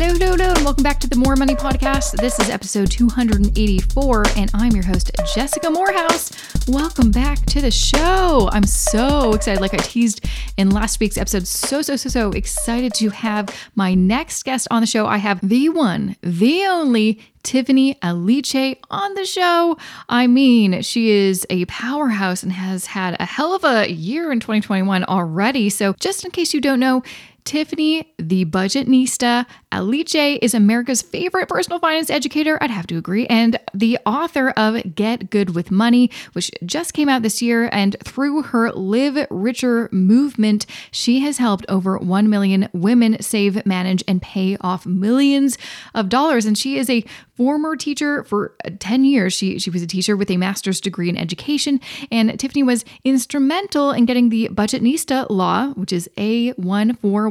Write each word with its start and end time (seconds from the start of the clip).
Hello, 0.00 0.12
hello, 0.12 0.36
hello, 0.36 0.52
and 0.54 0.64
welcome 0.64 0.84
back 0.84 1.00
to 1.00 1.08
the 1.08 1.16
More 1.16 1.34
Money 1.34 1.56
Podcast. 1.56 2.12
This 2.12 2.38
is 2.38 2.50
episode 2.50 2.88
284, 2.88 4.26
and 4.36 4.48
I'm 4.54 4.70
your 4.70 4.84
host, 4.84 5.10
Jessica 5.34 5.68
Moorhouse. 5.70 6.30
Welcome 6.68 7.10
back 7.10 7.44
to 7.46 7.60
the 7.60 7.72
show. 7.72 8.48
I'm 8.52 8.62
so 8.62 9.34
excited. 9.34 9.60
Like 9.60 9.74
I 9.74 9.78
teased 9.78 10.24
in 10.56 10.70
last 10.70 11.00
week's 11.00 11.18
episode, 11.18 11.48
so, 11.48 11.82
so, 11.82 11.96
so, 11.96 12.08
so 12.08 12.30
excited 12.30 12.94
to 12.94 13.08
have 13.08 13.52
my 13.74 13.94
next 13.94 14.44
guest 14.44 14.68
on 14.70 14.82
the 14.82 14.86
show. 14.86 15.04
I 15.04 15.16
have 15.16 15.40
the 15.42 15.68
one, 15.68 16.14
the 16.22 16.64
only 16.66 17.20
Tiffany 17.42 17.96
Aliche 17.96 18.76
on 18.92 19.14
the 19.14 19.24
show. 19.24 19.78
I 20.08 20.28
mean, 20.28 20.80
she 20.82 21.10
is 21.10 21.44
a 21.50 21.64
powerhouse 21.64 22.44
and 22.44 22.52
has 22.52 22.86
had 22.86 23.16
a 23.18 23.24
hell 23.24 23.52
of 23.52 23.64
a 23.64 23.90
year 23.90 24.30
in 24.30 24.38
2021 24.38 25.02
already. 25.06 25.68
So, 25.70 25.94
just 25.94 26.24
in 26.24 26.30
case 26.30 26.54
you 26.54 26.60
don't 26.60 26.78
know, 26.78 27.02
Tiffany, 27.48 28.12
the 28.18 28.44
budgetnista, 28.44 29.46
Aliche 29.72 30.38
is 30.42 30.52
America's 30.52 31.00
favorite 31.00 31.48
personal 31.48 31.78
finance 31.78 32.10
educator, 32.10 32.58
I'd 32.60 32.70
have 32.70 32.86
to 32.88 32.98
agree, 32.98 33.26
and 33.28 33.58
the 33.72 33.98
author 34.04 34.50
of 34.50 34.94
Get 34.94 35.30
Good 35.30 35.54
with 35.54 35.70
Money, 35.70 36.10
which 36.34 36.50
just 36.66 36.92
came 36.92 37.08
out 37.08 37.22
this 37.22 37.40
year. 37.40 37.70
And 37.72 37.96
through 38.04 38.42
her 38.42 38.70
Live 38.72 39.26
Richer 39.30 39.88
movement, 39.92 40.66
she 40.90 41.20
has 41.20 41.38
helped 41.38 41.64
over 41.70 41.96
1 41.96 42.28
million 42.28 42.68
women 42.74 43.22
save, 43.22 43.64
manage, 43.64 44.04
and 44.06 44.20
pay 44.20 44.58
off 44.60 44.84
millions 44.84 45.56
of 45.94 46.10
dollars. 46.10 46.44
And 46.44 46.58
she 46.58 46.76
is 46.76 46.90
a 46.90 47.02
former 47.38 47.76
teacher 47.76 48.24
for 48.24 48.56
10 48.80 49.04
years. 49.04 49.32
She, 49.32 49.58
she 49.58 49.70
was 49.70 49.80
a 49.80 49.86
teacher 49.86 50.16
with 50.16 50.30
a 50.30 50.36
master's 50.36 50.80
degree 50.80 51.08
in 51.08 51.16
education. 51.16 51.80
And 52.10 52.38
Tiffany 52.38 52.64
was 52.64 52.84
instrumental 53.04 53.92
in 53.92 54.06
getting 54.06 54.28
the 54.28 54.48
budgetnista 54.48 55.30
law, 55.30 55.68
which 55.74 55.92
is 55.92 56.10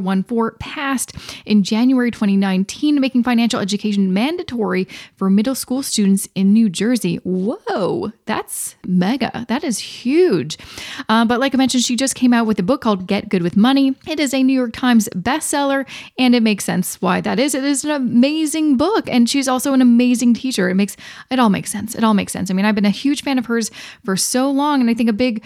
A1414, 0.08 0.58
passed 0.58 1.14
in 1.44 1.62
January 1.62 2.10
2019, 2.10 3.00
making 3.00 3.22
financial 3.22 3.60
education 3.60 4.12
mandatory 4.12 4.86
for 5.16 5.30
middle 5.30 5.54
school 5.54 5.82
students 5.82 6.28
in 6.34 6.52
New 6.52 6.68
Jersey. 6.68 7.16
Whoa, 7.16 8.12
that's 8.26 8.76
mega. 8.86 9.44
That 9.48 9.64
is 9.64 9.78
huge. 9.78 10.58
Uh, 11.08 11.24
but 11.24 11.40
like 11.40 11.54
I 11.54 11.58
mentioned, 11.58 11.84
she 11.84 11.96
just 11.96 12.14
came 12.14 12.32
out 12.32 12.46
with 12.46 12.58
a 12.58 12.62
book 12.62 12.80
called 12.80 13.06
Get 13.06 13.28
Good 13.28 13.42
with 13.42 13.56
Money. 13.56 13.94
It 14.06 14.20
is 14.20 14.34
a 14.34 14.42
New 14.42 14.52
York 14.52 14.72
Times 14.72 15.08
bestseller, 15.14 15.86
and 16.18 16.34
it 16.34 16.42
makes 16.42 16.64
sense 16.64 17.00
why 17.00 17.20
that 17.20 17.38
is. 17.38 17.54
It 17.54 17.64
is 17.64 17.84
an 17.84 17.90
amazing 17.90 18.76
book, 18.76 19.08
and 19.08 19.28
she's 19.28 19.48
also 19.48 19.72
an 19.72 19.82
amazing 19.82 20.34
teacher. 20.34 20.68
It 20.68 20.74
makes 20.74 20.96
it 21.30 21.38
all 21.38 21.50
makes 21.50 21.70
sense. 21.70 21.94
It 21.94 22.04
all 22.04 22.14
makes 22.14 22.32
sense. 22.32 22.50
I 22.50 22.54
mean, 22.54 22.64
I've 22.64 22.74
been 22.74 22.84
a 22.84 22.90
huge 22.90 23.22
fan 23.22 23.38
of 23.38 23.46
hers 23.46 23.70
for 24.04 24.16
so 24.16 24.50
long, 24.50 24.80
and 24.80 24.90
I 24.90 24.94
think 24.94 25.08
a 25.08 25.12
big 25.12 25.42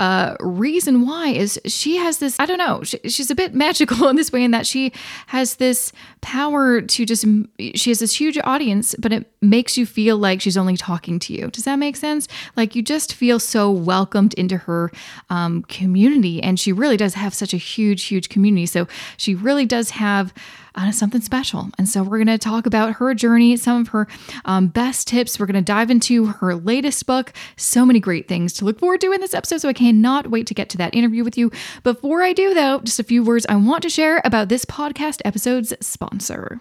uh, 0.00 0.34
reason 0.40 1.06
why 1.06 1.28
is 1.28 1.60
she 1.66 1.96
has 1.96 2.18
this 2.18 2.38
i 2.40 2.46
don't 2.46 2.58
know 2.58 2.82
she, 2.82 2.98
she's 3.04 3.30
a 3.30 3.34
bit 3.34 3.54
magical 3.66 4.08
in 4.08 4.16
this 4.16 4.32
way 4.32 4.42
in 4.42 4.50
that 4.50 4.66
she 4.66 4.92
has 5.28 5.56
this 5.56 5.92
power 6.20 6.80
to 6.80 7.06
just 7.06 7.24
she 7.74 7.90
has 7.90 8.00
this 8.00 8.18
huge 8.18 8.38
audience 8.44 8.94
but 8.98 9.12
it 9.12 9.30
makes 9.42 9.76
you 9.78 9.86
feel 9.86 10.16
like 10.16 10.40
she's 10.40 10.56
only 10.56 10.76
talking 10.76 11.18
to 11.18 11.32
you. 11.32 11.50
Does 11.50 11.64
that 11.64 11.76
make 11.76 11.96
sense? 11.96 12.28
Like 12.56 12.74
you 12.74 12.82
just 12.82 13.14
feel 13.14 13.38
so 13.38 13.70
welcomed 13.70 14.34
into 14.34 14.56
her 14.58 14.90
um, 15.30 15.62
community 15.62 16.42
and 16.42 16.58
she 16.58 16.72
really 16.72 16.96
does 16.96 17.14
have 17.14 17.34
such 17.34 17.54
a 17.54 17.56
huge 17.56 18.04
huge 18.04 18.28
community. 18.28 18.66
So 18.66 18.86
she 19.16 19.34
really 19.34 19.66
does 19.66 19.90
have 19.90 20.32
uh, 20.74 20.90
something 20.92 21.20
special. 21.20 21.68
And 21.78 21.88
so 21.88 22.02
we're 22.02 22.18
going 22.18 22.26
to 22.26 22.38
talk 22.38 22.66
about 22.66 22.94
her 22.94 23.14
journey, 23.14 23.56
some 23.56 23.82
of 23.82 23.88
her 23.88 24.06
um, 24.44 24.68
best 24.68 25.08
tips. 25.08 25.38
We're 25.38 25.46
going 25.46 25.54
to 25.54 25.62
dive 25.62 25.90
into 25.90 26.26
her 26.26 26.54
latest 26.54 27.06
book. 27.06 27.32
So 27.56 27.84
many 27.84 28.00
great 28.00 28.28
things 28.28 28.52
to 28.54 28.64
look 28.64 28.78
forward 28.78 29.00
to 29.02 29.12
in 29.12 29.20
this 29.20 29.34
episode. 29.34 29.58
So 29.58 29.68
I 29.68 29.72
cannot 29.72 30.30
wait 30.30 30.46
to 30.48 30.54
get 30.54 30.68
to 30.70 30.78
that 30.78 30.94
interview 30.94 31.24
with 31.24 31.36
you. 31.36 31.50
Before 31.82 32.22
I 32.22 32.32
do, 32.32 32.54
though, 32.54 32.80
just 32.80 33.00
a 33.00 33.04
few 33.04 33.22
words 33.22 33.46
I 33.48 33.56
want 33.56 33.82
to 33.82 33.88
share 33.88 34.20
about 34.24 34.48
this 34.48 34.64
podcast 34.64 35.20
episode's 35.24 35.72
sponsor. 35.80 36.60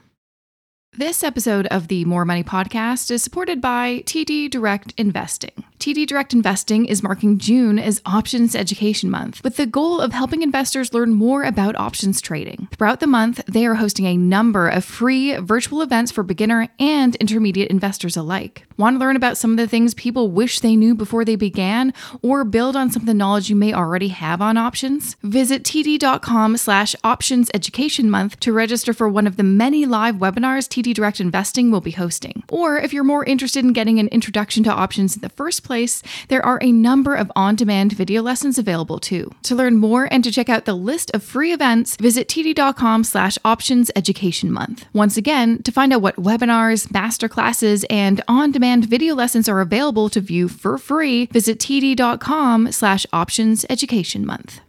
This 0.97 1.23
episode 1.23 1.67
of 1.67 1.87
the 1.87 2.03
More 2.05 2.25
Money 2.25 2.43
Podcast 2.43 3.11
is 3.11 3.21
supported 3.21 3.61
by 3.61 4.03
TD 4.05 4.49
Direct 4.49 4.93
Investing. 4.97 5.63
TD 5.79 6.07
Direct 6.07 6.33
Investing 6.33 6.85
is 6.85 7.01
marking 7.01 7.37
June 7.37 7.79
as 7.79 8.01
Options 8.05 8.53
Education 8.53 9.09
Month 9.09 9.41
with 9.45 9.55
the 9.55 9.65
goal 9.65 10.01
of 10.01 10.11
helping 10.11 10.41
investors 10.41 10.93
learn 10.93 11.13
more 11.13 11.43
about 11.43 11.77
options 11.77 12.19
trading. 12.19 12.67
Throughout 12.77 12.99
the 12.99 13.07
month, 13.07 13.41
they 13.45 13.65
are 13.65 13.75
hosting 13.75 14.05
a 14.05 14.17
number 14.17 14.67
of 14.67 14.83
free 14.83 15.37
virtual 15.37 15.81
events 15.81 16.11
for 16.11 16.21
beginner 16.21 16.67
and 16.79 17.15
intermediate 17.15 17.71
investors 17.71 18.17
alike. 18.17 18.65
Want 18.75 18.95
to 18.95 18.99
learn 18.99 19.15
about 19.15 19.37
some 19.37 19.51
of 19.51 19.57
the 19.57 19.69
things 19.69 19.93
people 19.93 20.29
wish 20.29 20.59
they 20.59 20.75
knew 20.75 20.95
before 20.95 21.23
they 21.23 21.37
began 21.37 21.93
or 22.21 22.43
build 22.43 22.75
on 22.75 22.91
some 22.91 23.03
of 23.03 23.05
the 23.05 23.13
knowledge 23.13 23.49
you 23.49 23.55
may 23.55 23.73
already 23.73 24.09
have 24.09 24.41
on 24.41 24.57
options? 24.57 25.15
Visit 25.23 25.63
td.com 25.63 26.57
slash 26.57 26.93
options 27.05 27.49
education 27.53 28.09
month 28.09 28.37
to 28.41 28.51
register 28.51 28.93
for 28.93 29.07
one 29.07 29.27
of 29.27 29.37
the 29.37 29.43
many 29.43 29.85
live 29.85 30.15
webinars 30.15 30.67
TD 30.67 30.93
Direct 30.93 31.21
Investing 31.21 31.71
will 31.71 31.79
be 31.79 31.91
hosting. 31.91 32.43
Or 32.49 32.77
if 32.77 32.91
you're 32.91 33.05
more 33.05 33.23
interested 33.23 33.63
in 33.63 33.71
getting 33.71 33.97
an 33.99 34.09
introduction 34.09 34.65
to 34.65 34.71
options 34.71 35.15
in 35.15 35.21
the 35.21 35.29
first 35.29 35.63
place, 35.63 35.68
place, 35.69 36.01
there 36.29 36.43
are 36.43 36.57
a 36.63 36.71
number 36.71 37.13
of 37.13 37.31
on 37.35 37.55
demand 37.55 37.91
video 37.91 38.23
lessons 38.23 38.57
available 38.57 38.97
too. 38.97 39.29
To 39.43 39.53
learn 39.53 39.77
more 39.77 40.07
and 40.11 40.23
to 40.23 40.31
check 40.31 40.49
out 40.49 40.65
the 40.65 40.73
list 40.73 41.11
of 41.13 41.21
free 41.21 41.53
events, 41.53 41.95
visit 41.97 42.27
td.com 42.27 43.03
slash 43.03 43.37
options 43.45 43.91
education 43.95 44.51
month. 44.51 44.85
Once 44.93 45.15
again, 45.15 45.61
to 45.61 45.71
find 45.71 45.93
out 45.93 46.01
what 46.01 46.15
webinars, 46.15 46.87
masterclasses, 46.87 47.85
and 47.87 48.19
on 48.27 48.51
demand 48.51 48.85
video 48.85 49.13
lessons 49.13 49.47
are 49.47 49.61
available 49.61 50.09
to 50.09 50.19
view 50.19 50.47
for 50.47 50.79
free, 50.79 51.27
visit 51.27 51.59
td.com 51.59 52.71
slash 52.71 53.05
options 53.13 53.63
education 53.69 54.25
month. 54.25 54.61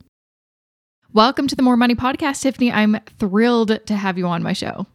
Welcome 1.15 1.49
to 1.49 1.57
the 1.57 1.63
More 1.63 1.79
Money 1.79 1.95
Podcast, 1.95 2.43
Tiffany. 2.43 2.71
I'm 2.71 3.01
thrilled 3.19 3.87
to 3.87 3.97
have 3.97 4.19
you 4.19 4.27
on 4.27 4.43
my 4.43 4.53
show. 4.53 4.87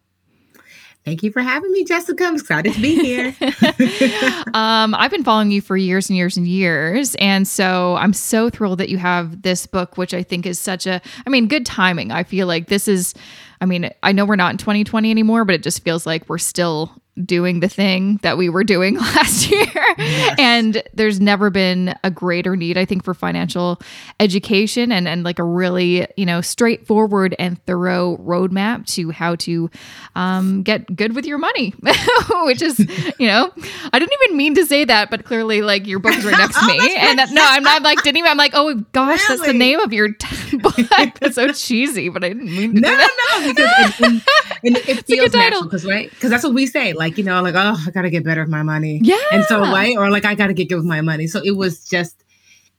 Thank 1.05 1.21
you 1.21 1.31
for 1.31 1.41
having 1.41 1.71
me, 1.71 1.83
Jessica. 1.83 2.23
I'm 2.23 2.33
excited 2.33 2.73
to 2.73 2.81
be 2.81 2.95
here. 2.95 3.35
um, 4.55 4.95
I've 4.95 5.11
been 5.11 5.23
following 5.23 5.51
you 5.51 5.61
for 5.61 5.77
years 5.77 6.09
and 6.09 6.17
years 6.17 6.35
and 6.35 6.47
years. 6.47 7.13
And 7.16 7.47
so 7.47 7.95
I'm 7.97 8.11
so 8.11 8.49
thrilled 8.49 8.79
that 8.79 8.89
you 8.89 8.97
have 8.97 9.43
this 9.43 9.67
book, 9.67 9.97
which 9.97 10.16
I 10.16 10.23
think 10.23 10.47
is 10.47 10.57
such 10.57 10.88
a, 10.88 10.99
I 11.27 11.29
mean, 11.29 11.47
good 11.47 11.63
timing. 11.63 12.11
I 12.11 12.23
feel 12.23 12.47
like 12.47 12.69
this 12.69 12.88
is, 12.88 13.13
I 13.61 13.66
mean, 13.66 13.91
I 14.01 14.13
know 14.13 14.25
we're 14.25 14.35
not 14.35 14.51
in 14.51 14.57
2020 14.57 15.11
anymore, 15.11 15.45
but 15.45 15.53
it 15.53 15.61
just 15.61 15.83
feels 15.83 16.07
like 16.07 16.27
we're 16.27 16.39
still 16.39 16.91
doing 17.24 17.62
the 17.62 17.70
thing 17.70 18.18
that 18.24 18.38
we 18.38 18.50
were 18.50 18.64
doing 18.64 18.96
last 19.00 19.50
year. 19.50 19.66
Yes. 19.98 20.36
And 20.38 20.84
there's 20.94 21.20
never 21.20 21.50
been 21.50 21.96
a 22.03 22.12
greater 22.12 22.56
need, 22.56 22.78
I 22.78 22.86
think, 22.86 23.03
for 23.03 23.14
financial 23.14 23.80
education 24.20 24.92
and, 24.92 25.08
and 25.08 25.24
like 25.24 25.40
a 25.40 25.44
really, 25.44 26.08
you 26.18 26.26
know, 26.26 26.42
straightforward 26.42 27.36
and 27.40 27.64
thorough 27.66 28.18
roadmap 28.18 28.86
to 28.96 29.12
how 29.12 29.36
to 29.36 29.70
um, 30.16 30.64
get 30.64 30.94
good 30.96 31.16
with 31.16 31.26
your 31.26 31.38
money, 31.38 31.74
which 32.44 32.62
is, 32.62 32.80
you 33.20 33.28
know, 33.28 33.52
I 33.94 34.00
didn't 34.00 34.14
even 34.24 34.38
mean 34.38 34.56
to 34.56 34.66
say 34.66 34.86
that, 34.86 35.09
but 35.09 35.24
clearly, 35.26 35.62
like, 35.62 35.88
your 35.88 36.00
book 36.00 36.16
is 36.16 36.26
right 36.26 36.38
next 36.38 36.59
to 36.59 36.66
me. 36.68 36.78
oh, 36.80 36.97
and 37.00 37.20
that, 37.20 37.32
no, 37.32 37.46
I'm 37.46 37.64
not 37.64 37.82
like, 37.82 38.03
didn't 38.03 38.18
even, 38.18 38.30
I'm 38.30 38.38
like, 38.38 38.52
oh 38.53 38.74
gosh, 38.92 39.22
really? 39.30 39.38
that's 39.38 39.47
the 39.47 39.58
name 39.58 39.80
of 39.80 39.94
your 39.94 40.14
t- 40.14 40.44
book. 40.61 40.75
that's 41.19 41.35
so 41.35 41.51
cheesy, 41.53 42.09
but 42.09 42.23
I 42.23 42.29
didn't 42.29 42.53
mean 42.53 42.75
to. 42.75 42.81
No, 42.81 42.89
no, 42.91 43.53
because 43.53 44.00
it, 44.00 44.23
it, 44.63 44.78
it, 44.78 44.89
it 44.89 45.06
feels 45.07 45.33
natural, 45.33 45.63
because, 45.63 45.85
right? 45.85 46.09
Because 46.09 46.29
that's 46.29 46.44
what 46.44 46.53
we 46.53 46.67
say. 46.67 46.94
Like, 46.94 47.06
like, 47.06 47.19
you 47.19 47.23
know, 47.23 47.41
like, 47.41 47.56
oh, 47.56 47.78
I 47.88 47.91
gotta 47.91 48.09
get 48.09 48.23
better 48.23 48.41
with 48.41 48.50
my 48.50 48.63
money. 48.63 49.00
Yeah. 49.03 49.19
And 49.31 49.45
so 49.45 49.61
right, 49.61 49.95
or 49.95 50.09
like 50.09 50.25
I 50.25 50.35
gotta 50.35 50.53
get 50.53 50.69
good 50.69 50.78
with 50.78 50.85
my 50.85 51.01
money. 51.01 51.28
So 51.28 51.39
it 51.44 51.55
was 51.55 51.88
just 51.88 52.23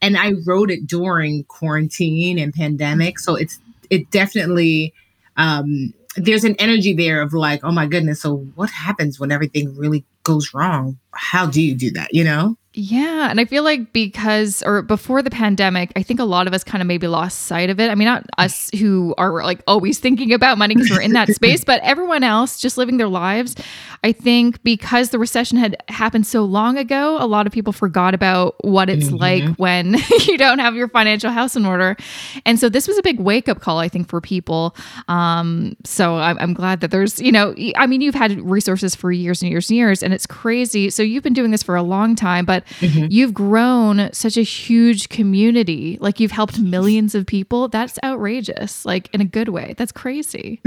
and 0.01 0.17
I 0.17 0.33
wrote 0.45 0.69
it 0.69 0.85
during 0.85 1.45
quarantine 1.45 2.37
and 2.37 2.53
pandemic. 2.53 3.19
So 3.19 3.35
it's 3.35 3.59
it 3.89 4.11
definitely 4.11 4.93
um 5.37 5.93
there's 6.17 6.43
an 6.43 6.55
energy 6.59 6.93
there 6.93 7.21
of 7.21 7.33
like, 7.33 7.63
oh 7.63 7.71
my 7.71 7.85
goodness, 7.85 8.21
so 8.21 8.37
what 8.55 8.69
happens 8.69 9.19
when 9.19 9.31
everything 9.31 9.75
really 9.77 10.03
goes 10.23 10.53
wrong? 10.53 10.97
How 11.11 11.45
do 11.45 11.61
you 11.61 11.75
do 11.75 11.91
that, 11.91 12.13
you 12.13 12.23
know? 12.23 12.57
Yeah. 12.79 13.31
And 13.31 13.39
I 13.39 13.45
feel 13.45 13.63
like 13.63 13.91
because, 13.91 14.61
or 14.61 14.83
before 14.83 15.23
the 15.23 15.31
pandemic, 15.31 15.91
I 15.95 16.03
think 16.03 16.19
a 16.19 16.25
lot 16.25 16.45
of 16.45 16.53
us 16.53 16.63
kind 16.63 16.79
of 16.79 16.87
maybe 16.87 17.07
lost 17.07 17.47
sight 17.47 17.71
of 17.71 17.79
it. 17.79 17.89
I 17.89 17.95
mean, 17.95 18.05
not 18.05 18.27
us 18.37 18.69
who 18.77 19.15
are 19.17 19.43
like 19.43 19.61
always 19.65 19.97
thinking 19.97 20.31
about 20.31 20.59
money 20.59 20.75
because 20.75 20.91
we're 20.91 21.01
in 21.01 21.13
that 21.13 21.27
space, 21.29 21.63
but 21.63 21.81
everyone 21.81 22.23
else 22.23 22.59
just 22.59 22.77
living 22.77 22.97
their 22.97 23.07
lives. 23.07 23.55
I 24.03 24.11
think 24.11 24.61
because 24.61 25.09
the 25.09 25.17
recession 25.17 25.57
had 25.57 25.75
happened 25.87 26.27
so 26.27 26.43
long 26.43 26.77
ago, 26.77 27.17
a 27.19 27.25
lot 27.25 27.47
of 27.47 27.51
people 27.51 27.73
forgot 27.73 28.13
about 28.13 28.63
what 28.63 28.91
it's 28.91 29.07
mm-hmm. 29.07 29.15
like 29.15 29.55
when 29.55 29.95
you 30.27 30.37
don't 30.37 30.59
have 30.59 30.75
your 30.75 30.87
financial 30.87 31.31
house 31.31 31.55
in 31.55 31.65
order. 31.65 31.97
And 32.45 32.59
so 32.59 32.69
this 32.69 32.87
was 32.87 32.99
a 32.99 33.01
big 33.01 33.19
wake 33.19 33.49
up 33.49 33.59
call, 33.59 33.79
I 33.79 33.89
think, 33.89 34.07
for 34.07 34.21
people. 34.21 34.75
Um, 35.07 35.75
so 35.83 36.17
I'm, 36.17 36.37
I'm 36.37 36.53
glad 36.53 36.81
that 36.81 36.91
there's, 36.91 37.19
you 37.19 37.31
know, 37.31 37.55
I 37.75 37.87
mean, 37.87 38.01
you've 38.01 38.13
had 38.13 38.39
resources 38.39 38.93
for 38.93 39.11
years 39.11 39.41
and 39.41 39.49
years 39.49 39.71
and 39.71 39.77
years, 39.77 40.03
and 40.03 40.13
it's 40.13 40.27
crazy. 40.27 40.91
So 40.91 41.01
you've 41.01 41.23
been 41.23 41.33
doing 41.33 41.49
this 41.49 41.63
for 41.63 41.75
a 41.75 41.81
long 41.81 42.15
time, 42.15 42.45
but 42.45 42.63
mm-hmm. 42.79 43.07
you've 43.09 43.33
grown 43.33 44.11
such 44.13 44.37
a 44.37 44.41
huge 44.41 45.09
community. 45.09 45.97
Like 45.99 46.19
you've 46.19 46.31
helped 46.31 46.59
millions 46.59 47.15
of 47.15 47.25
people. 47.25 47.67
That's 47.67 47.99
outrageous, 48.03 48.85
like 48.85 49.09
in 49.13 49.21
a 49.21 49.25
good 49.25 49.49
way. 49.49 49.75
That's 49.77 49.91
crazy. 49.91 50.61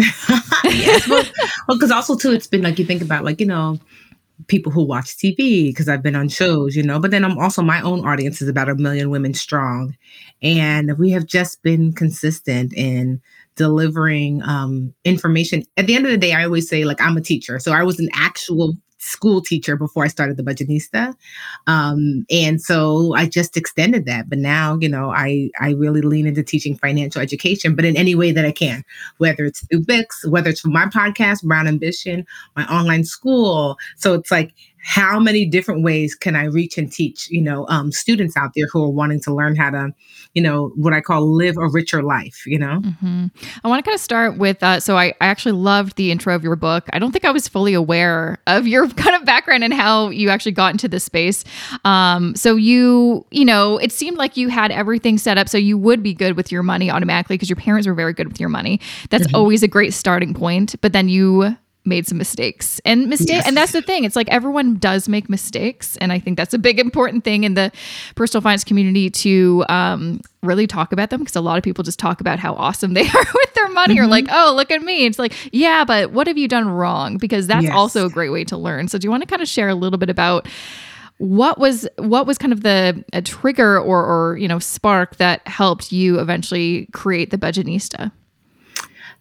yes. 0.64 1.08
Well, 1.08 1.24
because 1.68 1.90
well, 1.90 1.94
also, 1.94 2.16
too, 2.16 2.32
it's 2.32 2.46
been 2.46 2.62
like 2.62 2.78
you 2.78 2.84
think 2.84 3.02
about, 3.02 3.24
like, 3.24 3.40
you 3.40 3.46
know, 3.46 3.78
people 4.46 4.72
who 4.72 4.82
watch 4.82 5.16
TV 5.16 5.68
because 5.68 5.88
I've 5.88 6.02
been 6.02 6.16
on 6.16 6.28
shows, 6.28 6.74
you 6.74 6.82
know, 6.82 6.98
but 6.98 7.10
then 7.10 7.24
I'm 7.24 7.38
also 7.38 7.62
my 7.62 7.80
own 7.82 8.06
audience 8.06 8.40
is 8.40 8.48
about 8.48 8.68
a 8.68 8.74
million 8.74 9.10
women 9.10 9.34
strong. 9.34 9.96
And 10.42 10.98
we 10.98 11.10
have 11.10 11.26
just 11.26 11.62
been 11.62 11.92
consistent 11.92 12.72
in 12.74 13.20
delivering 13.56 14.42
um, 14.42 14.94
information. 15.04 15.64
At 15.76 15.86
the 15.86 15.94
end 15.94 16.06
of 16.06 16.12
the 16.12 16.18
day, 16.18 16.32
I 16.32 16.44
always 16.44 16.68
say, 16.68 16.84
like, 16.84 17.00
I'm 17.00 17.16
a 17.16 17.20
teacher. 17.20 17.58
So 17.58 17.72
I 17.72 17.82
was 17.82 18.00
an 18.00 18.08
actual 18.14 18.76
school 19.00 19.40
teacher 19.40 19.76
before 19.76 20.04
I 20.04 20.08
started 20.08 20.36
the 20.36 20.42
Budgetnista. 20.42 21.14
Um, 21.66 22.26
and 22.30 22.60
so 22.60 23.14
I 23.14 23.26
just 23.26 23.56
extended 23.56 24.04
that. 24.06 24.28
But 24.28 24.38
now, 24.38 24.76
you 24.80 24.88
know, 24.88 25.10
I, 25.10 25.50
I 25.58 25.70
really 25.70 26.02
lean 26.02 26.26
into 26.26 26.42
teaching 26.42 26.76
financial 26.76 27.20
education, 27.20 27.74
but 27.74 27.84
in 27.84 27.96
any 27.96 28.14
way 28.14 28.30
that 28.30 28.44
I 28.44 28.52
can, 28.52 28.84
whether 29.18 29.44
it's 29.46 29.66
through 29.66 29.84
books, 29.84 30.26
whether 30.26 30.50
it's 30.50 30.60
for 30.60 30.68
my 30.68 30.86
podcast, 30.86 31.42
Brown 31.42 31.66
Ambition, 31.66 32.26
my 32.56 32.64
online 32.66 33.04
school. 33.04 33.78
So 33.96 34.14
it's 34.14 34.30
like 34.30 34.52
how 34.82 35.20
many 35.20 35.44
different 35.44 35.82
ways 35.82 36.14
can 36.14 36.34
I 36.34 36.44
reach 36.44 36.78
and 36.78 36.90
teach, 36.90 37.30
you 37.30 37.42
know, 37.42 37.66
um, 37.68 37.92
students 37.92 38.36
out 38.36 38.52
there 38.56 38.66
who 38.72 38.82
are 38.82 38.90
wanting 38.90 39.20
to 39.22 39.34
learn 39.34 39.54
how 39.54 39.70
to, 39.70 39.92
you 40.34 40.42
know, 40.42 40.72
what 40.74 40.94
I 40.94 41.00
call 41.00 41.26
live 41.26 41.56
a 41.58 41.68
richer 41.68 42.02
life, 42.02 42.44
you 42.46 42.58
know? 42.58 42.80
Mm-hmm. 42.80 43.26
I 43.62 43.68
want 43.68 43.84
to 43.84 43.88
kind 43.88 43.94
of 43.94 44.00
start 44.00 44.38
with, 44.38 44.62
uh, 44.62 44.80
so 44.80 44.96
I, 44.96 45.08
I 45.20 45.26
actually 45.26 45.52
loved 45.52 45.96
the 45.96 46.10
intro 46.10 46.34
of 46.34 46.42
your 46.42 46.56
book. 46.56 46.86
I 46.92 46.98
don't 46.98 47.12
think 47.12 47.24
I 47.24 47.30
was 47.30 47.46
fully 47.46 47.74
aware 47.74 48.38
of 48.46 48.66
your 48.66 48.88
kind 48.90 49.14
of 49.14 49.24
background 49.24 49.64
and 49.64 49.74
how 49.74 50.08
you 50.08 50.30
actually 50.30 50.52
got 50.52 50.72
into 50.72 50.88
this 50.88 51.04
space. 51.04 51.44
Um, 51.84 52.34
so 52.34 52.56
you, 52.56 53.26
you 53.30 53.44
know, 53.44 53.76
it 53.78 53.92
seemed 53.92 54.16
like 54.16 54.36
you 54.36 54.48
had 54.48 54.70
everything 54.70 55.18
set 55.18 55.36
up 55.36 55.48
so 55.48 55.58
you 55.58 55.76
would 55.76 56.02
be 56.02 56.14
good 56.14 56.36
with 56.36 56.50
your 56.50 56.62
money 56.62 56.90
automatically 56.90 57.34
because 57.34 57.50
your 57.50 57.56
parents 57.56 57.86
were 57.86 57.94
very 57.94 58.14
good 58.14 58.28
with 58.28 58.40
your 58.40 58.48
money. 58.48 58.80
That's 59.10 59.26
mm-hmm. 59.26 59.36
always 59.36 59.62
a 59.62 59.68
great 59.68 59.92
starting 59.92 60.32
point. 60.32 60.74
But 60.80 60.92
then 60.92 61.08
you 61.08 61.56
made 61.84 62.06
some 62.06 62.18
mistakes 62.18 62.80
and 62.84 63.08
mistake 63.08 63.28
yes. 63.36 63.46
and 63.46 63.56
that's 63.56 63.72
the 63.72 63.80
thing 63.80 64.04
it's 64.04 64.14
like 64.14 64.28
everyone 64.28 64.76
does 64.76 65.08
make 65.08 65.30
mistakes 65.30 65.96
and 65.96 66.12
i 66.12 66.18
think 66.18 66.36
that's 66.36 66.52
a 66.52 66.58
big 66.58 66.78
important 66.78 67.24
thing 67.24 67.44
in 67.44 67.54
the 67.54 67.72
personal 68.16 68.42
finance 68.42 68.64
community 68.64 69.08
to 69.08 69.64
um, 69.68 70.20
really 70.42 70.66
talk 70.66 70.92
about 70.92 71.08
them 71.08 71.20
because 71.20 71.36
a 71.36 71.40
lot 71.40 71.56
of 71.56 71.64
people 71.64 71.82
just 71.82 71.98
talk 71.98 72.20
about 72.20 72.38
how 72.38 72.54
awesome 72.54 72.92
they 72.94 73.08
are 73.08 73.26
with 73.34 73.54
their 73.54 73.68
money 73.70 73.94
mm-hmm. 73.94 74.04
or 74.04 74.06
like 74.06 74.26
oh 74.30 74.52
look 74.54 74.70
at 74.70 74.82
me 74.82 75.06
it's 75.06 75.18
like 75.18 75.32
yeah 75.52 75.84
but 75.84 76.10
what 76.12 76.26
have 76.26 76.36
you 76.36 76.48
done 76.48 76.68
wrong 76.68 77.16
because 77.16 77.46
that's 77.46 77.64
yes. 77.64 77.72
also 77.72 78.06
a 78.06 78.10
great 78.10 78.30
way 78.30 78.44
to 78.44 78.56
learn 78.56 78.86
so 78.86 78.98
do 78.98 79.06
you 79.06 79.10
want 79.10 79.22
to 79.22 79.26
kind 79.26 79.40
of 79.40 79.48
share 79.48 79.68
a 79.68 79.74
little 79.74 79.98
bit 79.98 80.10
about 80.10 80.46
what 81.16 81.58
was 81.58 81.86
what 81.96 82.26
was 82.26 82.38
kind 82.38 82.52
of 82.52 82.62
the 82.62 83.04
a 83.12 83.20
trigger 83.20 83.78
or 83.78 84.04
or 84.04 84.36
you 84.38 84.48
know 84.48 84.58
spark 84.58 85.16
that 85.16 85.46
helped 85.46 85.92
you 85.92 86.18
eventually 86.18 86.86
create 86.92 87.30
the 87.30 87.38
budgetnista 87.38 88.10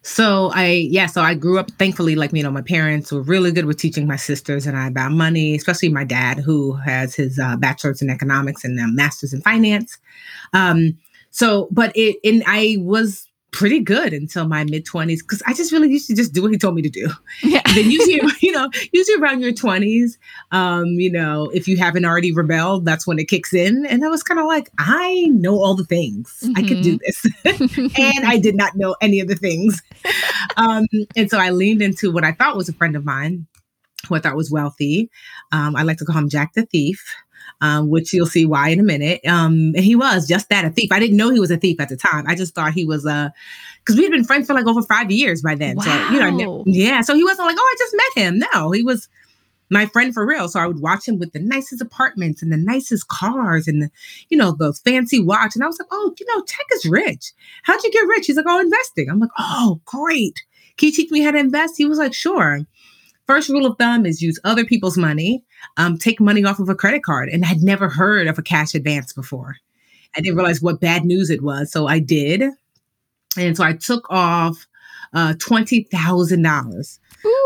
so 0.02 0.50
I, 0.54 0.88
yeah, 0.90 1.06
so 1.06 1.20
I 1.20 1.34
grew 1.34 1.58
up 1.58 1.70
thankfully, 1.72 2.14
like, 2.14 2.32
you 2.32 2.42
know, 2.42 2.50
my 2.50 2.62
parents 2.62 3.12
were 3.12 3.22
really 3.22 3.52
good 3.52 3.66
with 3.66 3.76
teaching 3.78 4.06
my 4.06 4.16
sisters 4.16 4.66
and 4.66 4.76
I 4.76 4.88
about 4.88 5.12
money, 5.12 5.54
especially 5.54 5.90
my 5.90 6.04
dad, 6.04 6.38
who 6.38 6.72
has 6.72 7.14
his 7.14 7.38
uh, 7.38 7.56
bachelor's 7.56 8.00
in 8.00 8.08
economics 8.08 8.64
and 8.64 8.78
a 8.80 8.88
master's 8.88 9.32
in 9.32 9.42
finance. 9.42 9.98
Um, 10.52 10.98
so, 11.30 11.68
but 11.70 11.92
it, 11.94 12.16
and 12.24 12.42
I 12.46 12.76
was 12.80 13.26
pretty 13.52 13.80
good 13.80 14.12
until 14.12 14.46
my 14.46 14.64
mid 14.64 14.86
20s 14.86 15.18
because 15.18 15.42
I 15.46 15.52
just 15.52 15.72
really 15.72 15.90
used 15.90 16.06
to 16.08 16.14
just 16.14 16.32
do 16.32 16.42
what 16.42 16.50
he 16.50 16.58
told 16.58 16.74
me 16.74 16.82
to 16.82 16.88
do. 16.88 17.08
Yeah. 17.42 17.62
Then 17.74 17.90
usually, 17.90 18.20
you 18.40 18.52
know, 18.52 18.70
usually 18.92 19.20
around 19.20 19.40
your 19.40 19.52
20s, 19.52 20.18
um, 20.52 20.86
you 20.86 21.10
know, 21.10 21.50
if 21.52 21.66
you 21.66 21.76
haven't 21.76 22.04
already 22.04 22.32
rebelled, 22.32 22.84
that's 22.84 23.06
when 23.06 23.18
it 23.18 23.28
kicks 23.28 23.52
in. 23.52 23.86
And 23.86 24.04
I 24.04 24.08
was 24.08 24.22
kind 24.22 24.40
of 24.40 24.46
like, 24.46 24.70
I 24.78 25.26
know 25.30 25.58
all 25.60 25.74
the 25.74 25.84
things. 25.84 26.38
Mm-hmm. 26.42 26.52
I 26.56 26.68
could 26.68 26.82
do 26.82 26.98
mm-hmm. 26.98 27.66
this. 27.66 27.98
and 27.98 28.26
I 28.26 28.38
did 28.38 28.56
not 28.56 28.76
know 28.76 28.96
any 29.00 29.20
of 29.20 29.28
the 29.28 29.36
things. 29.36 29.82
Um, 30.56 30.86
and 31.16 31.30
so 31.30 31.38
I 31.38 31.50
leaned 31.50 31.80
into 31.80 32.10
what 32.10 32.24
I 32.24 32.32
thought 32.32 32.56
was 32.56 32.68
a 32.68 32.72
friend 32.72 32.96
of 32.96 33.04
mine 33.04 33.46
who 34.08 34.16
I 34.16 34.18
thought 34.18 34.36
was 34.36 34.50
wealthy. 34.50 35.10
Um, 35.52 35.76
I 35.76 35.84
like 35.84 35.98
to 35.98 36.04
call 36.04 36.18
him 36.18 36.28
Jack 36.28 36.54
the 36.54 36.66
Thief 36.66 37.02
um, 37.60 37.88
which 37.88 38.12
you'll 38.12 38.26
see 38.26 38.46
why 38.46 38.68
in 38.68 38.80
a 38.80 38.84
minute. 38.84 39.20
Um, 39.26 39.72
and 39.74 39.84
he 39.84 39.96
was 39.96 40.26
just 40.26 40.48
that 40.48 40.64
a 40.64 40.70
thief. 40.70 40.90
I 40.92 40.98
didn't 40.98 41.16
know 41.16 41.30
he 41.30 41.40
was 41.40 41.50
a 41.50 41.56
thief 41.56 41.80
at 41.80 41.88
the 41.88 41.96
time. 41.96 42.24
I 42.26 42.34
just 42.34 42.54
thought 42.54 42.72
he 42.72 42.84
was 42.84 43.06
a, 43.06 43.12
uh, 43.12 43.30
because 43.78 43.96
we 43.96 44.02
had 44.02 44.12
been 44.12 44.24
friends 44.24 44.46
for 44.46 44.54
like 44.54 44.66
over 44.66 44.82
five 44.82 45.10
years 45.10 45.42
by 45.42 45.54
then. 45.54 45.76
Wow. 45.76 45.84
So 45.84 46.14
you 46.14 46.20
know, 46.20 46.64
yeah. 46.66 47.00
So 47.00 47.14
he 47.14 47.24
wasn't 47.24 47.46
like, 47.46 47.56
oh, 47.58 47.62
I 47.62 47.76
just 47.78 47.96
met 47.96 48.24
him. 48.24 48.42
No, 48.52 48.70
he 48.70 48.82
was 48.82 49.08
my 49.70 49.86
friend 49.86 50.12
for 50.12 50.26
real. 50.26 50.48
So 50.48 50.60
I 50.60 50.66
would 50.66 50.80
watch 50.80 51.06
him 51.06 51.18
with 51.18 51.32
the 51.32 51.38
nicest 51.38 51.80
apartments 51.80 52.42
and 52.42 52.52
the 52.52 52.56
nicest 52.56 53.08
cars 53.08 53.68
and 53.68 53.82
the, 53.82 53.90
you 54.28 54.36
know, 54.36 54.52
the 54.52 54.72
fancy 54.72 55.22
watch. 55.22 55.54
And 55.54 55.64
I 55.64 55.66
was 55.66 55.78
like, 55.78 55.88
oh, 55.90 56.14
you 56.18 56.26
know, 56.26 56.42
Tech 56.42 56.66
is 56.74 56.86
rich. 56.86 57.32
How'd 57.62 57.82
you 57.82 57.90
get 57.90 58.06
rich? 58.06 58.26
He's 58.26 58.36
like, 58.36 58.46
oh, 58.48 58.60
investing. 58.60 59.08
I'm 59.08 59.20
like, 59.20 59.30
oh, 59.38 59.80
great. 59.84 60.42
Can 60.76 60.88
you 60.88 60.92
teach 60.92 61.10
me 61.10 61.22
how 61.22 61.30
to 61.30 61.38
invest? 61.38 61.74
He 61.78 61.86
was 61.86 61.98
like, 61.98 62.14
sure. 62.14 62.60
First 63.26 63.48
rule 63.48 63.66
of 63.66 63.78
thumb 63.78 64.06
is 64.06 64.20
use 64.20 64.40
other 64.44 64.64
people's 64.64 64.98
money 64.98 65.44
um, 65.76 65.98
take 65.98 66.20
money 66.20 66.44
off 66.44 66.58
of 66.58 66.68
a 66.68 66.74
credit 66.74 67.02
card. 67.02 67.28
And 67.28 67.44
I'd 67.44 67.62
never 67.62 67.88
heard 67.88 68.26
of 68.26 68.38
a 68.38 68.42
cash 68.42 68.74
advance 68.74 69.12
before. 69.12 69.56
I 70.16 70.20
didn't 70.20 70.36
realize 70.36 70.60
what 70.60 70.80
bad 70.80 71.04
news 71.04 71.30
it 71.30 71.42
was. 71.42 71.70
So 71.70 71.86
I 71.86 71.98
did. 71.98 72.42
And 73.36 73.56
so 73.56 73.64
I 73.64 73.74
took 73.74 74.10
off 74.10 74.66
uh, 75.12 75.34
$20,000 75.34 76.98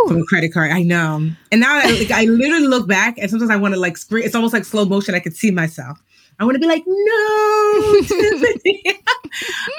from 0.06 0.19
a 0.19 0.25
credit 0.25 0.52
card. 0.52 0.70
I 0.70 0.82
know. 0.82 1.31
And 1.52 1.61
now 1.61 1.78
I, 1.78 1.90
like, 1.90 2.11
I 2.11 2.25
literally 2.28 2.66
look 2.66 2.88
back 2.88 3.19
and 3.19 3.31
sometimes 3.31 3.50
I 3.50 3.56
want 3.56 3.75
to 3.75 3.81
like 3.81 3.96
scream. 3.96 4.25
It's 4.25 4.34
almost 4.34 4.55
like 4.55 4.64
slow 4.64 4.84
motion. 4.84 5.14
I 5.14 5.20
could 5.20 5.37
see 5.37 5.50
myself. 5.50 5.99
I 6.38 6.44
want 6.44 6.56
to 6.56 6.61
be 6.61 6.66
like, 6.66 6.82
no. 6.87 7.94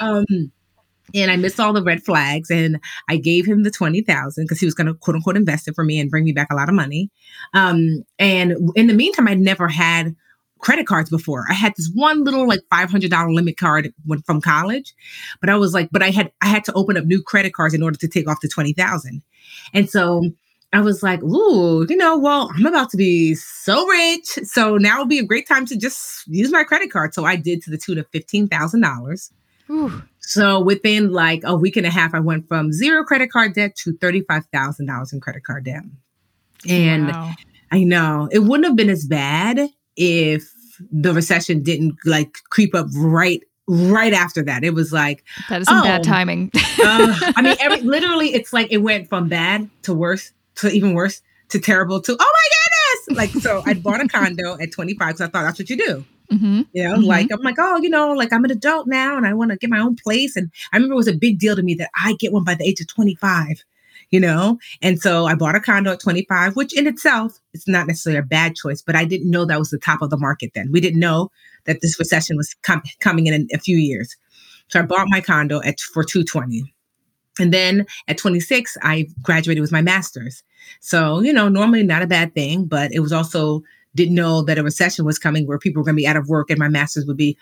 um, 0.00 0.52
and 1.22 1.30
I 1.30 1.36
missed 1.36 1.58
all 1.58 1.72
the 1.72 1.82
red 1.82 2.02
flags 2.02 2.50
and 2.50 2.78
I 3.08 3.16
gave 3.16 3.46
him 3.46 3.62
the 3.62 3.70
20,000 3.70 4.44
because 4.44 4.60
he 4.60 4.66
was 4.66 4.74
going 4.74 4.86
to 4.86 4.94
quote 4.94 5.16
unquote 5.16 5.36
invest 5.36 5.68
it 5.68 5.74
for 5.74 5.84
me 5.84 5.98
and 5.98 6.10
bring 6.10 6.24
me 6.24 6.32
back 6.32 6.48
a 6.50 6.54
lot 6.54 6.68
of 6.68 6.74
money. 6.74 7.10
Um, 7.54 8.04
and 8.18 8.54
in 8.74 8.86
the 8.86 8.94
meantime, 8.94 9.28
I'd 9.28 9.38
never 9.38 9.68
had 9.68 10.14
credit 10.58 10.86
cards 10.86 11.10
before. 11.10 11.44
I 11.50 11.54
had 11.54 11.74
this 11.76 11.90
one 11.94 12.24
little 12.24 12.46
like 12.48 12.60
$500 12.72 13.34
limit 13.34 13.58
card 13.58 13.92
when, 14.04 14.22
from 14.22 14.40
college, 14.40 14.94
but 15.40 15.50
I 15.50 15.56
was 15.56 15.74
like, 15.74 15.88
but 15.92 16.02
I 16.02 16.10
had, 16.10 16.32
I 16.42 16.46
had 16.46 16.64
to 16.64 16.72
open 16.72 16.96
up 16.96 17.04
new 17.04 17.22
credit 17.22 17.52
cards 17.52 17.74
in 17.74 17.82
order 17.82 17.98
to 17.98 18.08
take 18.08 18.28
off 18.28 18.40
the 18.40 18.48
20,000. 18.48 19.22
And 19.74 19.90
so 19.90 20.22
I 20.72 20.80
was 20.80 21.02
like, 21.02 21.22
ooh, 21.22 21.86
you 21.88 21.96
know, 21.96 22.18
well, 22.18 22.50
I'm 22.54 22.66
about 22.66 22.90
to 22.90 22.96
be 22.96 23.34
so 23.34 23.86
rich. 23.86 24.26
So 24.44 24.76
now 24.76 24.98
would 24.98 25.08
be 25.08 25.18
a 25.18 25.24
great 25.24 25.46
time 25.46 25.66
to 25.66 25.76
just 25.76 26.26
use 26.26 26.50
my 26.50 26.64
credit 26.64 26.90
card. 26.90 27.14
So 27.14 27.24
I 27.24 27.36
did 27.36 27.62
to 27.62 27.70
the 27.70 27.78
tune 27.78 27.98
of 27.98 28.10
$15,000. 28.10 29.30
So 30.26 30.60
within 30.60 31.12
like 31.12 31.42
a 31.44 31.54
week 31.54 31.76
and 31.76 31.86
a 31.86 31.90
half, 31.90 32.12
I 32.12 32.18
went 32.18 32.48
from 32.48 32.72
zero 32.72 33.04
credit 33.04 33.30
card 33.30 33.54
debt 33.54 33.76
to 33.76 33.92
$35,000 33.92 35.12
in 35.12 35.20
credit 35.20 35.44
card 35.44 35.64
debt. 35.64 35.84
And 36.68 37.06
wow. 37.06 37.32
I 37.70 37.84
know 37.84 38.28
it 38.32 38.40
wouldn't 38.40 38.66
have 38.66 38.74
been 38.74 38.90
as 38.90 39.06
bad 39.06 39.70
if 39.96 40.52
the 40.90 41.14
recession 41.14 41.62
didn't 41.62 41.94
like 42.04 42.38
creep 42.50 42.74
up 42.74 42.88
right 42.96 43.40
right 43.68 44.12
after 44.12 44.42
that. 44.42 44.64
It 44.64 44.74
was 44.74 44.92
like 44.92 45.24
that 45.48 45.60
is 45.60 45.68
some 45.68 45.78
oh, 45.78 45.82
bad 45.84 46.02
timing. 46.02 46.50
uh, 46.56 47.16
I 47.36 47.42
mean, 47.42 47.56
every, 47.60 47.82
literally, 47.82 48.34
it's 48.34 48.52
like 48.52 48.68
it 48.72 48.78
went 48.78 49.08
from 49.08 49.28
bad 49.28 49.70
to 49.82 49.94
worse 49.94 50.32
to 50.56 50.70
even 50.70 50.94
worse 50.94 51.22
to 51.50 51.60
terrible 51.60 52.00
to 52.00 52.12
oh 52.12 52.16
my 52.18 53.14
goodness! 53.14 53.18
Like 53.18 53.42
so, 53.42 53.62
I 53.64 53.74
bought 53.74 54.04
a 54.04 54.08
condo 54.08 54.58
at 54.60 54.72
25 54.72 54.98
because 54.98 55.20
I 55.20 55.26
thought 55.26 55.44
that's 55.44 55.58
what 55.58 55.70
you 55.70 55.76
do. 55.76 56.04
Mm-hmm. 56.32 56.62
You 56.72 56.84
know, 56.84 56.94
mm-hmm. 56.94 57.04
like 57.04 57.28
I'm 57.32 57.42
like, 57.42 57.56
oh, 57.58 57.76
you 57.78 57.88
know, 57.88 58.12
like 58.12 58.32
I'm 58.32 58.44
an 58.44 58.50
adult 58.50 58.86
now 58.86 59.16
and 59.16 59.26
I 59.26 59.34
want 59.34 59.50
to 59.50 59.56
get 59.56 59.70
my 59.70 59.78
own 59.78 59.96
place. 59.96 60.36
And 60.36 60.50
I 60.72 60.76
remember 60.76 60.94
it 60.94 60.96
was 60.96 61.08
a 61.08 61.14
big 61.14 61.38
deal 61.38 61.56
to 61.56 61.62
me 61.62 61.74
that 61.74 61.90
I 62.02 62.14
get 62.18 62.32
one 62.32 62.44
by 62.44 62.54
the 62.54 62.64
age 62.64 62.80
of 62.80 62.88
25, 62.88 63.64
you 64.10 64.20
know? 64.20 64.58
And 64.82 65.00
so 65.00 65.26
I 65.26 65.34
bought 65.34 65.54
a 65.54 65.60
condo 65.60 65.92
at 65.92 66.00
25, 66.00 66.56
which 66.56 66.76
in 66.76 66.86
itself 66.86 67.38
it's 67.54 67.68
not 67.68 67.86
necessarily 67.86 68.18
a 68.18 68.22
bad 68.22 68.56
choice, 68.56 68.82
but 68.82 68.96
I 68.96 69.04
didn't 69.04 69.30
know 69.30 69.44
that 69.44 69.58
was 69.58 69.70
the 69.70 69.78
top 69.78 70.02
of 70.02 70.10
the 70.10 70.18
market 70.18 70.52
then. 70.54 70.70
We 70.72 70.80
didn't 70.80 71.00
know 71.00 71.30
that 71.64 71.80
this 71.80 71.98
recession 71.98 72.36
was 72.36 72.54
com- 72.62 72.82
coming 73.00 73.26
in, 73.26 73.34
in 73.34 73.48
a 73.52 73.58
few 73.58 73.78
years. 73.78 74.16
So 74.68 74.80
I 74.80 74.82
bought 74.82 75.06
my 75.08 75.20
condo 75.20 75.60
at 75.62 75.80
for 75.80 76.02
220. 76.02 76.72
And 77.38 77.52
then 77.52 77.86
at 78.08 78.18
26, 78.18 78.76
I 78.82 79.06
graduated 79.22 79.60
with 79.60 79.72
my 79.72 79.82
master's. 79.82 80.42
So, 80.80 81.20
you 81.20 81.32
know, 81.32 81.48
normally 81.48 81.82
not 81.82 82.02
a 82.02 82.06
bad 82.06 82.34
thing, 82.34 82.64
but 82.64 82.92
it 82.92 83.00
was 83.00 83.12
also 83.12 83.62
didn't 83.96 84.14
know 84.14 84.42
that 84.42 84.58
a 84.58 84.62
recession 84.62 85.04
was 85.04 85.18
coming 85.18 85.46
where 85.46 85.58
people 85.58 85.80
were 85.80 85.84
going 85.84 85.96
to 85.96 86.00
be 86.00 86.06
out 86.06 86.16
of 86.16 86.28
work 86.28 86.50
and 86.50 86.58
my 86.58 86.68
master's 86.68 87.06
would 87.06 87.16
be 87.16 87.36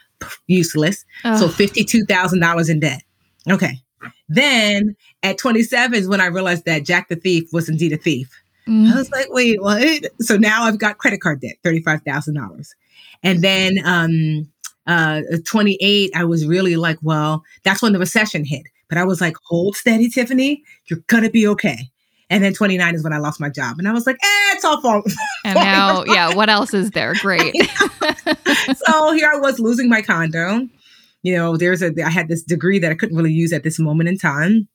useless. 0.46 1.04
Ugh. 1.24 1.38
So 1.38 1.48
$52,000 1.48 2.70
in 2.70 2.80
debt. 2.80 3.02
Okay. 3.50 3.80
Then 4.28 4.96
at 5.22 5.38
27 5.38 5.98
is 5.98 6.08
when 6.08 6.20
I 6.20 6.26
realized 6.26 6.64
that 6.64 6.84
Jack 6.84 7.08
the 7.08 7.16
Thief 7.16 7.52
was 7.52 7.68
indeed 7.68 7.92
a 7.92 7.96
thief. 7.96 8.30
Mm. 8.66 8.92
I 8.92 8.96
was 8.96 9.10
like, 9.10 9.26
wait, 9.30 9.60
what? 9.60 10.06
So 10.20 10.36
now 10.36 10.64
I've 10.64 10.78
got 10.78 10.98
credit 10.98 11.20
card 11.20 11.40
debt, 11.40 11.56
$35,000. 11.64 12.68
And 13.22 13.42
then 13.42 13.78
um, 13.84 14.50
uh, 14.86 15.22
28, 15.44 16.10
I 16.14 16.24
was 16.24 16.46
really 16.46 16.76
like, 16.76 16.98
well, 17.02 17.42
that's 17.62 17.82
when 17.82 17.92
the 17.92 17.98
recession 17.98 18.44
hit. 18.44 18.62
But 18.88 18.98
I 18.98 19.04
was 19.04 19.20
like, 19.20 19.36
hold 19.44 19.76
steady, 19.76 20.08
Tiffany. 20.08 20.62
You're 20.86 21.00
going 21.08 21.24
to 21.24 21.30
be 21.30 21.46
okay. 21.48 21.90
And 22.30 22.42
then 22.42 22.54
29 22.54 22.94
is 22.94 23.04
when 23.04 23.12
I 23.12 23.18
lost 23.18 23.40
my 23.40 23.50
job. 23.50 23.78
And 23.78 23.86
I 23.86 23.92
was 23.92 24.06
like, 24.06 24.16
eh, 24.16 24.54
it's 24.54 24.64
all 24.64 24.80
fall. 24.80 25.02
And 25.44 25.56
now, 25.56 26.04
yeah, 26.06 26.34
what 26.34 26.48
else 26.48 26.72
is 26.72 26.90
there? 26.92 27.14
Great. 27.20 27.54
so 28.86 29.12
here 29.12 29.30
I 29.30 29.36
was 29.36 29.58
losing 29.58 29.88
my 29.90 30.00
condo. 30.00 30.66
You 31.22 31.36
know, 31.36 31.56
there's 31.56 31.82
a, 31.82 31.92
I 32.02 32.10
had 32.10 32.28
this 32.28 32.42
degree 32.42 32.78
that 32.78 32.90
I 32.90 32.94
couldn't 32.94 33.16
really 33.16 33.32
use 33.32 33.52
at 33.52 33.62
this 33.62 33.78
moment 33.78 34.08
in 34.08 34.18
time. 34.18 34.68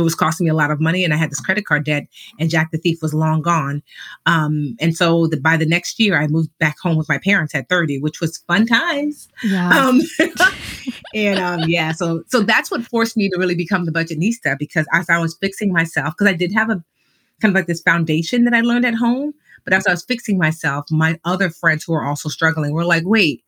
It 0.00 0.04
was 0.04 0.14
costing 0.14 0.44
me 0.44 0.50
a 0.50 0.54
lot 0.54 0.70
of 0.70 0.80
money, 0.80 1.04
and 1.04 1.12
I 1.12 1.16
had 1.16 1.30
this 1.30 1.40
credit 1.40 1.66
card 1.66 1.84
debt. 1.84 2.06
And 2.38 2.50
Jack 2.50 2.70
the 2.70 2.78
Thief 2.78 3.02
was 3.02 3.14
long 3.14 3.42
gone, 3.42 3.82
um, 4.26 4.76
and 4.80 4.96
so 4.96 5.26
the, 5.26 5.36
by 5.36 5.56
the 5.56 5.66
next 5.66 5.98
year, 6.00 6.20
I 6.20 6.26
moved 6.26 6.50
back 6.58 6.78
home 6.78 6.96
with 6.96 7.08
my 7.08 7.18
parents 7.18 7.54
at 7.54 7.68
30, 7.68 8.00
which 8.00 8.20
was 8.20 8.38
fun 8.38 8.66
times. 8.66 9.28
Yeah. 9.42 9.70
Um, 9.70 10.00
and 11.14 11.38
um, 11.38 11.68
yeah, 11.68 11.92
so 11.92 12.22
so 12.28 12.42
that's 12.42 12.70
what 12.70 12.82
forced 12.84 13.16
me 13.16 13.28
to 13.28 13.38
really 13.38 13.54
become 13.54 13.84
the 13.84 13.92
budgetnista 13.92 14.58
because 14.58 14.86
as 14.92 15.08
I 15.08 15.18
was 15.18 15.36
fixing 15.40 15.72
myself, 15.72 16.14
because 16.14 16.32
I 16.32 16.36
did 16.36 16.52
have 16.52 16.70
a 16.70 16.82
kind 17.40 17.50
of 17.50 17.54
like 17.54 17.66
this 17.66 17.82
foundation 17.82 18.44
that 18.44 18.54
I 18.54 18.60
learned 18.60 18.86
at 18.86 18.94
home, 18.94 19.34
but 19.64 19.72
as 19.72 19.86
I 19.86 19.90
was 19.90 20.04
fixing 20.04 20.38
myself, 20.38 20.86
my 20.90 21.18
other 21.24 21.50
friends 21.50 21.84
who 21.84 21.92
were 21.92 22.04
also 22.04 22.28
struggling 22.28 22.72
were 22.72 22.84
like, 22.84 23.04
"Wait, 23.04 23.44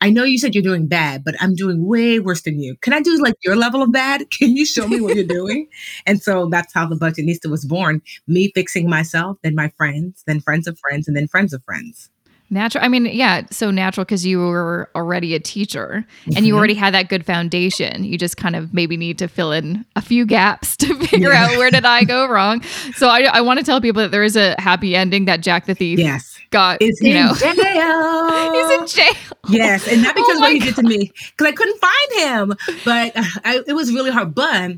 I 0.00 0.10
know 0.10 0.24
you 0.24 0.38
said 0.38 0.54
you're 0.54 0.62
doing 0.62 0.86
bad, 0.86 1.24
but 1.24 1.34
I'm 1.40 1.54
doing 1.54 1.86
way 1.86 2.20
worse 2.20 2.42
than 2.42 2.58
you. 2.60 2.76
Can 2.80 2.92
I 2.92 3.00
do 3.00 3.20
like 3.22 3.34
your 3.44 3.56
level 3.56 3.82
of 3.82 3.92
bad? 3.92 4.30
Can 4.30 4.56
you 4.56 4.64
show 4.64 4.88
me 4.88 5.00
what 5.00 5.14
you're 5.14 5.24
doing?" 5.24 5.68
and 6.06 6.22
so 6.22 6.48
that's 6.48 6.72
how 6.72 6.86
the 6.86 6.96
budgetnista 6.96 7.50
was 7.50 7.64
born. 7.64 8.02
Me 8.26 8.50
fixing 8.54 8.88
myself, 8.88 9.36
then 9.42 9.54
my 9.54 9.68
friends, 9.76 10.22
then 10.26 10.40
friends 10.40 10.66
of 10.66 10.78
friends, 10.78 11.06
and 11.08 11.16
then 11.16 11.28
friends 11.28 11.52
of 11.52 11.62
friends. 11.64 12.10
Natural. 12.52 12.84
I 12.84 12.88
mean, 12.88 13.06
yeah, 13.06 13.42
so 13.52 13.70
natural 13.70 14.04
because 14.04 14.26
you 14.26 14.40
were 14.40 14.90
already 14.96 15.36
a 15.36 15.38
teacher 15.40 16.04
and 16.34 16.44
you 16.44 16.54
Mhm. 16.54 16.58
already 16.58 16.74
had 16.74 16.92
that 16.94 17.08
good 17.08 17.24
foundation. 17.24 18.02
You 18.02 18.18
just 18.18 18.36
kind 18.36 18.56
of 18.56 18.74
maybe 18.74 18.96
need 18.96 19.18
to 19.18 19.28
fill 19.28 19.52
in 19.52 19.84
a 19.94 20.02
few 20.02 20.26
gaps 20.26 20.76
to 20.78 20.94
figure 21.06 21.30
Yeah. 21.30 21.44
out 21.46 21.58
where 21.58 21.70
did 21.70 21.84
I 21.84 22.02
go 22.02 22.26
wrong. 22.28 22.62
So 22.96 23.08
I, 23.08 23.20
I 23.32 23.40
want 23.40 23.60
to 23.60 23.64
tell 23.64 23.80
people 23.80 24.02
that 24.02 24.10
there 24.10 24.24
is 24.24 24.34
a 24.36 24.56
happy 24.58 24.96
ending 24.96 25.26
that 25.26 25.42
Jack 25.42 25.66
the 25.66 25.76
Thief 25.76 26.00
Yes, 26.00 26.36
got. 26.50 26.78
it's 26.80 27.00
you 27.00 27.10
in 27.14 27.24
know, 27.26 27.34
jail. 27.34 27.54
he's 28.52 28.80
in 28.80 28.86
jail. 29.04 29.14
Yes, 29.48 29.86
and 29.86 30.02
not 30.02 30.16
Oh 30.18 30.20
because 30.22 30.40
my 30.40 30.46
what 30.46 30.52
he 30.52 30.58
did 30.58 30.74
to 30.74 30.82
me, 30.82 31.12
because 31.36 31.46
I 31.46 31.52
couldn't 31.52 31.80
find 31.80 32.50
him. 32.50 32.56
But 32.84 33.16
uh, 33.16 33.22
I, 33.44 33.60
it 33.66 33.74
was 33.74 33.92
really 33.92 34.10
hard. 34.10 34.34
But 34.34 34.72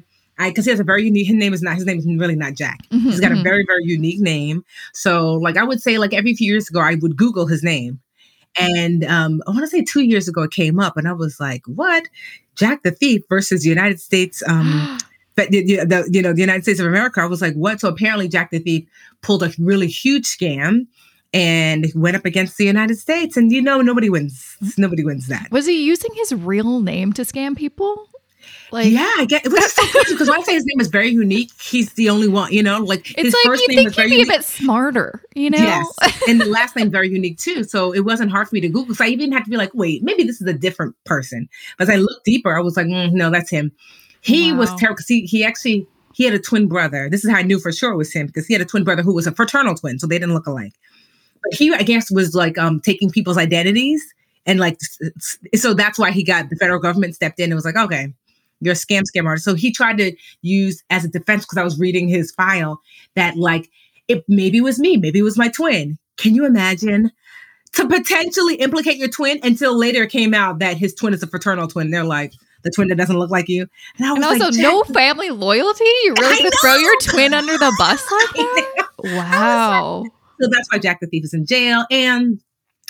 because 0.49 0.65
he 0.65 0.71
has 0.71 0.81
a 0.81 0.85
very 0.85 1.05
unique. 1.05 1.27
His 1.27 1.37
name 1.37 1.53
is 1.55 1.63
not. 1.63 1.75
His 1.77 1.85
name 1.87 1.99
is 1.99 2.07
really 2.07 2.37
not 2.37 2.55
Jack. 2.55 2.81
He's 2.91 3.21
got 3.21 3.33
a 3.33 3.37
Mhm. 3.37 3.43
very 3.43 3.65
very 3.67 3.85
unique 3.85 4.21
name. 4.21 4.65
So 4.95 5.35
like 5.35 5.57
I 5.57 5.65
would 5.65 5.81
say 5.83 5.99
like 5.99 6.13
every 6.15 6.35
few 6.35 6.51
years 6.53 6.69
ago 6.69 6.81
I 6.81 6.95
would 6.97 7.17
Google 7.17 7.47
his 7.47 7.63
name, 7.63 8.01
and 8.59 9.05
um, 9.05 9.43
I 9.47 9.51
want 9.51 9.63
to 9.63 9.69
say 9.69 9.83
two 9.83 10.03
years 10.03 10.29
ago 10.29 10.43
it 10.43 10.51
came 10.51 10.79
up, 10.79 10.97
and 10.97 11.09
I 11.09 11.13
was 11.13 11.39
like, 11.41 11.63
what? 11.67 12.05
Jack 12.57 12.83
the 12.83 12.91
Thief 12.91 13.23
versus 13.29 13.65
United 13.67 14.01
States. 14.01 14.43
Um, 14.49 14.99
but 15.37 15.51
the, 15.51 15.63
the 15.85 16.09
you 16.13 16.23
know 16.23 16.33
the 16.33 16.41
United 16.41 16.63
States 16.63 16.81
of 16.81 16.87
America. 16.87 17.21
I 17.21 17.27
was 17.27 17.41
like, 17.43 17.55
what? 17.55 17.81
So 17.81 17.89
apparently 17.89 18.29
Jack 18.29 18.51
the 18.51 18.59
Thief 18.59 18.87
pulled 19.23 19.43
a 19.43 19.53
really 19.59 19.89
huge 19.89 20.25
scam. 20.27 20.87
And 21.35 21.87
went 21.95 22.15
up 22.15 22.27
against 22.27 22.59
the 22.59 22.67
United 22.67 22.99
States, 22.99 23.39
and 23.39 23.51
you 23.51 23.63
know 23.63 23.81
nobody 23.81 24.11
wins. 24.11 24.55
Nobody 24.77 25.03
wins 25.03 25.29
that. 25.29 25.51
Was 25.51 25.65
he 25.67 25.83
using 25.83 26.11
his 26.15 26.35
real 26.35 26.81
name 26.81 27.15
to 27.15 27.23
scam 27.23 27.57
people? 27.57 28.07
Like, 28.73 28.91
yeah, 28.91 29.11
I 29.19 29.27
get 29.27 29.45
which 29.45 29.63
is 29.63 29.73
so 29.73 29.87
crazy 29.87 30.15
because 30.15 30.31
I 30.31 30.41
say 30.43 30.55
his 30.55 30.65
name 30.65 30.81
is 30.81 30.89
very 30.89 31.11
unique, 31.11 31.51
he's 31.61 31.93
the 31.93 32.09
only 32.09 32.29
one. 32.29 32.53
You 32.53 32.63
know, 32.63 32.79
like 32.79 33.11
it's 33.11 33.23
his 33.23 33.35
like 33.35 33.45
first 33.45 33.69
name 33.69 33.79
he'd 33.81 33.95
very 33.95 34.09
be 34.09 34.23
a 34.23 34.27
bit 34.27 34.45
smarter, 34.45 35.23
you 35.35 35.51
know? 35.51 35.59
Yes, 35.59 36.23
and 36.29 36.41
the 36.41 36.47
last 36.47 36.75
name 36.75 36.91
very 36.91 37.11
unique 37.11 37.39
too. 37.39 37.65
So 37.65 37.93
it 37.93 38.01
wasn't 38.01 38.31
hard 38.31 38.49
for 38.49 38.55
me 38.55 38.61
to 38.63 38.69
Google. 38.69 38.95
So 38.95 39.05
I 39.05 39.09
even 39.09 39.31
had 39.31 39.45
to 39.45 39.51
be 39.51 39.57
like, 39.57 39.73
wait, 39.75 40.03
maybe 40.03 40.25
this 40.25 40.41
is 40.41 40.47
a 40.47 40.55
different 40.55 40.95
person. 41.05 41.49
But 41.77 41.89
as 41.89 41.95
I 41.95 41.97
looked 41.97 42.25
deeper, 42.25 42.57
I 42.57 42.61
was 42.61 42.77
like, 42.77 42.87
mm, 42.87 43.13
no, 43.13 43.31
that's 43.31 43.51
him. 43.51 43.73
He 44.23 44.53
was 44.53 44.75
terrible 44.77 44.95
because 44.95 45.09
he 45.09 45.27
he 45.27 45.45
actually 45.45 45.87
he 46.15 46.25
had 46.25 46.33
a 46.33 46.39
twin 46.39 46.67
brother. 46.67 47.11
This 47.11 47.25
is 47.25 47.31
how 47.31 47.37
I 47.37 47.43
knew 47.43 47.59
for 47.59 47.73
sure 47.73 47.93
it 47.93 47.97
was 47.97 48.13
him 48.13 48.27
because 48.27 48.47
he 48.47 48.55
had 48.55 48.63
a 48.63 48.67
twin 48.67 48.85
brother 48.85 49.03
who 49.03 49.15
was 49.15 49.27
a 49.27 49.33
fraternal 49.33 49.75
twin, 49.75 49.99
so 49.99 50.07
they 50.07 50.19
didn't 50.19 50.35
look 50.35 50.47
alike. 50.47 50.73
But 51.43 51.59
he, 51.59 51.75
I 51.75 51.83
guess, 51.83 52.11
was 52.11 52.35
like 52.35 52.57
um 52.57 52.81
taking 52.81 53.11
people's 53.11 53.37
identities 53.37 54.03
and 54.47 54.59
like 54.59 54.79
so 55.55 55.75
that's 55.75 55.99
why 55.99 56.11
he 56.11 56.25
got 56.25 56.51
the 56.51 56.57
federal 56.57 56.81
government 56.81 57.15
stepped 57.15 57.39
in 57.39 57.47
and 57.47 57.55
was 57.55 57.65
like, 57.65 57.77
okay, 57.77 58.13
you're 58.63 58.73
a 58.73 58.77
scam 58.77 59.03
scam 59.03 59.27
artist. 59.27 59.45
So 59.45 59.55
he 59.55 59.73
tried 59.73 59.99
to 59.99 60.15
use 60.41 60.83
as 60.89 61.05
a 61.05 61.09
defense 61.09 61.45
because 61.45 61.59
I 61.59 61.65
was 61.65 61.79
reading 61.79 62.09
his 62.09 62.31
file 62.31 62.81
that 63.17 63.37
like 63.37 63.69
it 64.09 64.25
maybe 64.29 64.61
was 64.61 64.79
me, 64.79 64.97
maybe 64.97 65.19
it 65.19 65.25
was 65.25 65.37
my 65.37 65.49
twin. 65.49 65.99
Can 66.17 66.35
you 66.35 66.47
imagine? 66.47 67.11
To 67.75 67.89
potentially 67.89 68.57
implicate 68.57 68.99
your 68.99 69.09
twin 69.09 69.41
until 69.43 69.79
later 69.79 70.03
it 70.03 70.11
came 70.11 70.35
out 70.35 70.59
that 70.59 70.77
his 70.77 70.95
twin 70.95 71.15
is 71.15 71.23
a 71.23 71.27
fraternal 71.27 71.67
twin. 71.69 71.91
They're 71.91 72.05
like 72.05 72.35
the 72.65 72.71
twin 72.71 72.89
that 72.89 72.97
doesn't 72.97 73.19
look 73.19 73.31
like 73.31 73.49
you. 73.49 73.67
And 73.97 74.07
I 74.07 74.13
was 74.13 74.17
And 74.17 74.25
also, 74.25 74.45
like, 74.53 74.63
no 74.63 74.85
family 74.85 75.31
loyalty? 75.31 75.85
You're 76.05 76.15
really 76.15 76.51
to 76.51 76.57
throw 76.61 76.77
your 76.77 77.01
twin 77.01 77.33
under 77.33 77.57
the 77.57 77.75
bus 77.79 78.05
like 78.13 78.35
that? 78.35 78.89
Wow. 79.05 80.05
So 80.41 80.49
that's 80.51 80.71
why 80.71 80.79
Jack 80.79 81.01
the 81.01 81.07
Thief 81.07 81.25
is 81.25 81.33
in 81.33 81.47
jail. 81.47 81.87
And 81.91 82.41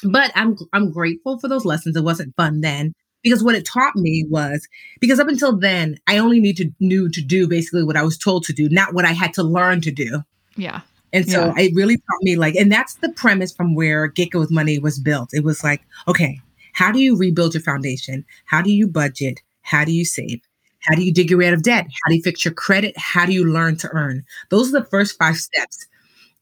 but 0.03 0.33
I'm 0.35 0.57
I'm 0.73 0.91
grateful 0.91 1.39
for 1.39 1.47
those 1.47 1.65
lessons. 1.65 1.97
It 1.97 2.03
wasn't 2.03 2.35
fun 2.37 2.61
then 2.61 2.93
because 3.23 3.43
what 3.43 3.55
it 3.55 3.65
taught 3.65 3.97
me 3.97 4.25
was 4.29 4.67
because 5.01 5.21
up 5.21 5.29
until 5.29 5.57
then 5.57 5.99
I 6.07 6.19
only 6.19 6.41
need 6.41 6.57
to 6.59 6.71
knew 6.81 7.09
to 7.11 7.21
do 7.23 7.47
basically 7.49 7.85
what 7.85 7.97
I 7.97 8.03
was 8.03 8.19
told 8.19 8.45
to 8.45 8.53
do, 8.53 8.69
not 8.69 8.95
what 8.95 9.05
I 9.05 9.13
had 9.13 9.33
to 9.35 9.43
learn 9.43 9.81
to 9.83 9.91
do. 9.91 10.23
Yeah. 10.57 10.81
And 11.13 11.29
so 11.29 11.53
Yeah. 11.57 11.65
it 11.65 11.75
really 11.75 11.97
taught 11.97 12.23
me 12.23 12.37
like, 12.37 12.55
and 12.55 12.73
that's 12.73 12.95
the 12.95 13.11
premise 13.11 13.53
from 13.53 13.75
where 13.75 14.07
Get 14.07 14.31
Good 14.31 14.41
with 14.41 14.51
Money 14.51 14.79
was 14.79 14.99
built. 14.99 15.31
It 15.33 15.45
was 15.45 15.63
like, 15.63 15.83
okay, 16.09 16.41
how 16.73 16.91
do 16.91 16.99
you 16.99 17.17
rebuild 17.17 17.55
your 17.55 17.63
foundation? 17.63 18.25
How 18.47 18.63
do 18.63 18.73
you 18.73 18.87
budget? 18.87 19.41
How 19.63 19.85
do 19.85 19.93
you 19.93 20.05
save? 20.05 20.41
How 20.81 20.97
do 20.97 21.03
you 21.05 21.13
dig 21.13 21.31
your 21.31 21.39
way 21.39 21.49
out 21.49 21.55
of 21.55 21.63
debt? 21.63 21.85
How 21.87 22.09
do 22.09 22.17
you 22.17 22.23
fix 22.23 22.45
your 22.45 22.55
credit? 22.55 22.95
How 22.97 23.25
do 23.27 23.33
you 23.33 23.45
learn 23.45 23.77
to 23.77 23.89
earn? 23.93 24.25
Those 24.49 24.69
are 24.75 24.81
the 24.81 24.87
first 24.87 25.17
five 25.19 25.37
steps 25.37 25.87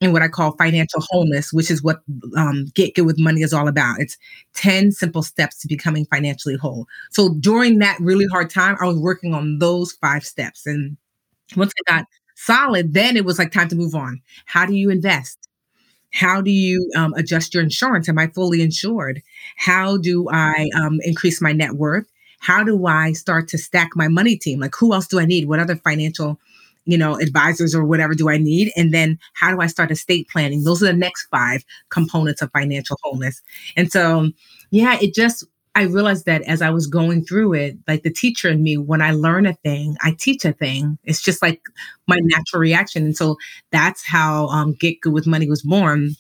in 0.01 0.13
what 0.13 0.23
I 0.23 0.29
call 0.29 0.53
financial 0.53 1.03
wholeness, 1.11 1.53
which 1.53 1.71
is 1.71 1.83
what 1.83 2.01
um, 2.37 2.67
Get 2.75 2.95
Good 2.95 3.05
with 3.05 3.19
Money 3.19 3.43
is 3.43 3.53
all 3.53 3.69
about. 3.69 4.01
It's 4.01 4.17
10 4.55 4.93
simple 4.93 5.23
steps 5.23 5.61
to 5.61 5.69
becoming 5.69 6.07
financially 6.07 6.57
whole. 6.57 6.87
So 7.11 7.35
during 7.35 7.79
that 7.81 7.99
really 8.01 8.27
hard 8.27 8.49
time, 8.51 8.77
I 8.81 8.87
was 8.87 8.99
working 8.99 9.35
on 9.35 9.59
those 9.59 9.93
five 9.93 10.25
steps. 10.25 10.67
And 10.67 10.97
once 11.55 11.73
I 11.87 11.93
got 11.93 12.07
solid, 12.37 12.95
then 12.95 13.17
it 13.17 13.27
was 13.27 13.39
like 13.39 13.53
time 13.53 13.69
to 13.69 13.77
move 13.77 13.95
on. 13.95 14.23
How 14.47 14.65
do 14.65 14.75
you 14.75 14.91
invest? 14.91 15.39
How 16.13 16.41
do 16.41 16.51
you 16.51 16.91
um, 16.97 17.13
adjust 17.15 17.55
your 17.55 17.63
insurance? 17.63 18.09
Am 18.09 18.19
I 18.19 18.29
fully 18.29 18.63
insured? 18.63 19.23
How 19.57 19.99
do 19.99 20.29
I 20.31 20.69
um, 20.75 20.99
increase 21.05 21.41
my 21.41 21.53
net 21.53 21.75
worth? 21.75 22.07
How 22.41 22.65
do 22.65 22.87
I 22.87 23.13
start 23.13 23.49
to 23.49 23.59
stack 23.59 23.91
my 23.95 24.09
money 24.09 24.37
team? 24.37 24.61
Like, 24.61 24.75
who 24.75 24.95
else 24.95 25.07
do 25.07 25.21
I 25.21 25.27
need? 25.27 25.47
What 25.47 25.61
other 25.61 25.77
financial, 25.77 26.41
you 26.85 26.99
know, 26.99 27.17
advisors 27.21 27.75
or 27.75 27.85
whatever 27.85 28.15
do 28.15 28.29
I 28.29 28.39
need? 28.39 28.73
And 28.77 28.93
then 28.93 29.19
how 29.35 29.51
do 29.55 29.61
I 29.61 29.67
start 29.67 29.91
estate 29.91 30.29
planning? 30.29 30.65
Those 30.65 30.83
are 30.83 30.87
the 30.87 30.93
next 30.93 31.27
five 31.27 31.65
components 31.91 32.43
of 32.43 32.51
financial 32.53 32.99
wholeness. 33.03 33.43
And 33.77 33.93
so, 33.93 34.31
yeah, 34.71 34.99
it 35.01 35.15
just, 35.15 35.45
I 35.77 35.83
realized 35.85 36.27
that 36.27 36.43
as 36.43 36.63
I 36.63 36.71
was 36.71 36.87
going 36.87 37.25
through 37.25 37.55
it, 37.55 37.79
like 37.87 38.03
the 38.03 38.11
teacher 38.11 38.49
in 38.49 38.63
me, 38.63 38.77
when 38.77 39.01
I 39.01 39.13
learn 39.13 39.47
a 39.47 39.55
thing, 39.55 39.97
I 40.03 40.17
teach 40.19 40.45
a 40.45 40.53
thing. 40.53 40.99
It's 41.05 41.23
just 41.23 41.43
like 41.43 41.61
my 42.09 42.17
natural 42.21 42.61
reaction. 42.61 43.05
And 43.05 43.17
so 43.17 43.37
that's 43.71 44.05
how 44.05 44.49
um, 44.49 44.73
Get 44.73 45.01
Good 45.01 45.13
with 45.13 45.29
Money 45.29 45.49
was 45.49 45.63
born. 45.63 46.17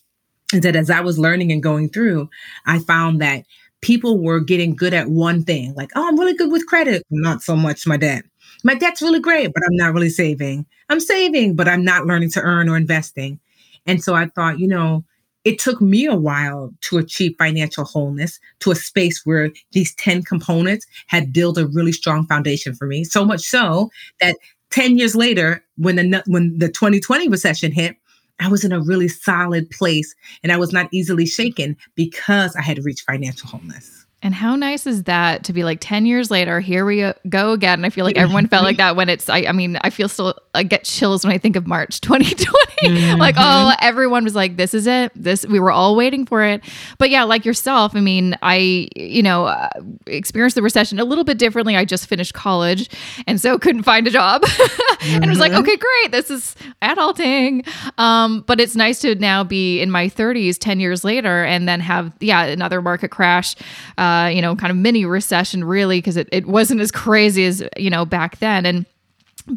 Is 0.53 0.61
that 0.61 0.77
as 0.77 0.91
I 0.91 1.01
was 1.01 1.19
learning 1.19 1.53
and 1.53 1.63
going 1.63 1.89
through, 1.89 2.29
I 2.67 2.79
found 2.81 3.21
that 3.23 3.45
people 3.81 4.23
were 4.23 4.41
getting 4.41 4.77
good 4.77 4.95
at 4.95 5.09
one 5.09 5.43
thing. 5.45 5.75
Like, 5.75 5.91
oh, 5.97 6.07
I'm 6.07 6.19
really 6.19 6.35
good 6.35 6.53
with 6.53 6.67
credit. 6.67 7.03
Not 7.11 7.43
so 7.43 7.57
much 7.57 7.87
my 7.87 7.97
debt. 7.97 8.25
My 8.65 8.75
debt's 8.75 9.03
really 9.03 9.21
great, 9.21 9.53
but 9.55 9.63
I'm 9.67 9.77
not 9.77 9.95
really 9.95 10.11
saving. 10.11 10.67
I'm 10.89 11.01
saving, 11.01 11.57
but 11.57 11.69
I'm 11.69 11.85
not 11.85 12.07
learning 12.07 12.31
to 12.33 12.43
earn 12.43 12.69
or 12.69 12.77
investing. 12.77 13.39
And 13.87 14.03
so 14.03 14.15
I 14.15 14.27
thought, 14.27 14.59
you 14.59 14.69
know, 14.69 15.05
it 15.45 15.59
took 15.59 15.81
me 15.81 16.07
a 16.07 16.15
while 16.15 16.71
to 16.83 16.99
achieve 16.99 17.35
financial 17.39 17.85
wholeness 17.85 18.39
to 18.61 18.71
a 18.71 18.77
space 18.77 19.25
where 19.25 19.51
these 19.73 19.95
10 19.95 20.23
components 20.23 20.87
had 21.07 21.33
built 21.33 21.57
a 21.57 21.67
really 21.67 21.93
strong 21.93 22.27
foundation 22.27 22.75
for 22.75 22.87
me. 22.87 23.05
So 23.05 23.25
much 23.25 23.41
so 23.41 23.91
that 24.21 24.37
10 24.71 24.99
years 24.99 25.17
later, 25.17 25.65
when 25.77 25.97
the 25.97 26.23
when 26.27 26.59
the 26.59 26.69
2020 26.69 27.29
recession 27.29 27.73
hit, 27.73 27.97
I 28.39 28.49
was 28.49 28.65
in 28.65 28.73
a 28.73 28.81
really 28.81 29.09
solid 29.09 29.71
place 29.71 30.15
and 30.43 30.53
I 30.53 30.57
was 30.57 30.73
not 30.73 30.89
easily 30.93 31.27
shaken 31.27 31.77
because 31.95 32.55
I 32.57 32.63
had 32.63 32.85
reached 32.85 33.07
financial 33.07 33.49
wholeness. 33.49 34.00
And 34.23 34.35
how 34.35 34.55
nice 34.55 34.87
is 34.87 35.05
that 35.05 35.45
to 35.45 35.53
be 35.55 35.65
like 35.65 35.79
10 35.81 36.05
years 36.05 36.31
later, 36.31 36.61
here 36.61 36.85
we 36.85 37.11
go 37.29 37.53
again. 37.53 37.79
And 37.79 37.87
I 37.87 37.91
feel 37.91 38.05
like 38.05 38.19
everyone 38.19 38.49
felt 38.49 38.65
like 38.65 38.77
that 38.77 38.95
when 38.95 39.09
it's, 39.09 39.31
I, 39.31 39.45
I 39.49 39.53
mean, 39.53 39.79
I 39.81 39.89
feel 39.89 40.11
still, 40.11 40.35
I 40.55 40.63
get 40.63 40.85
chills 40.85 41.25
when 41.25 41.33
I 41.33 41.39
think 41.39 41.57
of 41.57 41.67
March 41.67 42.01
2020. 42.03 43.15
like, 43.15 43.37
oh, 43.39 43.73
everyone 43.81 44.25
was 44.25 44.35
like, 44.35 44.59
this 44.59 44.75
is 44.75 44.87
it. 44.87 45.11
This, 45.17 45.47
we 45.47 45.59
were 45.59 45.71
all 45.71 45.97
waiting 45.97 46.27
for 46.27 46.45
it. 46.45 46.63
But 46.99 47.09
yeah, 47.09 47.23
like 47.25 47.47
yourself, 47.47 47.97
I 47.97 48.01
mean, 48.01 48.37
I, 48.43 48.89
you 48.95 49.23
know, 49.23 49.47
uh, 49.47 49.71
experienced 50.07 50.55
the 50.57 50.63
recession 50.63 50.99
a 51.01 51.05
little 51.05 51.25
bit 51.25 51.39
differently. 51.39 51.75
I 51.77 51.87
just 51.87 52.07
finished 52.07 52.35
college 52.35 52.91
and 53.27 53.41
so 53.41 53.59
couldn't 53.59 53.85
find 53.85 54.07
a 54.07 54.11
job 54.11 54.45
and 55.03 55.31
was 55.31 55.39
like, 55.39 55.53
Mhm. 55.53 55.61
okay, 55.61 55.77
great. 55.77 56.13
This 56.13 56.31
is 56.31 56.57
adulting. 56.83 57.67
Um, 57.99 58.43
but 58.47 58.61
it's 58.61 58.77
nice 58.77 59.01
to 59.01 59.15
now 59.15 59.45
be 59.45 59.81
in 59.81 59.91
my 59.91 60.09
30s, 60.09 60.59
10 60.59 60.79
years 60.79 61.05
later, 61.05 61.43
and 61.45 61.67
then 61.67 61.81
have, 61.81 62.13
yeah, 62.21 62.45
another 62.45 62.83
market 62.83 63.11
crash, 63.11 63.57
uh, 63.97 64.10
Uh, 64.11 64.29
you 64.29 64.43
know, 64.43 64.57
kind 64.57 64.71
of 64.71 64.77
mini 64.77 65.05
recession, 65.05 65.65
really, 65.65 65.99
because 65.99 66.17
it, 66.17 66.29
it 66.33 66.47
wasn't 66.47 66.81
as 66.81 66.91
crazy 66.91 67.45
as, 67.45 67.63
you 67.77 67.91
know, 67.91 68.05
back 68.05 68.39
then. 68.39 68.67
And 68.67 68.87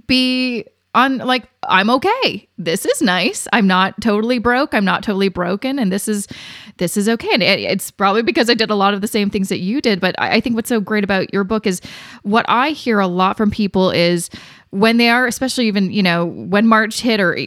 be 0.08 0.66
on 0.96 1.18
like 1.20 1.48
i'm 1.70 1.90
okay. 1.90 2.48
This 2.58 2.86
is 2.86 3.02
nice. 3.02 3.48
I'm 3.52 3.66
not 3.68 4.00
totally 4.00 4.38
broke. 4.38 4.74
I'm 4.74 4.86
not 4.86 5.04
totally 5.04 5.30
broken. 5.30 5.80
And 5.80 5.92
this 5.92 6.08
is 6.08 6.28
this 6.78 6.98
is 6.98 7.10
okay. 7.10 7.34
And 7.34 7.42
it, 7.42 7.60
it's 7.60 7.90
probably 7.90 8.22
because 8.22 8.50
i 8.50 8.54
did 8.54 8.70
a 8.70 8.76
lot 8.76 8.94
of 8.94 9.02
the 9.02 9.08
same 9.08 9.30
things 9.30 9.50
that 9.50 9.60
you 9.60 9.82
did. 9.82 10.00
But 10.00 10.16
I, 10.20 10.36
I 10.36 10.40
think 10.40 10.56
what's 10.56 10.70
so 10.70 10.80
great 10.80 11.04
about 11.04 11.34
your 11.34 11.44
book 11.44 11.66
is 11.66 11.82
what 12.22 12.46
i 12.48 12.70
hear 12.70 13.00
a 13.00 13.08
lot 13.08 13.38
from 13.38 13.50
people 13.50 13.90
is 13.90 14.30
when 14.70 14.98
they 14.98 15.10
are 15.10 15.28
especially 15.28 15.68
even 15.68 15.92
you 15.92 16.02
know 16.02 16.26
when 16.26 16.66
march 16.68 17.02
hit 17.02 17.20
or 17.20 17.38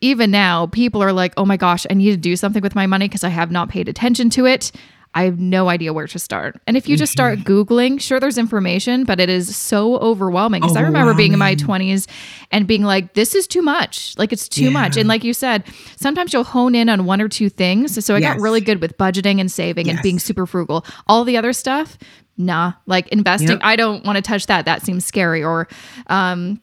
even 0.00 0.30
now 0.30 0.66
people 0.68 1.02
are 1.02 1.12
like 1.12 1.34
oh 1.36 1.44
my 1.44 1.58
gosh 1.58 1.86
i 1.90 1.94
need 1.94 2.10
to 2.10 2.16
do 2.16 2.36
something 2.36 2.62
with 2.62 2.74
my 2.74 2.86
money 2.86 3.06
because 3.06 3.22
i 3.22 3.28
have 3.28 3.50
not 3.50 3.68
paid 3.68 3.86
attention 3.86 4.30
to 4.30 4.46
it 4.46 4.72
I 5.12 5.24
have 5.24 5.40
no 5.40 5.68
idea 5.68 5.92
where 5.92 6.06
to 6.06 6.18
start. 6.20 6.60
And 6.68 6.76
if 6.76 6.88
you 6.88 6.96
just 6.96 7.10
start 7.10 7.40
Mm-hmm. 7.40 7.52
Googling, 7.52 8.00
sure, 8.00 8.20
there's 8.20 8.38
information, 8.38 9.04
but 9.04 9.18
it 9.18 9.28
is 9.28 9.56
so 9.56 9.96
overwhelming. 9.98 10.60
Because 10.60 10.76
I 10.76 10.82
remember 10.82 11.14
being 11.14 11.32
in 11.32 11.38
my 11.38 11.56
20s 11.56 12.08
and 12.52 12.66
being 12.66 12.84
like, 12.84 13.14
this 13.14 13.34
is 13.34 13.46
too 13.48 13.60
much. 13.62 14.14
Like, 14.18 14.32
it's 14.32 14.48
too 14.48 14.70
much. 14.70 14.96
And 14.96 15.08
like 15.08 15.24
you 15.24 15.32
said, 15.34 15.64
sometimes 15.96 16.32
you'll 16.32 16.44
hone 16.44 16.74
in 16.76 16.88
on 16.88 17.06
one 17.06 17.20
or 17.20 17.28
two 17.28 17.48
things. 17.48 18.04
So 18.04 18.14
I 18.14 18.20
got 18.20 18.38
really 18.38 18.60
good 18.60 18.80
with 18.80 18.96
budgeting 18.98 19.40
and 19.40 19.50
saving 19.50 19.90
and 19.90 20.00
being 20.02 20.18
super 20.20 20.46
frugal. 20.46 20.84
All 21.08 21.24
the 21.24 21.36
other 21.36 21.52
stuff, 21.52 21.98
nah. 22.36 22.74
Like 22.86 23.08
investing, 23.08 23.50
Yep. 23.50 23.60
I 23.62 23.74
don't 23.76 24.04
want 24.04 24.16
to 24.16 24.22
touch 24.22 24.46
that. 24.46 24.64
That 24.64 24.82
seems 24.82 25.04
scary. 25.04 25.42
Or, 25.42 25.66
um, 26.06 26.60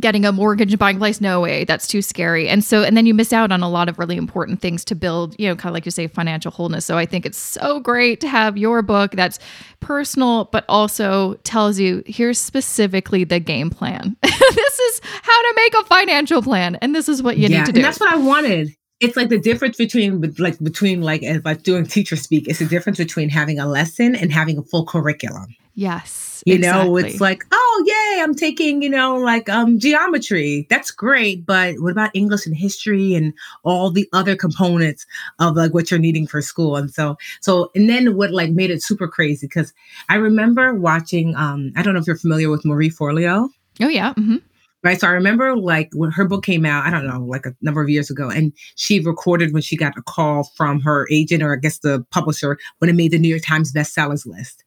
getting 0.00 0.24
a 0.24 0.32
mortgage 0.32 0.72
and 0.72 0.78
buying 0.78 0.96
a 0.96 0.98
place 0.98 1.20
no 1.20 1.40
way 1.40 1.64
that's 1.64 1.86
too 1.86 2.02
scary. 2.02 2.48
And 2.48 2.64
so 2.64 2.82
and 2.82 2.96
then 2.96 3.06
you 3.06 3.14
miss 3.14 3.32
out 3.32 3.52
on 3.52 3.62
a 3.62 3.68
lot 3.68 3.88
of 3.88 3.98
really 3.98 4.16
important 4.16 4.60
things 4.60 4.84
to 4.86 4.94
build 4.94 5.34
you 5.38 5.48
know 5.48 5.56
kind 5.56 5.70
of 5.70 5.74
like 5.74 5.84
you 5.84 5.90
say 5.90 6.06
financial 6.06 6.50
wholeness. 6.50 6.84
So 6.84 6.96
i 6.96 7.06
think 7.06 7.26
it's 7.26 7.38
so 7.38 7.80
great 7.80 8.20
to 8.20 8.28
have 8.28 8.56
your 8.56 8.82
book 8.82 9.12
that's 9.12 9.38
personal 9.80 10.46
but 10.46 10.64
also 10.68 11.34
tells 11.44 11.78
you 11.78 12.02
here's 12.06 12.38
specifically 12.38 13.24
the 13.24 13.40
game 13.40 13.70
plan. 13.70 14.16
This 14.54 14.78
is 14.78 15.00
how 15.04 15.42
to 15.42 15.52
make 15.56 15.74
a 15.74 15.84
financial 15.84 16.42
plan 16.42 16.76
and 16.76 16.94
this 16.94 17.08
is 17.08 17.22
what 17.22 17.36
you 17.38 17.48
need 17.48 17.66
to 17.66 17.72
do. 17.72 17.78
And 17.78 17.84
that's 17.84 17.98
what 17.98 18.12
I 18.12 18.16
wanted. 18.16 18.74
It's 19.00 19.16
like 19.16 19.28
the 19.28 19.38
difference 19.38 19.76
between 19.76 20.34
like 20.38 20.58
between 20.60 21.00
like 21.00 21.22
if 21.22 21.44
I'm 21.44 21.56
doing 21.56 21.86
teacher 21.86 22.16
speak, 22.16 22.48
it's 22.48 22.60
the 22.60 22.66
difference 22.66 22.98
between 22.98 23.28
having 23.28 23.58
a 23.58 23.66
lesson 23.66 24.14
and 24.14 24.32
having 24.32 24.58
a 24.58 24.62
full 24.62 24.86
curriculum. 24.86 25.54
yes 25.74 26.23
You 26.44 26.58
know, 26.58 26.96
exactly. 26.96 27.10
it's 27.12 27.20
like, 27.20 27.44
oh 27.52 27.84
yay, 27.86 28.22
I'm 28.22 28.34
taking, 28.34 28.82
you 28.82 28.90
know, 28.90 29.16
like 29.16 29.48
um 29.48 29.78
geometry. 29.78 30.66
That's 30.70 30.90
great, 30.90 31.46
but 31.46 31.76
what 31.78 31.92
about 31.92 32.10
English 32.14 32.46
and 32.46 32.56
history 32.56 33.14
and 33.14 33.32
all 33.62 33.90
the 33.90 34.08
other 34.12 34.36
components 34.36 35.06
of 35.38 35.56
like 35.56 35.72
what 35.74 35.90
you're 35.90 36.00
needing 36.00 36.26
for 36.26 36.42
school? 36.42 36.76
And 36.76 36.92
so 36.92 37.16
so 37.40 37.70
and 37.74 37.88
then 37.88 38.16
what 38.16 38.30
like 38.32 38.50
made 38.50 38.70
it 38.70 38.82
super 38.82 39.08
crazy 39.08 39.46
because 39.46 39.72
I 40.08 40.16
remember 40.16 40.74
watching 40.74 41.34
um 41.36 41.72
I 41.76 41.82
don't 41.82 41.94
know 41.94 42.00
if 42.00 42.06
you're 42.06 42.16
familiar 42.16 42.50
with 42.50 42.64
Marie 42.64 42.90
Forleo. 42.90 43.48
oh 43.80 43.88
yeah 43.88 44.12
Mm-hmm 44.14 44.36
Right. 44.84 45.00
So 45.00 45.08
I 45.08 45.12
remember 45.12 45.56
like 45.56 45.88
when 45.94 46.10
her 46.10 46.26
book 46.26 46.44
came 46.44 46.66
out, 46.66 46.84
I 46.84 46.90
don't 46.90 47.06
know, 47.06 47.24
like 47.24 47.46
a 47.46 47.56
number 47.62 47.80
of 47.80 47.88
years 47.88 48.10
ago, 48.10 48.28
and 48.28 48.52
she 48.76 49.00
recorded 49.00 49.54
when 49.54 49.62
she 49.62 49.78
got 49.78 49.96
a 49.96 50.02
call 50.02 50.44
from 50.56 50.78
her 50.82 51.08
agent 51.10 51.42
or 51.42 51.54
I 51.54 51.56
guess 51.56 51.78
the 51.78 52.04
publisher 52.10 52.58
when 52.78 52.90
it 52.90 52.94
made 52.94 53.12
the 53.12 53.18
New 53.18 53.28
York 53.28 53.42
Times 53.42 53.72
bestsellers 53.72 54.26
list. 54.26 54.62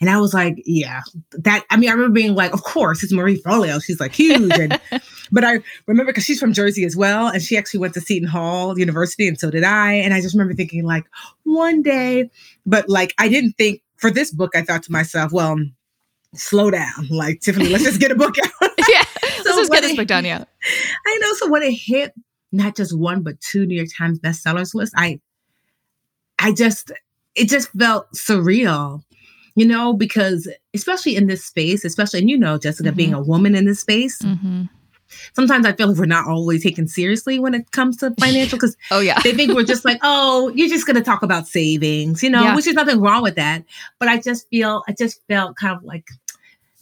And 0.00 0.10
I 0.10 0.18
was 0.18 0.34
like, 0.34 0.62
yeah, 0.64 1.00
that 1.32 1.64
I 1.70 1.76
mean, 1.76 1.88
I 1.88 1.92
remember 1.92 2.14
being 2.14 2.34
like, 2.34 2.52
of 2.52 2.62
course, 2.62 3.02
it's 3.02 3.12
Marie 3.12 3.40
Forleo. 3.40 3.82
She's 3.82 4.00
like 4.00 4.14
huge. 4.14 4.52
And 4.52 4.80
but 5.32 5.44
I 5.44 5.58
remember 5.86 6.12
because 6.12 6.24
she's 6.24 6.40
from 6.40 6.52
Jersey 6.52 6.84
as 6.84 6.96
well. 6.96 7.28
And 7.28 7.42
she 7.42 7.56
actually 7.56 7.80
went 7.80 7.94
to 7.94 8.00
Seton 8.00 8.28
Hall 8.28 8.78
University, 8.78 9.28
and 9.28 9.38
so 9.38 9.50
did 9.50 9.64
I. 9.64 9.94
And 9.94 10.14
I 10.14 10.20
just 10.20 10.34
remember 10.34 10.54
thinking, 10.54 10.84
like, 10.84 11.04
one 11.44 11.82
day, 11.82 12.30
but 12.66 12.88
like 12.88 13.14
I 13.18 13.28
didn't 13.28 13.52
think 13.52 13.82
for 13.96 14.10
this 14.10 14.30
book, 14.30 14.52
I 14.54 14.62
thought 14.62 14.82
to 14.84 14.92
myself, 14.92 15.32
well, 15.32 15.58
slow 16.34 16.70
down. 16.70 17.08
Like, 17.10 17.40
Tiffany, 17.40 17.68
let's 17.68 17.84
just 17.84 18.00
get 18.00 18.10
a 18.10 18.16
book 18.16 18.36
out. 18.38 18.70
yeah 18.88 19.04
So 19.42 19.54
let's 19.54 19.68
just 19.68 19.72
get 19.72 19.82
this 19.82 19.96
book 19.96 20.06
done 20.06 20.24
yeah 20.24 20.44
I 21.06 21.18
know. 21.20 21.32
So 21.34 21.48
when 21.48 21.62
it 21.62 21.72
hit 21.72 22.12
not 22.52 22.76
just 22.76 22.96
one 22.96 23.22
but 23.22 23.40
two 23.40 23.66
New 23.66 23.76
York 23.76 23.88
Times 23.96 24.18
bestsellers 24.18 24.74
list, 24.74 24.92
I 24.96 25.20
I 26.38 26.52
just 26.52 26.92
it 27.34 27.48
just 27.48 27.70
felt 27.72 28.10
surreal, 28.12 29.02
you 29.58 29.66
know, 29.66 29.92
because 29.92 30.48
especially 30.74 31.16
in 31.16 31.26
this 31.26 31.44
space, 31.44 31.84
especially 31.84 32.20
and 32.20 32.30
you 32.30 32.38
know, 32.38 32.58
Jessica, 32.58 32.92
being 32.92 33.12
a 33.14 33.20
woman 33.20 33.54
in 33.54 33.64
this 33.64 33.80
space, 33.80 34.20
hmm 34.22 34.64
sometimes 35.32 35.64
I 35.64 35.72
feel 35.72 35.88
like 35.88 35.96
we're 35.96 36.04
not 36.04 36.26
always 36.26 36.62
taken 36.62 36.86
seriously 36.86 37.38
when 37.38 37.54
it 37.54 37.70
comes 37.72 37.96
to 37.98 38.14
financial 38.20 38.56
because 38.58 38.76
oh 38.90 39.00
yeah. 39.00 39.18
they 39.20 39.32
think 39.32 39.54
we're 39.54 39.64
just 39.64 39.84
like, 39.84 39.98
oh, 40.02 40.52
you're 40.54 40.68
just 40.68 40.86
gonna 40.86 41.02
talk 41.02 41.22
about 41.22 41.48
savings, 41.48 42.22
you 42.22 42.30
know, 42.30 42.42
Yeah. 42.42 42.54
which 42.54 42.66
is 42.66 42.74
nothing 42.74 43.00
wrong 43.00 43.22
with 43.22 43.34
that. 43.36 43.64
But 43.98 44.08
I 44.08 44.18
just 44.18 44.48
feel 44.50 44.82
I 44.86 44.92
just 44.92 45.20
felt 45.28 45.56
kind 45.56 45.76
of 45.76 45.82
like 45.82 46.08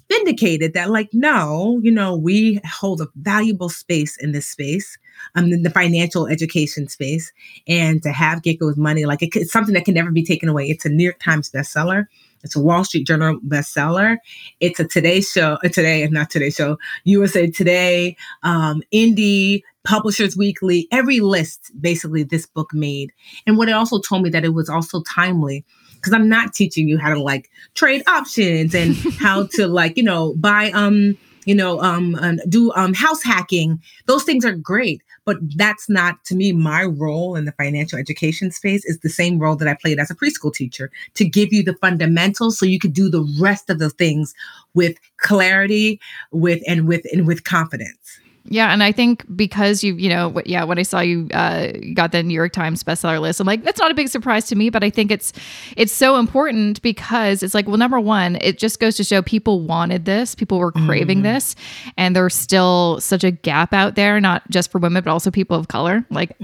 vindicated 0.08 0.72
that 0.74 0.88
like 0.90 1.08
no 1.12 1.80
you 1.82 1.90
know 1.90 2.16
we 2.16 2.60
hold 2.64 3.00
a 3.00 3.08
valuable 3.16 3.68
space 3.68 4.16
in 4.18 4.30
this 4.30 4.46
space 4.46 4.96
um 5.34 5.46
in 5.52 5.64
the 5.64 5.70
financial 5.70 6.26
education 6.26 6.88
space. 6.88 7.32
And 7.66 8.02
to 8.02 8.12
have 8.12 8.42
Gecko's 8.42 8.76
money 8.76 9.04
like 9.04 9.22
it, 9.22 9.34
it's 9.34 9.52
something 9.52 9.74
that 9.74 9.84
can 9.84 9.94
never 9.94 10.10
be 10.10 10.24
taken 10.24 10.48
away. 10.48 10.66
It's 10.66 10.84
a 10.84 10.88
new 10.88 11.04
york 11.04 11.20
times 11.20 11.50
bestseller 11.50 12.06
it's 12.46 12.56
a 12.56 12.60
wall 12.60 12.84
street 12.84 13.06
journal 13.06 13.38
bestseller. 13.46 14.18
It's 14.60 14.78
a 14.78 14.86
today 14.86 15.20
show 15.20 15.58
a 15.62 15.68
today 15.68 16.06
not 16.08 16.30
today 16.30 16.50
show 16.50 16.78
usa 17.04 17.50
today 17.50 18.16
um 18.44 18.82
indie 18.94 19.62
publishers 19.84 20.36
weekly 20.36 20.86
every 20.92 21.20
list 21.20 21.72
basically 21.80 22.22
this 22.22 22.46
book 22.46 22.72
made. 22.72 23.12
And 23.46 23.58
what 23.58 23.68
it 23.68 23.72
also 23.72 24.00
told 24.00 24.22
me 24.22 24.30
that 24.30 24.44
it 24.44 24.54
was 24.54 24.68
also 24.68 25.02
timely 25.02 25.64
because 25.94 26.12
i'm 26.12 26.28
not 26.28 26.54
teaching 26.54 26.88
you 26.88 26.98
how 26.98 27.12
to 27.12 27.20
like 27.20 27.50
trade 27.74 28.02
options 28.06 28.74
and 28.74 28.94
how 29.18 29.46
to 29.54 29.66
like 29.66 29.96
you 29.96 30.04
know 30.04 30.34
buy 30.34 30.70
um 30.70 31.18
you 31.46 31.54
know 31.54 31.80
um 31.80 32.14
and 32.16 32.40
do 32.48 32.72
um 32.72 32.94
house 32.94 33.22
hacking. 33.22 33.80
Those 34.06 34.24
things 34.24 34.44
are 34.44 34.52
great 34.52 35.02
but 35.26 35.36
that's 35.56 35.88
not 35.88 36.24
to 36.24 36.34
me 36.34 36.52
my 36.52 36.84
role 36.84 37.36
in 37.36 37.44
the 37.44 37.52
financial 37.52 37.98
education 37.98 38.50
space 38.50 38.84
is 38.86 38.98
the 39.00 39.10
same 39.10 39.38
role 39.38 39.56
that 39.56 39.68
i 39.68 39.74
played 39.74 39.98
as 39.98 40.10
a 40.10 40.14
preschool 40.14 40.54
teacher 40.54 40.90
to 41.14 41.24
give 41.28 41.52
you 41.52 41.62
the 41.62 41.74
fundamentals 41.74 42.58
so 42.58 42.64
you 42.64 42.78
could 42.78 42.94
do 42.94 43.10
the 43.10 43.26
rest 43.38 43.68
of 43.68 43.78
the 43.78 43.90
things 43.90 44.34
with 44.74 44.96
clarity 45.18 46.00
with 46.30 46.62
and 46.66 46.88
with 46.88 47.04
and 47.12 47.26
with 47.26 47.44
confidence 47.44 48.18
Yeah, 48.48 48.72
and 48.72 48.82
I 48.82 48.92
think 48.92 49.24
because 49.36 49.82
you, 49.84 49.94
you 49.96 50.08
know, 50.08 50.28
what- 50.28 50.46
yeah, 50.46 50.64
when 50.64 50.78
I 50.78 50.82
saw 50.82 51.00
you 51.00 51.28
uh, 51.32 51.68
got 51.94 52.12
the 52.12 52.22
New 52.22 52.34
York 52.34 52.52
Times 52.52 52.82
bestseller 52.84 53.20
list, 53.20 53.40
I'm 53.40 53.46
like, 53.46 53.64
that's 53.64 53.78
not 53.80 53.90
a 53.90 53.94
big 53.94 54.08
surprise 54.08 54.46
to 54.46 54.56
me, 54.56 54.70
but 54.70 54.84
I 54.84 54.90
think 54.90 55.10
it's 55.10 55.32
it's 55.76 55.92
so 55.92 56.16
important 56.18 56.80
because 56.82 57.42
it's 57.42 57.54
like, 57.54 57.66
well, 57.66 57.76
number 57.76 57.98
one, 58.00 58.36
it 58.40 58.58
just 58.58 58.80
goes 58.80 58.96
to 58.96 59.04
show 59.04 59.22
people 59.22 59.60
wanted 59.60 60.04
this, 60.04 60.34
people 60.34 60.58
were 60.58 60.72
craving 60.72 61.22
this, 61.22 61.56
and 61.96 62.14
there's 62.14 62.34
still 62.34 62.98
such 63.00 63.24
a 63.24 63.30
gap 63.30 63.72
out 63.72 63.94
there, 63.96 64.20
not 64.20 64.48
just 64.50 64.70
for 64.70 64.78
women, 64.78 65.02
but 65.02 65.10
also 65.10 65.30
people 65.30 65.56
of 65.58 65.68
color. 65.68 66.04
Like, 66.10 66.36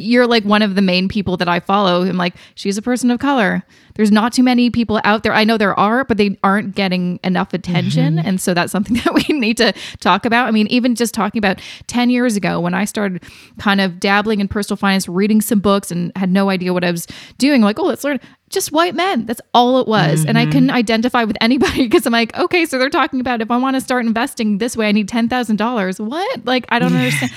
you're 0.00 0.26
like 0.26 0.44
one 0.44 0.62
of 0.62 0.74
the 0.74 0.82
main 0.82 1.08
people 1.08 1.36
that 1.38 1.48
I 1.48 1.60
follow. 1.60 2.02
I'm 2.02 2.16
like, 2.16 2.34
she's 2.54 2.78
a 2.78 2.82
person 2.82 3.10
of 3.10 3.18
color. 3.18 3.64
There's 3.98 4.12
not 4.12 4.32
too 4.32 4.44
many 4.44 4.70
people 4.70 5.00
out 5.02 5.24
there. 5.24 5.34
I 5.34 5.42
know 5.42 5.58
there 5.58 5.78
are, 5.78 6.04
but 6.04 6.18
they 6.18 6.38
aren't 6.44 6.76
getting 6.76 7.18
enough 7.24 7.52
attention. 7.52 8.14
Mm-hmm. 8.14 8.28
And 8.28 8.40
so 8.40 8.54
that's 8.54 8.70
something 8.70 8.94
that 9.04 9.12
we 9.12 9.36
need 9.36 9.56
to 9.56 9.72
talk 9.98 10.24
about. 10.24 10.46
I 10.46 10.52
mean, 10.52 10.68
even 10.68 10.94
just 10.94 11.12
talking 11.12 11.40
about 11.40 11.60
10 11.88 12.08
years 12.08 12.36
ago 12.36 12.60
when 12.60 12.74
I 12.74 12.84
started 12.84 13.24
kind 13.58 13.80
of 13.80 13.98
dabbling 13.98 14.38
in 14.38 14.46
personal 14.46 14.76
finance, 14.76 15.08
reading 15.08 15.40
some 15.40 15.58
books 15.58 15.90
and 15.90 16.12
had 16.14 16.30
no 16.30 16.48
idea 16.48 16.72
what 16.72 16.84
I 16.84 16.92
was 16.92 17.08
doing, 17.38 17.60
like, 17.60 17.80
oh, 17.80 17.86
let's 17.86 18.04
learn 18.04 18.20
just 18.50 18.70
white 18.70 18.94
men. 18.94 19.26
That's 19.26 19.40
all 19.52 19.80
it 19.80 19.88
was. 19.88 20.24
And 20.24 20.38
I 20.38 20.42
mm-hmm. 20.42 20.52
couldn't 20.52 20.70
identify 20.70 21.24
with 21.24 21.36
anybody 21.40 21.82
because 21.88 22.06
I'm 22.06 22.12
like, 22.12 22.38
okay, 22.38 22.66
so 22.66 22.78
they're 22.78 22.90
talking 22.90 23.20
about 23.20 23.42
if 23.42 23.50
I 23.50 23.56
want 23.56 23.74
to 23.74 23.80
start 23.80 24.06
investing 24.06 24.58
this 24.58 24.76
way, 24.76 24.88
I 24.88 24.92
need 24.92 25.08
$10,000. 25.08 26.00
What? 26.06 26.44
Like, 26.44 26.66
I 26.68 26.78
don't 26.78 26.94
understand. 26.94 27.32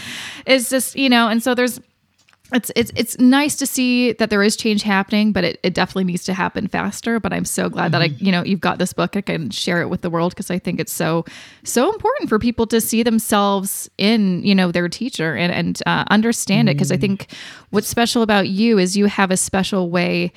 It's 0.46 0.70
just, 0.70 0.96
you 0.96 1.10
know, 1.10 1.28
and 1.28 1.42
so 1.42 1.54
there's, 1.54 1.80
it's 2.54 2.72
it's 2.76 2.92
it's 2.96 3.18
nice 3.18 3.56
to 3.58 3.66
see 3.66 4.14
that 4.14 4.30
there 4.30 4.44
is 4.44 4.56
change 4.56 4.84
happening, 4.84 5.32
but 5.32 5.44
it, 5.44 5.60
it 5.64 5.74
definitely 5.74 6.04
needs 6.06 6.24
to 6.26 6.34
happen 6.34 6.68
faster. 6.68 7.20
But 7.20 7.34
I'm 7.34 7.46
so 7.46 7.70
glad 7.70 7.92
that 7.94 8.02
I, 8.02 8.06
you 8.06 8.32
know, 8.32 8.44
you've 8.44 8.60
got 8.60 8.78
this 8.78 8.94
book. 8.94 9.16
I 9.16 9.22
can 9.22 9.50
share 9.50 9.82
it 9.82 9.90
with 9.90 10.02
the 10.02 10.10
world 10.10 10.34
because 10.34 10.52
I 10.52 10.60
think 10.60 10.80
it's 10.80 10.92
so 10.92 11.26
so 11.64 11.92
important 11.92 12.30
for 12.30 12.40
people 12.40 12.68
to 12.68 12.82
see 12.82 13.04
themselves 13.04 13.90
in, 13.98 14.44
you 14.44 14.54
know, 14.54 14.72
their 14.72 14.90
teacher 14.90 15.36
and 15.36 15.54
and 15.54 15.82
uh, 15.86 16.04
understand 16.10 16.70
it. 16.70 16.74
Because 16.74 16.92
I 16.92 16.98
think 16.98 17.28
what's 17.70 17.88
special 17.88 18.22
about 18.22 18.50
you 18.50 18.78
is 18.78 18.98
you 18.98 19.06
have 19.06 19.32
a 19.32 19.38
special 19.38 19.90
way 19.90 20.34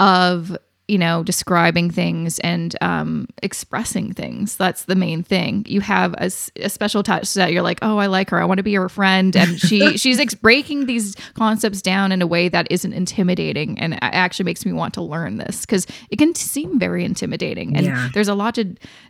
of 0.00 0.56
you 0.88 0.98
know 0.98 1.22
describing 1.22 1.90
things 1.90 2.38
and 2.40 2.74
um, 2.80 3.28
expressing 3.42 4.12
things. 4.12 4.56
That's 4.56 4.84
the 4.86 4.94
main 4.96 5.22
thing. 5.22 5.64
You 5.68 5.80
have 5.82 6.14
a 6.18 6.30
special 6.30 7.02
touch 7.02 7.34
that 7.34 7.52
you're 7.52 7.62
like 7.62 7.78
oh 7.82 7.98
i 7.98 8.06
like 8.06 8.30
her. 8.30 8.40
I 8.40 8.44
want 8.46 8.58
to 8.58 8.62
be 8.64 8.74
her 8.74 8.88
friend. 8.88 9.36
And 9.36 9.60
she 9.60 9.96
she's 10.02 10.18
ex- 10.18 10.34
breaking 10.34 10.86
these 10.86 11.14
concepts 11.34 11.82
down 11.82 12.10
in 12.10 12.22
a 12.22 12.26
way 12.26 12.48
that 12.48 12.66
isn't 12.70 12.92
intimidating. 12.92 13.78
And 13.78 13.98
actually 14.02 14.44
makes 14.46 14.64
me 14.64 14.72
want 14.72 14.94
to 14.94 15.02
learn 15.02 15.36
this 15.36 15.60
because 15.60 15.86
it 16.10 16.16
can 16.16 16.34
seem 16.34 16.78
very 16.78 17.04
intimidating. 17.04 17.76
And 17.76 17.86
Yeah. 17.86 18.08
there's 18.14 18.28
a 18.28 18.34
lot 18.34 18.56
of 18.58 18.66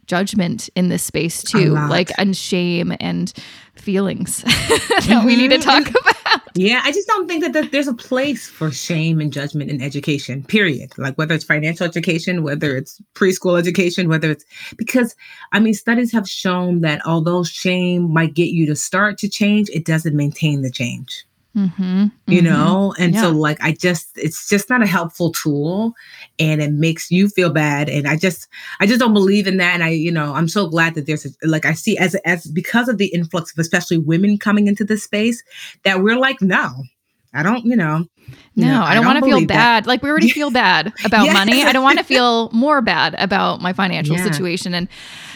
judgment 0.06 0.68
in 0.74 0.88
this 0.88 1.02
space 1.02 1.42
too 1.42 1.74
like 1.74 2.10
and 2.18 2.36
shame 2.36 2.94
and 2.98 3.32
feelings 3.80 4.42
that 4.42 5.22
we 5.24 5.36
need 5.36 5.48
to 5.48 5.58
mm-hmm. 5.58 5.84
talk 5.84 5.88
about 5.90 6.42
Yeah, 6.54 6.80
I 6.84 6.92
just 6.92 7.06
don't 7.06 7.28
think 7.28 7.42
that, 7.42 7.52
that 7.52 7.70
there's 7.70 7.88
a 7.88 7.94
place 7.94 8.48
for 8.48 8.70
shame 8.70 9.20
and 9.20 9.32
judgment 9.32 9.70
in 9.70 9.80
education, 9.80 10.42
period. 10.42 10.92
Like 10.98 11.16
whether 11.16 11.34
it's 11.34 11.44
financial 11.44 11.86
education, 11.86 12.42
whether 12.42 12.76
it's 12.76 13.00
preschool 13.14 13.58
education, 13.58 14.08
whether 14.08 14.30
it's 14.30 14.44
because 14.76 15.14
I 15.52 15.60
mean, 15.60 15.74
studies 15.74 16.12
have 16.12 16.28
shown 16.28 16.80
that 16.80 17.00
although 17.06 17.44
shame 17.44 18.12
might 18.12 18.34
get 18.34 18.48
you 18.48 18.66
to 18.66 18.76
start 18.76 19.18
to 19.18 19.28
change, 19.28 19.68
it 19.70 19.84
doesn't 19.84 20.16
maintain 20.16 20.62
the 20.62 20.70
change. 20.70 21.24
Mm-hmm. 21.56 22.06
You 22.26 22.42
know, 22.42 22.94
and 22.98 23.16
so 23.16 23.30
like 23.30 23.58
I 23.60 23.72
just 23.72 24.08
it's 24.16 24.48
just 24.48 24.70
not 24.70 24.82
a 24.82 24.86
helpful 24.86 25.32
tool 25.32 25.94
and 26.38 26.62
it 26.62 26.72
makes 26.72 27.10
you 27.10 27.28
feel 27.28 27.50
bad. 27.50 27.88
And 27.88 28.06
I 28.06 28.16
just 28.16 28.48
I 28.80 28.86
just 28.86 29.00
don't 29.00 29.14
believe 29.14 29.46
in 29.46 29.56
that. 29.56 29.74
And 29.74 29.82
I, 29.82 29.88
you 29.90 30.12
know, 30.12 30.34
I'm 30.34 30.48
so 30.48 30.68
glad 30.68 30.94
that 30.94 31.06
there's 31.06 31.26
a, 31.26 31.30
like 31.46 31.64
I 31.64 31.72
see 31.72 31.96
as 31.98 32.14
as 32.24 32.46
because 32.46 32.88
of 32.88 32.98
the 32.98 33.06
influx 33.06 33.52
of 33.52 33.58
especially 33.58 33.98
women 33.98 34.38
coming 34.38 34.68
into 34.68 34.84
this 34.84 35.02
space 35.04 35.42
that 35.84 36.02
we're 36.02 36.18
like, 36.18 36.40
no, 36.40 36.70
I 37.34 37.42
don't, 37.42 37.64
you 37.64 37.76
know. 37.76 38.06
No, 38.56 38.82
I 38.82 38.94
don't, 38.94 39.06
want 39.06 39.16
to 39.18 39.24
feel 39.24 39.36
believe 39.36 39.48
that. 39.48 39.54
bad. 39.54 39.86
Like 39.86 40.02
we 40.02 40.10
already 40.10 40.28
feel 40.28 40.50
bad 40.50 40.92
about 41.04 41.24
Yes. 41.24 41.32
money. 41.34 41.62
I 41.62 41.72
don't 41.72 41.82
want 41.82 41.98
to 41.98 42.04
feel 42.04 42.50
more 42.50 42.82
bad 42.82 43.14
about 43.18 43.62
my 43.62 43.72
financial 43.72 44.16
Yeah. 44.16 44.30
situation. 44.30 44.74
And 44.74 44.86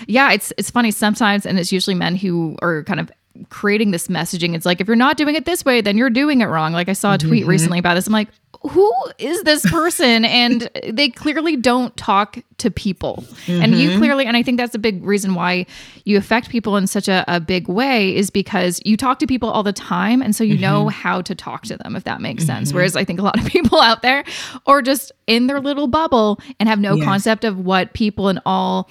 yeah, 0.06 0.32
it's 0.32 0.52
it's 0.58 0.70
funny 0.70 0.90
sometimes, 0.90 1.46
and 1.46 1.58
it's 1.58 1.72
usually 1.72 1.94
men 1.94 2.16
who 2.16 2.56
are 2.60 2.84
kind 2.84 3.00
of 3.00 3.10
creating 3.48 3.90
this 3.90 4.08
messaging. 4.08 4.54
It's 4.54 4.66
like 4.66 4.80
if 4.80 4.86
you're 4.86 4.96
not 4.96 5.16
doing 5.16 5.34
it 5.34 5.44
this 5.44 5.64
way, 5.64 5.80
then 5.80 5.96
you're 5.96 6.10
doing 6.10 6.40
it 6.40 6.46
wrong. 6.46 6.72
Like 6.72 6.88
I 6.88 6.92
saw 6.92 7.14
a 7.14 7.18
tweet 7.18 7.44
Mhm. 7.44 7.48
recently 7.48 7.78
about 7.78 7.94
this. 7.94 8.06
I'm 8.06 8.12
like, 8.12 8.28
who 8.70 8.92
is 9.18 9.42
this 9.42 9.68
person? 9.70 10.24
and 10.40 10.70
they 10.88 11.08
clearly 11.08 11.56
don't 11.56 11.96
talk 11.96 12.38
to 12.58 12.70
people. 12.70 13.24
And 13.48 13.74
you 13.76 13.90
Mhm. 13.90 13.98
clearly, 13.98 14.26
and 14.26 14.36
I 14.36 14.42
think 14.42 14.58
that's 14.58 14.74
a 14.74 14.78
big 14.78 15.02
reason 15.04 15.34
why 15.34 15.66
you 16.04 16.16
affect 16.16 16.48
people 16.50 16.76
in 16.76 16.86
such 16.86 17.08
a, 17.08 17.24
a 17.26 17.40
big 17.40 17.66
way 17.68 18.14
is 18.14 18.30
because 18.30 18.80
you 18.84 18.96
talk 18.96 19.18
to 19.20 19.26
people 19.26 19.50
all 19.50 19.62
the 19.64 19.72
time. 19.72 20.22
And 20.22 20.36
so 20.36 20.44
you 20.44 20.56
know 20.58 20.88
how 20.88 21.22
to 21.22 21.34
talk 21.34 21.62
to 21.64 21.76
them, 21.76 21.96
if 21.96 22.04
that 22.04 22.20
makes 22.20 22.44
sense. 22.44 22.70
Mhm. 22.70 22.74
Whereas 22.76 22.94
I 22.96 23.04
think 23.04 23.18
a 23.18 23.22
lot 23.22 23.38
of 23.38 23.44
people 23.56 23.80
out 23.80 24.02
there 24.02 24.22
are 24.66 24.82
just 24.82 25.10
in 25.26 25.46
their 25.48 25.60
little 25.60 25.88
bubble 25.88 26.38
and 26.60 26.68
have 26.68 26.78
no 26.78 26.94
Yes. 26.96 27.04
concept 27.04 27.44
of 27.44 27.58
what 27.58 27.94
people 27.94 28.28
in 28.28 28.38
all 28.46 28.88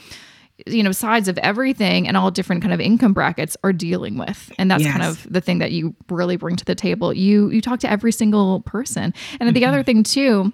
you 0.67 0.83
know 0.83 0.91
sides 0.91 1.27
of 1.27 1.37
everything 1.39 2.07
and 2.07 2.15
all 2.17 2.31
different 2.31 2.61
kind 2.61 2.73
of 2.73 2.79
income 2.79 3.13
brackets 3.13 3.55
are 3.63 3.73
dealing 3.73 4.17
with 4.17 4.51
and 4.57 4.69
that's 4.69 4.83
kind 4.85 5.03
of 5.03 5.25
the 5.31 5.41
thing 5.41 5.59
that 5.59 5.71
you 5.71 5.95
really 6.09 6.35
bring 6.37 6.55
to 6.55 6.65
the 6.65 6.75
table 6.75 7.13
you 7.13 7.49
you 7.49 7.61
talk 7.61 7.79
to 7.79 7.89
every 7.89 8.11
single 8.11 8.61
person 8.61 9.13
and 9.39 9.49
the 9.55 9.59
Mm-hmm. 9.61 9.69
other 9.69 9.83
thing 9.83 10.03
too 10.03 10.51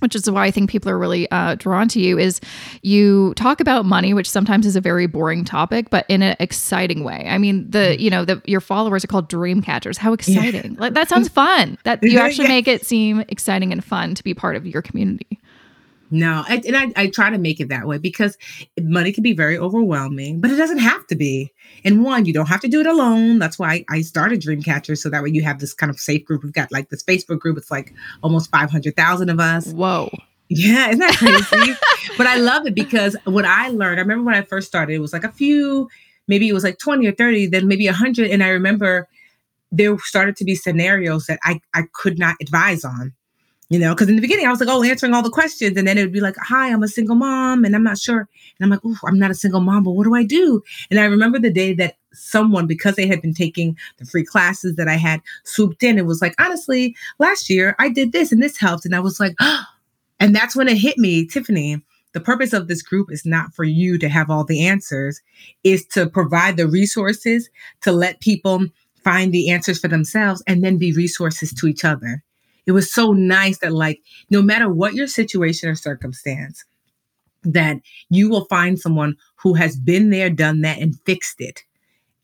which 0.00 0.14
is 0.14 0.30
why 0.30 0.44
I 0.44 0.50
think 0.50 0.68
people 0.68 0.90
are 0.90 0.98
really 0.98 1.26
uh, 1.30 1.54
drawn 1.54 1.88
to 1.88 1.98
you 2.00 2.18
is 2.18 2.38
you 2.82 3.32
talk 3.34 3.60
about 3.62 3.86
money, 3.86 4.12
which 4.12 4.28
sometimes 4.28 4.66
is 4.66 4.76
a 4.76 4.80
very 4.82 5.06
boring 5.06 5.42
topic, 5.42 5.88
but 5.88 6.04
in 6.10 6.20
an 6.20 6.36
exciting 6.38 7.02
way. 7.02 7.24
I 7.26 7.38
mean, 7.38 7.70
the 7.70 7.98
you 7.98 8.10
know 8.10 8.26
the 8.26 8.42
your 8.44 8.60
followers 8.60 9.04
are 9.04 9.06
called 9.06 9.26
dream 9.30 9.62
catchers. 9.62 9.96
How 9.96 10.12
exciting! 10.12 10.76
Like 10.78 10.92
that 10.92 11.08
sounds 11.08 11.28
fun. 11.42 11.78
That 11.84 12.02
you 12.02 12.18
actually 12.18 12.44
Yeah. 12.44 12.48
make 12.56 12.68
it 12.68 12.84
seem 12.84 13.20
exciting 13.28 13.72
and 13.72 13.82
fun 13.82 14.14
to 14.16 14.22
be 14.22 14.34
part 14.34 14.54
of 14.54 14.66
your 14.66 14.82
community. 14.82 15.38
No, 16.10 16.44
I, 16.46 16.62
and 16.66 16.76
I, 16.76 16.92
I 16.96 17.06
try 17.08 17.30
to 17.30 17.38
make 17.38 17.60
it 17.60 17.68
that 17.68 17.86
way 17.86 17.98
because 17.98 18.38
money 18.80 19.12
can 19.12 19.22
be 19.22 19.32
very 19.32 19.58
overwhelming, 19.58 20.40
but 20.40 20.50
it 20.50 20.56
doesn't 20.56 20.78
have 20.78 21.06
to 21.08 21.16
be. 21.16 21.52
And 21.84 22.04
one, 22.04 22.24
you 22.26 22.32
don't 22.32 22.46
have 22.46 22.60
to 22.60 22.68
do 22.68 22.80
it 22.80 22.86
alone. 22.86 23.38
That's 23.38 23.58
why 23.58 23.84
I 23.88 24.02
started 24.02 24.40
Dreamcatcher. 24.40 24.96
So 24.96 25.10
that 25.10 25.22
way 25.22 25.30
you 25.30 25.42
have 25.42 25.58
this 25.58 25.74
kind 25.74 25.90
of 25.90 25.98
safe 25.98 26.24
group. 26.24 26.44
We've 26.44 26.52
got 26.52 26.70
like 26.70 26.90
this 26.90 27.02
Facebook 27.02 27.40
group. 27.40 27.58
It's 27.58 27.70
like 27.70 27.92
almost 28.22 28.50
500,000 28.50 29.28
of 29.28 29.40
us. 29.40 29.72
Whoa! 29.72 30.10
Yeah, 30.48 30.88
isn't 30.88 31.00
that 31.00 31.16
crazy? 31.16 31.74
but 32.18 32.26
I 32.26 32.36
love 32.36 32.66
it 32.66 32.74
because 32.74 33.16
what 33.24 33.44
I 33.44 33.68
learned, 33.68 33.98
I 33.98 34.02
remember 34.02 34.24
when 34.24 34.34
I 34.34 34.42
first 34.42 34.68
started, 34.68 34.94
it 34.94 35.00
was 35.00 35.12
like 35.12 35.24
a 35.24 35.32
few, 35.32 35.88
maybe 36.28 36.48
it 36.48 36.52
was 36.52 36.64
like 36.64 36.78
20 36.78 37.06
or 37.06 37.12
30, 37.12 37.48
then 37.48 37.66
maybe 37.66 37.86
100. 37.86 38.30
And 38.30 38.44
I 38.44 38.48
remember 38.48 39.08
there 39.72 39.98
started 39.98 40.36
to 40.36 40.44
be 40.44 40.54
scenarios 40.54 41.26
that 41.26 41.40
I, 41.42 41.60
I 41.74 41.82
could 41.92 42.18
not 42.18 42.36
advise 42.40 42.84
on. 42.84 43.12
You 43.68 43.80
know, 43.80 43.94
because 43.94 44.08
in 44.08 44.14
the 44.14 44.22
beginning 44.22 44.46
I 44.46 44.50
was 44.50 44.60
like, 44.60 44.68
oh, 44.68 44.84
answering 44.84 45.12
all 45.12 45.22
the 45.22 45.30
questions. 45.30 45.76
And 45.76 45.88
then 45.88 45.98
it 45.98 46.02
would 46.02 46.12
be 46.12 46.20
like, 46.20 46.36
hi, 46.36 46.70
I'm 46.70 46.84
a 46.84 46.88
single 46.88 47.16
mom 47.16 47.64
and 47.64 47.74
I'm 47.74 47.82
not 47.82 47.98
sure. 47.98 48.20
And 48.20 48.28
I'm 48.60 48.70
like, 48.70 48.80
oh, 48.84 48.96
I'm 49.04 49.18
not 49.18 49.32
a 49.32 49.34
single 49.34 49.60
mom, 49.60 49.82
but 49.82 49.92
what 49.92 50.04
do 50.04 50.14
I 50.14 50.22
do? 50.22 50.62
And 50.88 51.00
I 51.00 51.04
remember 51.04 51.40
the 51.40 51.50
day 51.50 51.72
that 51.74 51.96
someone, 52.12 52.68
because 52.68 52.94
they 52.94 53.08
had 53.08 53.20
been 53.20 53.34
taking 53.34 53.76
the 53.98 54.06
free 54.06 54.24
classes 54.24 54.76
that 54.76 54.86
I 54.86 54.94
had 54.94 55.20
swooped 55.44 55.82
in, 55.82 55.98
it 55.98 56.06
was 56.06 56.22
like, 56.22 56.34
honestly, 56.40 56.94
last 57.18 57.50
year 57.50 57.74
I 57.80 57.88
did 57.88 58.12
this 58.12 58.30
and 58.30 58.40
this 58.40 58.56
helped. 58.56 58.84
And 58.84 58.94
I 58.94 59.00
was 59.00 59.18
like, 59.18 59.34
and 60.20 60.34
that's 60.34 60.54
when 60.54 60.68
it 60.68 60.78
hit 60.78 60.96
me, 60.96 61.26
Tiffany. 61.26 61.82
The 62.12 62.20
purpose 62.20 62.52
of 62.52 62.68
this 62.68 62.82
group 62.82 63.10
is 63.10 63.26
not 63.26 63.52
for 63.52 63.64
you 63.64 63.98
to 63.98 64.08
have 64.08 64.30
all 64.30 64.44
the 64.44 64.64
answers, 64.64 65.20
is 65.64 65.84
to 65.88 66.08
provide 66.08 66.56
the 66.56 66.68
resources 66.68 67.50
to 67.82 67.92
let 67.92 68.20
people 68.20 68.64
find 69.02 69.32
the 69.32 69.50
answers 69.50 69.78
for 69.78 69.88
themselves 69.88 70.42
and 70.46 70.64
then 70.64 70.78
be 70.78 70.92
resources 70.92 71.52
to 71.52 71.66
each 71.66 71.84
other. 71.84 72.22
It 72.66 72.72
was 72.72 72.92
so 72.92 73.12
nice 73.12 73.58
that, 73.58 73.72
like, 73.72 74.02
no 74.30 74.42
matter 74.42 74.68
what 74.68 74.94
your 74.94 75.06
situation 75.06 75.68
or 75.68 75.74
circumstance, 75.74 76.64
that 77.44 77.78
you 78.10 78.28
will 78.28 78.46
find 78.46 78.78
someone 78.78 79.16
who 79.36 79.54
has 79.54 79.76
been 79.76 80.10
there, 80.10 80.30
done 80.30 80.62
that, 80.62 80.78
and 80.78 80.98
fixed 81.06 81.40
it. 81.40 81.62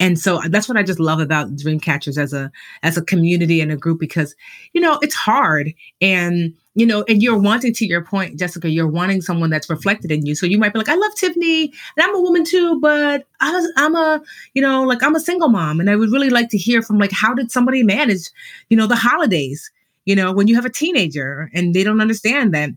And 0.03 0.19
so 0.19 0.39
uh, 0.39 0.49
that's 0.49 0.69
what 0.69 0.77
I 0.77 0.83
just 0.83 0.99
love 0.99 1.21
about 1.21 1.55
Dreamcatchers 1.55 2.19
as 2.19 2.33
a 2.33 2.51
as 2.83 2.97
a 2.97 3.05
community 3.05 3.61
and 3.61 3.71
a 3.71 3.77
group 3.77 4.01
because 4.01 4.35
you 4.73 4.81
know 4.81 4.99
it's 5.01 5.15
hard 5.15 5.73
and 6.01 6.53
you 6.75 6.85
know 6.85 7.05
and 7.07 7.23
you're 7.23 7.39
wanting 7.39 7.73
to 7.75 7.87
your 7.87 8.05
point 8.05 8.37
Jessica 8.37 8.69
you're 8.69 8.89
wanting 8.89 9.23
someone 9.23 9.49
that's 9.49 9.71
reflected 9.71 10.11
in 10.11 10.27
you. 10.27 10.35
So 10.35 10.45
you 10.45 10.59
might 10.59 10.73
be 10.73 10.81
like 10.81 10.89
I 10.89 10.97
love 10.97 11.15
Tiffany 11.15 11.73
and 11.97 12.05
I'm 12.05 12.17
a 12.17 12.21
woman 12.21 12.45
too 12.45 12.81
but 12.81 13.29
I 13.41 13.53
was, 13.53 13.73
I'm 13.77 13.95
a 13.95 14.21
you 14.55 14.63
know 14.63 14.83
like 14.83 15.05
I'm 15.05 15.15
a 15.15 15.21
single 15.21 15.49
mom. 15.49 15.79
And 15.79 15.89
I 15.89 15.95
would 15.95 16.11
really 16.11 16.31
like 16.31 16.49
to 16.49 16.59
hear 16.59 16.83
from 16.83 16.99
like 16.99 17.13
how 17.13 17.33
did 17.33 17.53
somebody 17.53 17.85
manage 17.85 18.29
you 18.71 18.77
know 18.77 18.89
the 18.89 18.97
holidays 18.97 19.71
you 20.05 20.15
know 20.17 20.33
when 20.33 20.49
you 20.49 20.55
have 20.55 20.65
a 20.65 20.71
teenager 20.71 21.51
and 21.53 21.75
they 21.75 21.85
don't 21.85 22.01
understand 22.01 22.55
that 22.55 22.71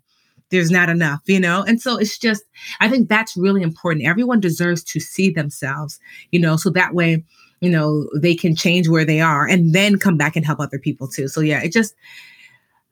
there's 0.51 0.71
not 0.71 0.89
enough 0.89 1.21
you 1.25 1.39
know? 1.39 1.63
And 1.63 1.81
so 1.81 1.97
it's 1.97 2.17
just 2.17 2.43
I 2.79 2.87
think 2.87 3.09
that's 3.09 3.35
really 3.35 3.61
important. 3.61 4.05
Everyone 4.05 4.39
deserves 4.39 4.83
to 4.85 4.99
see 4.99 5.29
themselves 5.29 5.99
you 6.31 6.39
know 6.39 6.57
so 6.57 6.69
that 6.71 6.93
way 6.93 7.23
you 7.61 7.69
know 7.69 8.07
they 8.15 8.35
can 8.35 8.55
change 8.55 8.87
where 8.87 9.05
they 9.05 9.21
are 9.21 9.47
and 9.47 9.73
then 9.73 9.97
come 9.97 10.17
back 10.17 10.35
and 10.35 10.45
help 10.45 10.59
other 10.59 10.79
people 10.79 11.07
too. 11.07 11.27
So 11.27 11.41
yeah 11.41 11.61
it 11.63 11.71
just 11.71 11.95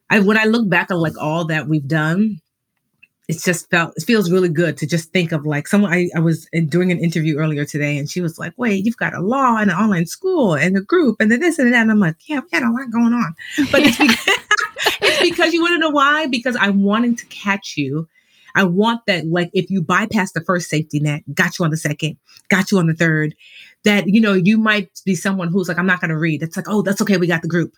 I 0.10 0.20
when 0.20 0.38
I 0.38 0.46
look 0.46 0.70
back 0.70 0.92
on 0.92 1.00
like 1.00 1.18
all 1.18 1.46
that 1.46 1.68
we've 1.68 1.88
done 1.88 2.40
it's 3.28 3.44
just 3.44 3.70
felt 3.70 3.94
it 3.96 4.04
feels 4.04 4.32
really 4.32 4.50
good 4.50 4.78
to 4.78 4.86
just 4.86 5.12
think 5.12 5.32
of 5.32 5.46
like 5.46 5.68
someone 5.68 5.94
I, 5.94 6.10
I 6.16 6.20
was 6.20 6.48
doing 6.68 6.92
an 6.92 7.00
interview 7.00 7.38
earlier 7.38 7.66
today 7.66 7.98
and 7.98 8.10
she 8.10 8.22
was 8.22 8.38
like 8.38 8.54
wait 8.58 8.86
you've 8.86 8.98
got 8.98 9.14
a 9.14 9.22
law 9.22 9.58
and 9.58 9.72
an 9.72 9.78
online 9.78 10.06
school 10.06 10.56
and 10.56 10.78
a 10.78 10.82
group 10.82 11.18
and 11.20 11.32
then 11.32 11.40
this 11.40 11.60
and 11.60 11.74
that 11.74 11.82
and 11.82 11.92
I'm 11.92 12.00
like 12.00 12.18
yeah 12.28 12.40
we 12.40 12.50
got 12.50 12.68
a 12.68 12.72
lot 12.72 12.92
going 12.92 13.14
on 13.14 13.36
but 13.72 13.82
it's 13.84 13.98
because, 13.98 14.28
it's 15.02 15.30
because 15.30 15.54
you 15.54 15.62
want 15.62 15.76
to 15.76 15.80
know 15.80 15.90
why 15.90 16.28
because 16.28 16.58
I'm 16.60 16.84
wanting 16.84 17.16
to 17.16 17.26
catch 17.28 17.76
you 17.78 18.08
I 18.56 18.64
want 18.64 19.06
that, 19.08 19.26
like, 19.26 19.50
if 19.54 19.70
you 19.70 19.82
bypass 19.82 20.32
the 20.32 20.42
first 20.42 20.70
safety 20.70 21.00
net, 21.00 21.24
got 21.34 21.58
you 21.58 21.66
on 21.66 21.72
the 21.72 21.78
second, 21.78 22.18
got 22.50 22.72
you 22.72 22.78
on 22.78 22.88
the 22.88 22.94
third, 22.94 23.36
that, 23.84 24.08
you 24.08 24.22
know, 24.22 24.34
you 24.34 24.58
might 24.58 25.02
be 25.06 25.16
someone 25.16 25.48
who's 25.48 25.68
like, 25.68 25.80
I'm 25.80 25.88
not 25.88 26.02
going 26.02 26.10
to 26.10 26.18
read. 26.18 26.44
It's 26.44 26.56
like, 26.56 26.70
oh, 26.70 26.82
that's 26.82 27.02
okay. 27.02 27.18
We 27.18 27.28
got 27.28 27.42
the 27.42 27.48
group. 27.48 27.74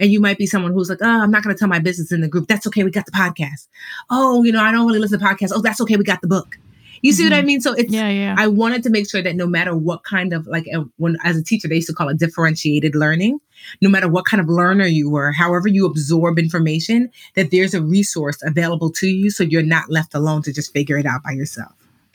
And 0.00 0.12
you 0.12 0.20
might 0.20 0.38
be 0.38 0.46
someone 0.46 0.72
who's 0.72 0.90
like, 0.90 0.98
oh, 1.02 1.22
I'm 1.22 1.30
not 1.30 1.42
going 1.42 1.54
to 1.54 1.58
tell 1.58 1.68
my 1.68 1.78
business 1.78 2.12
in 2.12 2.20
the 2.20 2.28
group. 2.28 2.48
That's 2.48 2.66
okay. 2.66 2.84
We 2.84 2.90
got 2.90 3.06
the 3.06 3.12
podcast. 3.12 3.68
Oh, 4.10 4.42
you 4.42 4.52
know, 4.52 4.62
I 4.62 4.72
don't 4.72 4.86
really 4.86 4.98
listen 4.98 5.18
to 5.20 5.24
podcasts. 5.24 5.52
Oh, 5.54 5.62
that's 5.62 5.80
okay. 5.80 5.96
We 5.96 6.04
got 6.04 6.20
the 6.20 6.28
book. 6.28 6.58
You 7.04 7.12
see 7.12 7.24
what 7.24 7.34
I 7.34 7.40
mm-hmm. 7.40 7.46
mean? 7.46 7.60
So 7.60 7.74
it's, 7.74 7.92
Yeah, 7.92 8.08
yeah. 8.08 8.34
I 8.38 8.46
wanted 8.46 8.82
to 8.84 8.90
make 8.90 9.10
sure 9.10 9.20
that 9.20 9.36
no 9.36 9.46
matter 9.46 9.76
what 9.76 10.04
kind 10.04 10.32
of 10.32 10.46
like 10.46 10.66
when 10.96 11.18
as 11.22 11.36
a 11.36 11.44
teacher 11.44 11.68
they 11.68 11.74
used 11.74 11.88
to 11.88 11.92
call 11.92 12.08
it 12.08 12.18
differentiated 12.18 12.94
learning, 12.94 13.40
no 13.82 13.90
matter 13.90 14.08
what 14.08 14.24
kind 14.24 14.40
of 14.40 14.48
learner 14.48 14.86
you 14.86 15.10
were, 15.10 15.30
however 15.30 15.68
you 15.68 15.84
absorb 15.84 16.38
information, 16.38 17.10
that 17.34 17.50
there's 17.50 17.74
a 17.74 17.82
resource 17.82 18.38
available 18.42 18.90
to 18.92 19.06
you 19.06 19.28
so 19.28 19.44
you're 19.44 19.62
not 19.62 19.90
left 19.90 20.14
alone 20.14 20.40
to 20.44 20.52
just 20.52 20.72
figure 20.72 20.96
it 20.96 21.04
out 21.04 21.22
by 21.22 21.32
yourself. 21.32 21.74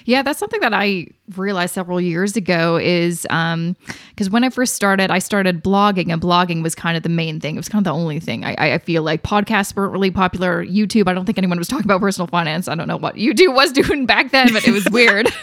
Yeah, 0.09 0.23
that's 0.23 0.39
something 0.39 0.59
that 0.61 0.73
I 0.73 1.05
realized 1.37 1.75
several 1.75 2.01
years 2.01 2.35
ago 2.35 2.77
is 2.77 3.27
um 3.29 3.75
because 4.09 4.27
when 4.27 4.43
I 4.43 4.49
first 4.49 4.73
started, 4.73 5.11
I 5.11 5.19
started 5.19 5.63
blogging 5.63 6.11
and 6.11 6.19
blogging 6.19 6.63
was 6.63 6.73
kind 6.73 6.97
of 6.97 7.03
the 7.03 7.09
main 7.09 7.39
thing. 7.39 7.53
It 7.53 7.59
was 7.59 7.69
kind 7.69 7.85
of 7.85 7.93
the 7.93 7.95
only 7.95 8.19
thing. 8.19 8.43
I, 8.43 8.55
I 8.57 8.77
feel 8.79 9.03
like 9.03 9.21
podcasts 9.21 9.75
weren't 9.75 9.91
really 9.91 10.09
popular. 10.09 10.65
YouTube, 10.65 11.07
I 11.07 11.13
don't 11.13 11.25
think 11.27 11.37
anyone 11.37 11.59
was 11.59 11.67
talking 11.73 11.85
about 11.85 12.01
personal 12.01 12.25
finance. 12.25 12.67
I 12.67 12.73
don't 12.73 12.87
know 12.87 12.97
what 12.97 13.17
YouTube 13.17 13.53
was 13.53 13.71
doing 13.81 14.07
back 14.07 14.31
then, 14.31 14.51
but 14.51 14.67
it 14.67 14.71
was 14.71 14.89
weird. 14.89 15.27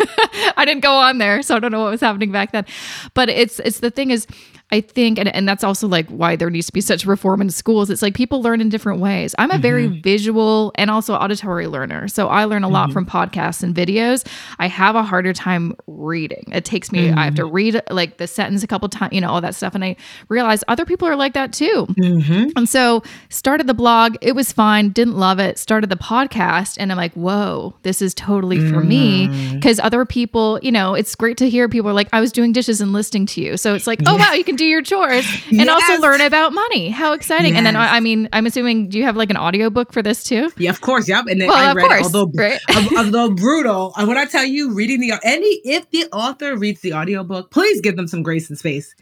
I 0.56 0.64
didn't 0.64 0.82
go 0.82 0.96
on 0.96 1.18
there, 1.18 1.42
so 1.42 1.54
I 1.54 1.60
don't 1.60 1.70
know 1.70 1.84
what 1.84 1.92
was 1.92 2.00
happening 2.00 2.32
back 2.32 2.50
then. 2.50 2.66
But 3.14 3.28
it's 3.28 3.60
it's 3.60 3.78
the 3.78 3.92
thing 3.92 4.10
is 4.10 4.26
I 4.72 4.80
think, 4.80 5.18
and, 5.20 5.28
and 5.28 5.48
that's 5.48 5.62
also 5.62 5.86
like 5.86 6.08
why 6.08 6.34
there 6.34 6.50
needs 6.50 6.66
to 6.66 6.72
be 6.72 6.80
such 6.80 7.06
reform 7.06 7.40
in 7.40 7.50
schools. 7.50 7.88
It's 7.88 8.02
like 8.02 8.14
people 8.14 8.42
learn 8.42 8.60
in 8.60 8.68
different 8.68 8.98
ways. 8.98 9.32
I'm 9.38 9.52
a 9.52 9.58
very 9.58 9.86
mm-hmm. 9.86 10.00
visual 10.00 10.72
and 10.74 10.90
also 10.90 11.14
auditory 11.14 11.68
learner. 11.68 12.08
So 12.08 12.26
I 12.26 12.46
learn 12.46 12.64
a 12.64 12.68
lot 12.68 12.88
mm-hmm. 12.88 12.94
from 12.94 13.06
podcasts 13.06 13.62
and 13.62 13.76
videos. 13.76 14.26
I 14.58 14.66
have 14.66 14.96
a 14.96 15.04
harder 15.04 15.32
time 15.32 15.76
reading. 15.86 16.46
It 16.50 16.64
takes 16.64 16.90
me, 16.90 17.12
I 17.12 17.24
have 17.24 17.36
to 17.36 17.42
mm-hmm. 17.42 17.54
read 17.54 17.82
like 17.90 18.16
the 18.16 18.26
sentence 18.26 18.64
a 18.64 18.66
couple 18.66 18.88
times, 18.88 19.12
you 19.12 19.20
know, 19.20 19.30
all 19.30 19.40
that 19.40 19.54
stuff. 19.54 19.76
And 19.76 19.84
I 19.84 19.94
realize 20.28 20.64
other 20.66 20.84
people 20.84 21.06
are 21.06 21.14
like 21.14 21.34
that 21.34 21.52
too. 21.52 21.86
Mm-hmm. 21.90 22.48
And 22.56 22.68
so 22.68 23.04
started 23.28 23.68
the 23.68 23.74
blog. 23.74 24.16
It 24.20 24.32
was 24.32 24.50
fine. 24.50 24.88
Didn't 24.88 25.16
love 25.16 25.38
it. 25.38 25.58
Started 25.58 25.90
the 25.90 25.96
podcast. 25.96 26.76
And 26.80 26.90
I'm 26.90 26.98
like, 26.98 27.12
whoa, 27.12 27.76
this 27.82 28.02
is 28.02 28.14
totally 28.14 28.58
for 28.68 28.80
me. 28.80 29.28
Because 29.54 29.78
other 29.78 30.04
people, 30.04 30.58
you 30.60 30.72
know, 30.72 30.94
it's 30.94 31.14
great 31.14 31.36
to 31.36 31.48
hear 31.48 31.68
people 31.68 31.88
are 31.88 31.94
like, 31.94 32.08
I 32.12 32.20
was 32.20 32.32
doing 32.32 32.50
dishes 32.50 32.80
and 32.80 32.92
listening 32.92 33.26
to 33.26 33.40
you. 33.40 33.56
So 33.56 33.74
it's 33.74 33.86
like, 33.86 34.00
oh, 34.06 34.16
wow, 34.16 34.32
you 34.32 34.42
can 34.42 34.55
do 34.56 34.64
your 34.64 34.82
chores 34.82 35.26
and 35.50 35.68
also 35.68 35.98
learn 36.00 36.20
about 36.20 36.52
money. 36.52 36.90
How 36.90 37.12
exciting. 37.12 37.56
And 37.56 37.64
then, 37.66 37.76
I 37.76 38.00
mean, 38.00 38.28
I'm 38.32 38.46
assuming, 38.46 38.88
do 38.88 38.98
you 38.98 39.04
have 39.04 39.16
like 39.16 39.30
an 39.30 39.36
audiobook 39.36 39.92
for 39.92 40.02
this 40.02 40.24
too? 40.24 40.50
Yeah, 40.56 40.70
of 40.70 40.80
course. 40.80 41.08
Yep. 41.08 41.26
And 41.28 41.40
then 41.40 41.48
Well, 41.48 41.56
I 41.56 41.70
of 41.70 41.76
read 41.76 41.86
course, 41.86 42.00
it, 42.08 42.14
although 42.14 42.32
right? 42.34 42.60
although 42.96 43.30
brutal. 43.30 43.92
And 43.96 44.08
when 44.08 44.16
I 44.18 44.24
tell 44.24 44.44
you, 44.44 44.72
reading 44.74 45.00
the 45.00 45.12
any 45.24 45.60
if 45.64 45.88
the 45.90 46.04
author 46.12 46.56
reads 46.56 46.80
the 46.80 46.92
audiobook, 46.94 47.50
please 47.50 47.80
give 47.80 47.96
them 47.96 48.06
some 48.08 48.22
grace 48.22 48.48
and 48.48 48.58
space 48.58 48.94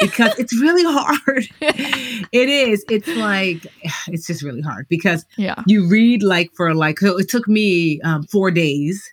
because 0.00 0.38
it's 0.38 0.58
really 0.60 0.84
hard. 0.84 1.46
it 1.60 2.48
is. 2.48 2.84
It's 2.88 3.08
like 3.08 3.66
it's 4.08 4.26
just 4.26 4.42
really 4.42 4.62
hard 4.62 4.86
because 4.88 5.24
Yeah. 5.36 5.62
you 5.66 5.88
read 5.88 6.22
like 6.22 6.50
for 6.54 6.74
like 6.74 6.98
so 7.00 7.18
it 7.18 7.28
took 7.28 7.48
me 7.48 8.00
um, 8.02 8.24
four 8.24 8.50
days. 8.50 9.08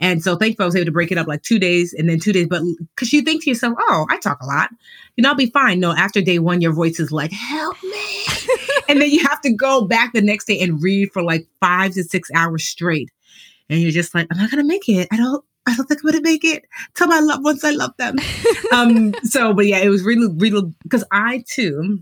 And 0.00 0.22
so 0.22 0.34
thankfully 0.36 0.64
I 0.64 0.66
was 0.66 0.76
able 0.76 0.86
to 0.86 0.92
break 0.92 1.12
it 1.12 1.18
up 1.18 1.26
like 1.26 1.42
two 1.42 1.58
days 1.58 1.92
and 1.92 2.08
then 2.08 2.18
two 2.18 2.32
days. 2.32 2.48
But 2.48 2.62
because 2.94 3.12
you 3.12 3.22
think 3.22 3.44
to 3.44 3.50
yourself, 3.50 3.74
oh, 3.78 4.06
I 4.08 4.18
talk 4.18 4.40
a 4.40 4.46
lot, 4.46 4.70
you 5.16 5.22
know, 5.22 5.30
I'll 5.30 5.34
be 5.34 5.50
fine. 5.50 5.80
No, 5.80 5.92
after 5.92 6.22
day 6.22 6.38
one, 6.38 6.60
your 6.60 6.72
voice 6.72 6.98
is 6.98 7.12
like, 7.12 7.32
help 7.32 7.76
me. 7.82 8.24
and 8.88 9.00
then 9.00 9.10
you 9.10 9.22
have 9.26 9.40
to 9.42 9.52
go 9.52 9.84
back 9.84 10.12
the 10.14 10.22
next 10.22 10.46
day 10.46 10.58
and 10.60 10.82
read 10.82 11.12
for 11.12 11.22
like 11.22 11.46
five 11.60 11.92
to 11.92 12.02
six 12.02 12.30
hours 12.34 12.64
straight. 12.64 13.10
And 13.68 13.80
you're 13.80 13.92
just 13.92 14.14
like, 14.14 14.26
I'm 14.30 14.38
not 14.38 14.50
gonna 14.50 14.64
make 14.64 14.88
it. 14.88 15.06
I 15.12 15.16
don't 15.16 15.44
I 15.66 15.76
don't 15.76 15.86
think 15.86 16.00
I'm 16.02 16.10
gonna 16.10 16.22
make 16.22 16.44
it. 16.44 16.64
Tell 16.94 17.06
my 17.06 17.20
loved 17.20 17.44
ones 17.44 17.62
I 17.62 17.70
love 17.70 17.92
them. 17.98 18.16
um, 18.72 19.14
so 19.22 19.52
but 19.52 19.66
yeah, 19.66 19.78
it 19.78 19.90
was 19.90 20.02
really, 20.02 20.32
really 20.34 20.74
because 20.82 21.04
I 21.12 21.44
too, 21.46 22.00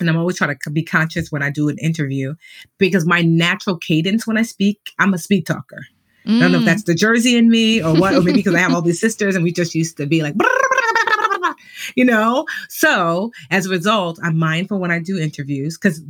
and 0.00 0.08
I'm 0.08 0.16
always 0.16 0.38
trying 0.38 0.56
to 0.58 0.70
be 0.70 0.82
conscious 0.82 1.30
when 1.30 1.42
I 1.42 1.50
do 1.50 1.68
an 1.68 1.78
interview 1.78 2.34
because 2.78 3.06
my 3.06 3.20
natural 3.20 3.76
cadence 3.76 4.26
when 4.26 4.38
I 4.38 4.42
speak, 4.42 4.92
I'm 4.98 5.14
a 5.14 5.18
speed 5.18 5.46
talker. 5.46 5.82
Mm. 6.26 6.36
I 6.36 6.40
don't 6.40 6.52
know 6.52 6.58
if 6.58 6.62
mm. 6.62 6.66
that's 6.66 6.82
the 6.84 6.94
Jersey 6.94 7.36
in 7.36 7.48
me 7.48 7.82
or 7.82 7.94
what, 7.94 8.14
or 8.14 8.20
maybe 8.20 8.38
because 8.38 8.54
I 8.54 8.58
have 8.58 8.74
all 8.74 8.82
these 8.82 9.00
sisters 9.06 9.34
and 9.34 9.44
we 9.44 9.52
just 9.52 9.74
used 9.74 9.96
to 9.98 10.06
be 10.06 10.22
like 10.22 10.34
you 11.94 12.04
know? 12.04 12.46
So 12.68 13.32
as 13.50 13.66
a 13.66 13.70
result, 13.70 14.18
I'm 14.22 14.38
mindful 14.38 14.78
when 14.78 14.90
I 14.90 14.98
do 14.98 15.18
interviews 15.18 15.78
because 15.78 16.02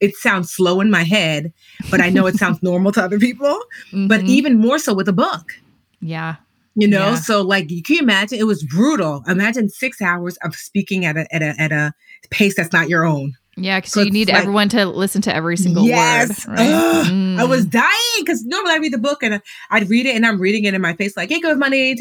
it 0.00 0.14
sounds 0.16 0.50
slow 0.50 0.80
in 0.80 0.90
my 0.90 1.04
head, 1.04 1.52
but 1.90 2.00
I 2.00 2.10
know 2.10 2.26
it 2.26 2.36
sounds 2.36 2.62
normal 2.62 2.92
to 2.92 3.02
other 3.02 3.18
people. 3.18 3.58
Mm-hmm. 3.92 4.08
But 4.08 4.22
even 4.22 4.58
more 4.58 4.78
so 4.78 4.94
with 4.94 5.08
a 5.08 5.12
book. 5.12 5.52
Yeah. 6.00 6.36
You 6.74 6.88
know, 6.88 7.10
yeah. 7.10 7.14
so 7.16 7.42
like 7.42 7.70
you 7.70 7.82
can 7.82 7.98
imagine 7.98 8.38
it 8.38 8.46
was 8.46 8.64
brutal. 8.64 9.22
Imagine 9.28 9.68
six 9.68 10.00
hours 10.00 10.38
of 10.42 10.54
speaking 10.54 11.04
at 11.04 11.18
a 11.18 11.26
at 11.34 11.42
a 11.42 11.54
at 11.60 11.70
a 11.70 11.92
pace 12.30 12.56
that's 12.56 12.72
not 12.72 12.88
your 12.88 13.04
own. 13.04 13.34
Yeah, 13.56 13.80
because 13.80 13.96
you 13.96 14.10
need 14.10 14.28
like, 14.28 14.38
everyone 14.38 14.68
to 14.70 14.86
listen 14.86 15.20
to 15.22 15.34
every 15.34 15.56
single 15.56 15.84
yes, 15.84 16.46
word. 16.46 16.56
Right? 16.56 16.68
mm. 16.68 17.38
I 17.38 17.44
was 17.44 17.66
dying 17.66 17.90
because 18.20 18.44
normally 18.44 18.72
I 18.72 18.78
read 18.78 18.92
the 18.92 18.98
book 18.98 19.22
and 19.22 19.42
I'd 19.70 19.90
read 19.90 20.06
it 20.06 20.16
and 20.16 20.24
I'm 20.24 20.40
reading 20.40 20.64
it 20.64 20.74
in 20.74 20.80
my 20.80 20.94
face 20.94 21.16
like, 21.16 21.28
"Hey, 21.28 21.40
good 21.40 21.50
with 21.50 21.58
money." 21.58 21.94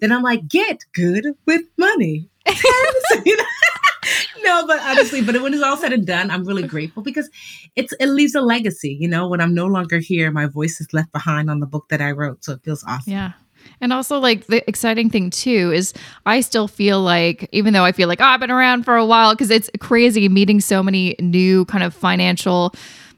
Then 0.00 0.12
I'm 0.12 0.22
like, 0.22 0.48
"Get 0.48 0.80
good 0.92 1.26
with 1.46 1.62
money." 1.78 2.28
no, 4.42 4.66
but 4.66 4.80
honestly, 4.80 5.22
but 5.22 5.40
when 5.42 5.54
it's 5.54 5.62
all 5.62 5.76
said 5.76 5.92
and 5.92 6.06
done, 6.06 6.30
I'm 6.30 6.44
really 6.44 6.66
grateful 6.66 7.02
because 7.02 7.28
it's 7.74 7.92
it 8.00 8.06
leaves 8.06 8.34
a 8.34 8.40
legacy. 8.40 8.96
You 8.98 9.08
know, 9.08 9.28
when 9.28 9.40
I'm 9.40 9.54
no 9.54 9.66
longer 9.66 9.98
here, 9.98 10.30
my 10.30 10.46
voice 10.46 10.80
is 10.80 10.92
left 10.92 11.12
behind 11.12 11.50
on 11.50 11.60
the 11.60 11.66
book 11.66 11.88
that 11.90 12.00
I 12.00 12.12
wrote, 12.12 12.44
so 12.44 12.52
it 12.52 12.62
feels 12.62 12.84
awesome. 12.84 13.12
Yeah, 13.12 13.32
and 13.80 13.92
also, 13.92 14.18
like, 14.18 14.46
the 14.46 14.68
exciting 14.68 15.10
thing 15.10 15.30
too 15.30 15.72
is 15.72 15.92
I 16.24 16.40
still 16.40 16.68
feel 16.68 17.00
like, 17.00 17.48
even 17.52 17.72
though 17.72 17.84
I 17.84 17.92
feel 17.92 18.08
like, 18.08 18.20
oh, 18.20 18.24
I've 18.24 18.40
been 18.40 18.50
around 18.50 18.84
for 18.84 18.96
a 18.96 19.06
while, 19.06 19.34
because 19.34 19.50
it's 19.50 19.70
crazy 19.80 20.28
meeting 20.28 20.60
so 20.60 20.82
many 20.82 21.14
new 21.20 21.64
kind 21.66 21.84
of 21.84 21.94
financial 21.94 22.74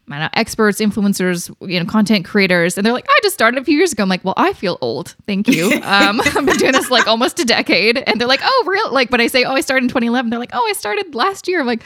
know, 0.08 0.28
experts, 0.34 0.80
influencers, 0.80 1.54
you 1.68 1.78
know, 1.78 1.86
content 1.86 2.24
creators, 2.24 2.76
and 2.76 2.86
they're 2.86 2.92
like, 2.92 3.06
I 3.08 3.18
just 3.22 3.34
started 3.34 3.60
a 3.60 3.64
few 3.64 3.76
years 3.76 3.92
ago. 3.92 4.02
I'm 4.02 4.08
like, 4.08 4.24
well, 4.24 4.34
I 4.36 4.52
feel 4.52 4.78
old. 4.80 5.14
Thank 5.26 5.48
you. 5.48 5.80
Um, 5.88 6.20
I've 6.24 6.34
been 6.34 6.56
doing 6.56 6.72
this 6.72 6.90
like 6.90 7.06
almost 7.06 7.38
a 7.40 7.44
decade, 7.44 7.96
and 7.98 8.20
they're 8.20 8.28
like, 8.28 8.40
oh, 8.42 8.64
real? 8.66 8.92
Like, 8.92 9.10
but 9.10 9.20
I 9.20 9.26
say, 9.26 9.44
oh, 9.44 9.52
I 9.52 9.60
started 9.62 9.84
in 9.84 9.88
2011. 9.88 10.28
They're 10.28 10.38
like, 10.38 10.50
oh, 10.52 10.66
I 10.68 10.72
started 10.74 11.14
last 11.14 11.48
year. 11.48 11.60
I'm 11.60 11.66
like, 11.66 11.82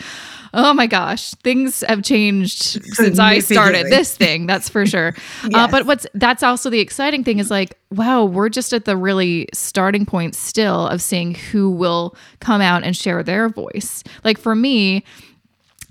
oh 0.55 0.75
my 0.75 0.87
gosh, 0.87 1.33
things 1.43 1.83
have 1.89 2.03
changed 2.03 2.83
since 2.95 3.19
I 3.19 3.39
started 3.39 3.87
this 3.87 4.17
thing. 4.17 4.47
That's 4.47 4.69
for 4.69 4.85
sure. 4.87 5.15
yes. 5.45 5.51
uh, 5.55 5.69
but 5.69 5.87
what's 5.87 6.07
that's 6.15 6.43
also 6.43 6.71
the 6.71 6.81
exciting 6.81 7.25
thing 7.25 7.39
is 7.39 7.51
like, 7.51 7.79
wow, 7.91 8.25
we're 8.25 8.49
just 8.49 8.73
at 8.73 8.85
the 8.85 8.97
really 8.97 9.49
starting 9.55 10.05
point 10.05 10.35
still 10.35 10.87
of 10.89 11.01
seeing 11.01 11.35
who 11.35 11.71
will 11.71 12.15
come 12.41 12.61
out 12.61 12.85
and 12.85 12.97
share 12.97 13.23
their 13.23 13.49
voice. 13.49 14.03
Like 14.25 14.39
for 14.39 14.55
me 14.55 15.05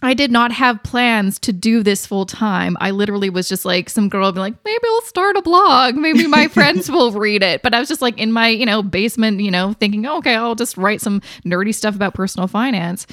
I 0.03 0.15
did 0.15 0.31
not 0.31 0.51
have 0.51 0.81
plans 0.81 1.37
to 1.39 1.53
do 1.53 1.83
this 1.83 2.07
full 2.07 2.25
time. 2.25 2.75
I 2.79 2.89
literally 2.89 3.29
was 3.29 3.47
just 3.47 3.65
like, 3.65 3.87
some 3.89 4.09
girl 4.09 4.25
would 4.25 4.35
be 4.35 4.39
like, 4.39 4.55
maybe 4.65 4.83
I'll 4.83 5.01
start 5.01 5.37
a 5.37 5.43
blog. 5.43 5.95
Maybe 5.95 6.25
my 6.25 6.47
friends 6.49 6.89
will 6.89 7.11
read 7.11 7.43
it. 7.43 7.61
But 7.61 7.75
I 7.75 7.79
was 7.79 7.87
just 7.87 8.01
like 8.01 8.17
in 8.17 8.31
my, 8.31 8.47
you 8.47 8.65
know, 8.65 8.81
basement, 8.81 9.41
you 9.41 9.51
know, 9.51 9.73
thinking, 9.73 10.05
oh, 10.07 10.17
okay, 10.17 10.35
I'll 10.35 10.55
just 10.55 10.75
write 10.75 11.01
some 11.01 11.21
nerdy 11.45 11.73
stuff 11.73 11.95
about 11.95 12.15
personal 12.15 12.47
finance. 12.47 13.05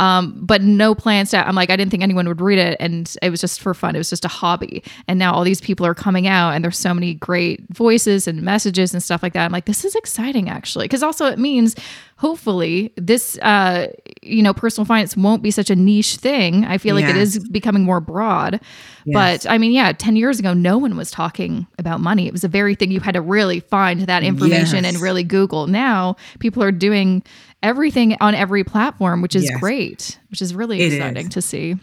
Um, 0.00 0.34
but 0.44 0.62
no 0.62 0.96
plans 0.96 1.30
to, 1.30 1.46
I'm 1.46 1.54
like, 1.54 1.70
I 1.70 1.76
didn't 1.76 1.92
think 1.92 2.02
anyone 2.02 2.26
would 2.26 2.40
read 2.40 2.58
it. 2.58 2.76
And 2.80 3.14
it 3.22 3.30
was 3.30 3.40
just 3.40 3.60
for 3.60 3.72
fun. 3.72 3.94
It 3.94 3.98
was 3.98 4.10
just 4.10 4.24
a 4.24 4.28
hobby. 4.28 4.82
And 5.06 5.20
now 5.20 5.32
all 5.32 5.44
these 5.44 5.60
people 5.60 5.86
are 5.86 5.94
coming 5.94 6.26
out 6.26 6.50
and 6.50 6.64
there's 6.64 6.78
so 6.78 6.92
many 6.92 7.14
great 7.14 7.60
voices 7.70 8.26
and 8.26 8.42
messages 8.42 8.92
and 8.92 9.02
stuff 9.02 9.22
like 9.22 9.34
that. 9.34 9.44
I'm 9.44 9.52
like, 9.52 9.66
this 9.66 9.84
is 9.84 9.94
exciting 9.94 10.48
actually. 10.48 10.88
Cause 10.88 11.04
also 11.04 11.26
it 11.26 11.38
means 11.38 11.76
hopefully 12.16 12.92
this 12.96 13.36
uh, 13.38 13.88
you 14.22 14.42
know 14.42 14.54
personal 14.54 14.86
finance 14.86 15.16
won't 15.16 15.42
be 15.42 15.50
such 15.50 15.70
a 15.70 15.76
niche 15.76 16.16
thing 16.16 16.31
i 16.40 16.78
feel 16.78 16.94
like 16.94 17.04
yes. 17.04 17.16
it 17.16 17.20
is 17.20 17.48
becoming 17.48 17.84
more 17.84 18.00
broad 18.00 18.60
yes. 19.04 19.12
but 19.44 19.50
i 19.50 19.58
mean 19.58 19.72
yeah 19.72 19.92
10 19.92 20.16
years 20.16 20.38
ago 20.38 20.52
no 20.52 20.78
one 20.78 20.96
was 20.96 21.10
talking 21.10 21.66
about 21.78 22.00
money 22.00 22.26
it 22.26 22.32
was 22.32 22.44
a 22.44 22.48
very 22.48 22.74
thing 22.74 22.90
you 22.90 23.00
had 23.00 23.14
to 23.14 23.20
really 23.20 23.60
find 23.60 24.02
that 24.02 24.22
information 24.22 24.84
yes. 24.84 24.94
and 24.94 25.02
really 25.02 25.24
google 25.24 25.66
now 25.66 26.16
people 26.38 26.62
are 26.62 26.72
doing 26.72 27.22
everything 27.62 28.16
on 28.20 28.34
every 28.34 28.64
platform 28.64 29.22
which 29.22 29.36
is 29.36 29.50
great 29.60 30.18
which 30.30 30.42
is 30.42 30.54
really 30.54 30.80
it 30.80 30.92
exciting 30.92 31.26
is. 31.26 31.34
to 31.34 31.42
see 31.42 31.76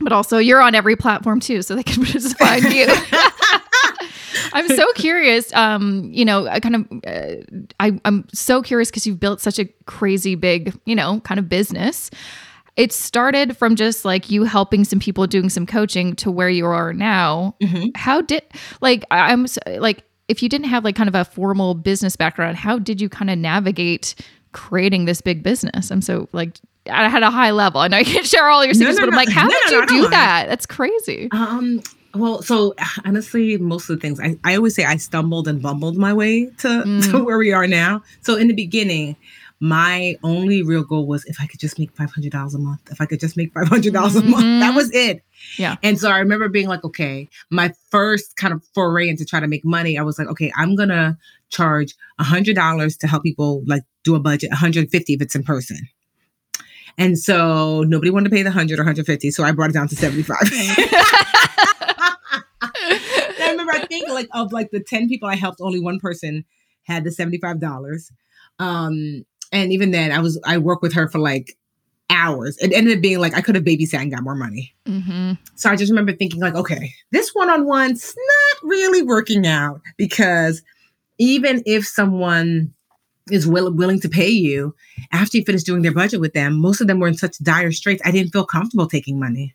but 0.00 0.12
also 0.12 0.38
you're 0.38 0.60
on 0.60 0.74
every 0.74 0.96
platform 0.96 1.40
too 1.40 1.62
so 1.62 1.74
they 1.74 1.82
can 1.82 2.04
just 2.04 2.38
find 2.38 2.64
you 2.64 2.86
I'm 4.52 4.68
so 4.68 4.90
curious. 4.94 5.52
Um, 5.52 6.10
you 6.12 6.24
know, 6.24 6.46
I 6.46 6.60
kind 6.60 6.76
of, 6.76 6.86
uh, 7.06 7.62
I, 7.80 8.00
I'm 8.04 8.26
so 8.32 8.62
curious 8.62 8.90
because 8.90 9.06
you've 9.06 9.20
built 9.20 9.40
such 9.40 9.58
a 9.58 9.66
crazy 9.84 10.34
big, 10.34 10.74
you 10.84 10.94
know, 10.94 11.20
kind 11.20 11.38
of 11.38 11.48
business. 11.48 12.10
It 12.76 12.92
started 12.92 13.56
from 13.56 13.74
just 13.74 14.04
like 14.04 14.30
you 14.30 14.44
helping 14.44 14.84
some 14.84 14.98
people 14.98 15.26
doing 15.26 15.48
some 15.48 15.66
coaching 15.66 16.14
to 16.16 16.30
where 16.30 16.50
you 16.50 16.66
are 16.66 16.92
now. 16.92 17.56
Mm-hmm. 17.62 17.88
How 17.94 18.20
did 18.20 18.42
like 18.80 19.04
I'm 19.10 19.46
like 19.78 20.04
if 20.28 20.42
you 20.42 20.48
didn't 20.48 20.68
have 20.68 20.84
like 20.84 20.96
kind 20.96 21.08
of 21.08 21.14
a 21.14 21.24
formal 21.24 21.74
business 21.74 22.16
background, 22.16 22.56
how 22.56 22.78
did 22.78 23.00
you 23.00 23.08
kind 23.08 23.30
of 23.30 23.38
navigate 23.38 24.14
creating 24.52 25.04
this 25.04 25.20
big 25.20 25.42
business? 25.42 25.90
I'm 25.90 26.02
so 26.02 26.28
like 26.32 26.58
I 26.90 27.08
had 27.08 27.22
a 27.22 27.30
high 27.30 27.50
level. 27.50 27.80
And 27.82 27.94
I 27.94 27.98
know 27.98 28.06
you 28.06 28.14
can't 28.14 28.26
share 28.26 28.48
all 28.48 28.64
your 28.64 28.74
secrets, 28.74 28.98
no, 28.98 29.04
no, 29.04 29.10
but 29.10 29.18
I'm 29.18 29.26
like, 29.26 29.34
how 29.34 29.46
no, 29.46 29.54
did 29.64 29.90
you 29.90 30.02
do 30.02 30.08
that? 30.10 30.48
That's 30.48 30.66
crazy. 30.66 31.28
Um, 31.32 31.82
well, 32.14 32.42
so 32.42 32.74
honestly, 33.04 33.58
most 33.58 33.90
of 33.90 33.96
the 33.96 34.00
things 34.00 34.20
I, 34.20 34.38
I 34.44 34.56
always 34.56 34.74
say 34.74 34.84
I 34.84 34.96
stumbled 34.96 35.48
and 35.48 35.60
bumbled 35.60 35.96
my 35.96 36.12
way 36.12 36.46
to, 36.58 36.68
mm. 36.68 37.10
to 37.10 37.24
where 37.24 37.38
we 37.38 37.52
are 37.52 37.66
now. 37.66 38.02
So 38.22 38.36
in 38.36 38.48
the 38.48 38.54
beginning, 38.54 39.16
my 39.60 40.16
only 40.22 40.62
real 40.62 40.84
goal 40.84 41.06
was 41.06 41.24
if 41.24 41.40
I 41.40 41.46
could 41.46 41.60
just 41.60 41.78
make 41.78 41.90
five 41.92 42.10
hundred 42.10 42.32
dollars 42.32 42.54
a 42.54 42.58
month. 42.58 42.80
If 42.90 43.00
I 43.00 43.06
could 43.06 43.20
just 43.20 43.36
make 43.36 43.52
five 43.54 43.68
hundred 43.68 43.94
dollars 43.94 44.16
a 44.16 44.22
month, 44.22 44.44
that 44.44 44.68
mm-hmm. 44.68 44.76
was 44.76 44.90
it. 44.94 45.22
Yeah. 45.58 45.76
And 45.82 45.98
so 45.98 46.10
I 46.10 46.18
remember 46.18 46.48
being 46.48 46.68
like, 46.68 46.84
okay, 46.84 47.28
my 47.50 47.72
first 47.90 48.36
kind 48.36 48.52
of 48.52 48.62
foray 48.74 49.08
into 49.08 49.24
trying 49.24 49.42
to 49.42 49.48
make 49.48 49.64
money, 49.64 49.98
I 49.98 50.02
was 50.02 50.18
like, 50.18 50.28
okay, 50.28 50.52
I'm 50.56 50.76
gonna 50.76 51.16
charge 51.48 51.94
a 52.18 52.24
hundred 52.24 52.56
dollars 52.56 52.96
to 52.98 53.06
help 53.06 53.22
people 53.22 53.62
like 53.66 53.82
do 54.04 54.14
a 54.14 54.20
budget, 54.20 54.50
150 54.50 55.14
if 55.14 55.22
it's 55.22 55.34
in 55.34 55.42
person. 55.42 55.78
And 56.98 57.18
so 57.18 57.82
nobody 57.82 58.10
wanted 58.10 58.30
to 58.30 58.34
pay 58.34 58.42
the 58.42 58.50
100 58.50 58.78
or 58.78 58.82
150. 58.82 59.30
So 59.30 59.44
I 59.44 59.52
brought 59.52 59.70
it 59.70 59.74
down 59.74 59.88
to 59.88 59.96
75. 59.96 60.38
I 62.62 63.50
remember 63.50 63.72
I 63.72 63.84
think 63.86 64.08
like 64.08 64.28
of 64.32 64.52
like 64.52 64.70
the 64.70 64.80
10 64.80 65.08
people 65.08 65.28
I 65.28 65.36
helped, 65.36 65.60
only 65.60 65.80
one 65.80 65.98
person 65.98 66.44
had 66.84 67.04
the 67.04 67.10
$75. 67.10 68.10
Um, 68.58 69.24
and 69.52 69.72
even 69.72 69.90
then 69.90 70.12
I 70.12 70.20
was 70.20 70.40
I 70.44 70.58
worked 70.58 70.82
with 70.82 70.94
her 70.94 71.08
for 71.08 71.18
like 71.18 71.56
hours. 72.10 72.56
It 72.58 72.72
ended 72.72 72.96
up 72.96 73.02
being 73.02 73.18
like 73.18 73.34
I 73.34 73.40
could 73.40 73.54
have 73.54 73.64
babysat 73.64 74.00
and 74.00 74.10
got 74.10 74.22
more 74.22 74.34
money. 74.34 74.74
Mm-hmm. 74.86 75.32
So 75.54 75.70
I 75.70 75.76
just 75.76 75.90
remember 75.90 76.12
thinking 76.12 76.40
like, 76.40 76.54
okay, 76.54 76.92
this 77.10 77.30
one-on-one's 77.34 78.14
not 78.16 78.68
really 78.68 79.02
working 79.02 79.46
out 79.46 79.80
because 79.96 80.62
even 81.18 81.62
if 81.66 81.86
someone 81.86 82.72
is 83.30 83.46
will, 83.46 83.72
willing 83.72 84.00
to 84.00 84.08
pay 84.08 84.28
you 84.28 84.74
after 85.12 85.38
you 85.38 85.44
finish 85.44 85.64
doing 85.64 85.82
their 85.82 85.92
budget 85.92 86.20
with 86.20 86.32
them, 86.32 86.54
most 86.54 86.80
of 86.80 86.86
them 86.86 87.00
were 87.00 87.08
in 87.08 87.16
such 87.16 87.38
dire 87.38 87.72
straits. 87.72 88.02
I 88.04 88.10
didn't 88.10 88.32
feel 88.32 88.46
comfortable 88.46 88.86
taking 88.86 89.18
money. 89.18 89.54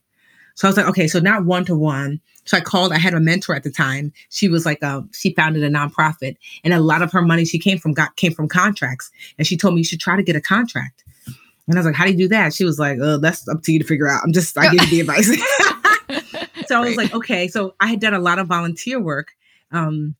So 0.62 0.67
I 0.67 0.69
was 0.69 0.78
like, 0.78 0.89
okay, 0.89 1.08
so 1.08 1.17
not 1.17 1.43
one 1.43 1.65
to 1.65 1.76
one. 1.76 2.21
So 2.45 2.56
I 2.56 2.62
called, 2.62 2.93
I 2.93 3.00
had 3.00 3.15
a 3.15 3.19
mentor 3.19 3.56
at 3.56 3.63
the 3.63 3.71
time. 3.71 4.13
She 4.30 4.47
was 4.47 4.63
like, 4.63 4.80
a, 4.84 5.04
she 5.12 5.34
founded 5.34 5.63
a 5.63 5.71
nonprofit 5.71 6.38
and 6.63 6.71
a 6.71 6.80
lot 6.80 7.02
of 7.02 7.12
her 7.13 7.24
money 7.24 7.45
she 7.45 7.58
came 7.58 7.80
from 7.80 7.93
got 7.93 8.15
came 8.15 8.32
from 8.32 8.47
contracts. 8.47 9.10
And 9.39 9.47
she 9.47 9.58
told 9.58 9.74
me 9.74 9.80
you 9.80 9.86
should 9.86 10.00
try 10.00 10.15
to 10.15 10.21
get 10.21 10.36
a 10.36 10.41
contract. 10.41 11.04
And 11.26 11.76
I 11.76 11.80
was 11.80 11.88
like, 11.88 11.95
how 11.95 12.06
do 12.06 12.12
you 12.12 12.17
do 12.19 12.28
that? 12.28 12.54
She 12.54 12.63
was 12.63 12.78
like, 12.78 13.00
oh, 13.02 13.17
that's 13.17 13.47
up 13.47 13.63
to 13.63 13.71
you 13.71 13.80
to 13.80 13.86
figure 13.86 14.08
out. 14.08 14.21
I'm 14.24 14.34
just, 14.34 14.56
I 14.56 14.69
give 14.69 14.84
you 14.84 15.04
the 15.04 15.12
advice. 15.12 15.30
so 16.67 16.78
I 16.78 16.82
was 16.82 16.95
like, 16.95 17.12
okay. 17.12 17.47
So 17.47 17.74
I 17.80 17.88
had 17.88 18.00
done 18.00 18.13
a 18.13 18.19
lot 18.19 18.38
of 18.38 18.45
volunteer 18.45 19.00
work 19.00 19.32
um, 19.71 20.13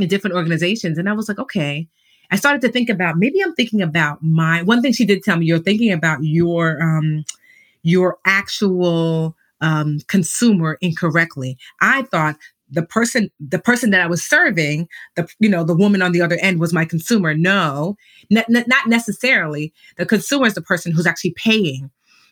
in 0.00 0.08
different 0.08 0.34
organizations. 0.34 0.98
And 0.98 1.08
I 1.08 1.12
was 1.12 1.28
like, 1.28 1.38
okay. 1.38 1.86
I 2.32 2.36
started 2.36 2.62
to 2.62 2.68
think 2.68 2.90
about 2.90 3.16
maybe 3.16 3.40
I'm 3.40 3.54
thinking 3.54 3.80
about 3.80 4.24
my 4.24 4.64
one 4.64 4.82
thing 4.82 4.92
she 4.92 5.04
did 5.04 5.22
tell 5.22 5.36
me, 5.36 5.46
you're 5.46 5.60
thinking 5.60 5.92
about 5.92 6.24
your 6.24 6.82
um 6.82 7.24
your 7.84 8.18
actual 8.24 9.36
um, 9.60 9.98
consumer 10.08 10.78
incorrectly. 10.80 11.56
I 11.80 12.02
thought 12.02 12.36
the 12.70 12.82
person 12.82 13.30
the 13.38 13.58
person 13.58 13.90
that 13.90 14.00
I 14.00 14.06
was 14.06 14.24
serving, 14.24 14.88
the 15.16 15.28
you 15.38 15.48
know 15.48 15.64
the 15.64 15.76
woman 15.76 16.02
on 16.02 16.12
the 16.12 16.22
other 16.22 16.38
end 16.40 16.60
was 16.60 16.72
my 16.72 16.84
consumer. 16.84 17.34
No, 17.34 17.96
n- 18.30 18.44
n- 18.54 18.64
not 18.66 18.88
necessarily. 18.88 19.72
The 19.96 20.06
consumer 20.06 20.46
is 20.46 20.54
the 20.54 20.62
person 20.62 20.92
who's 20.92 21.06
actually 21.06 21.34
paying. 21.36 21.90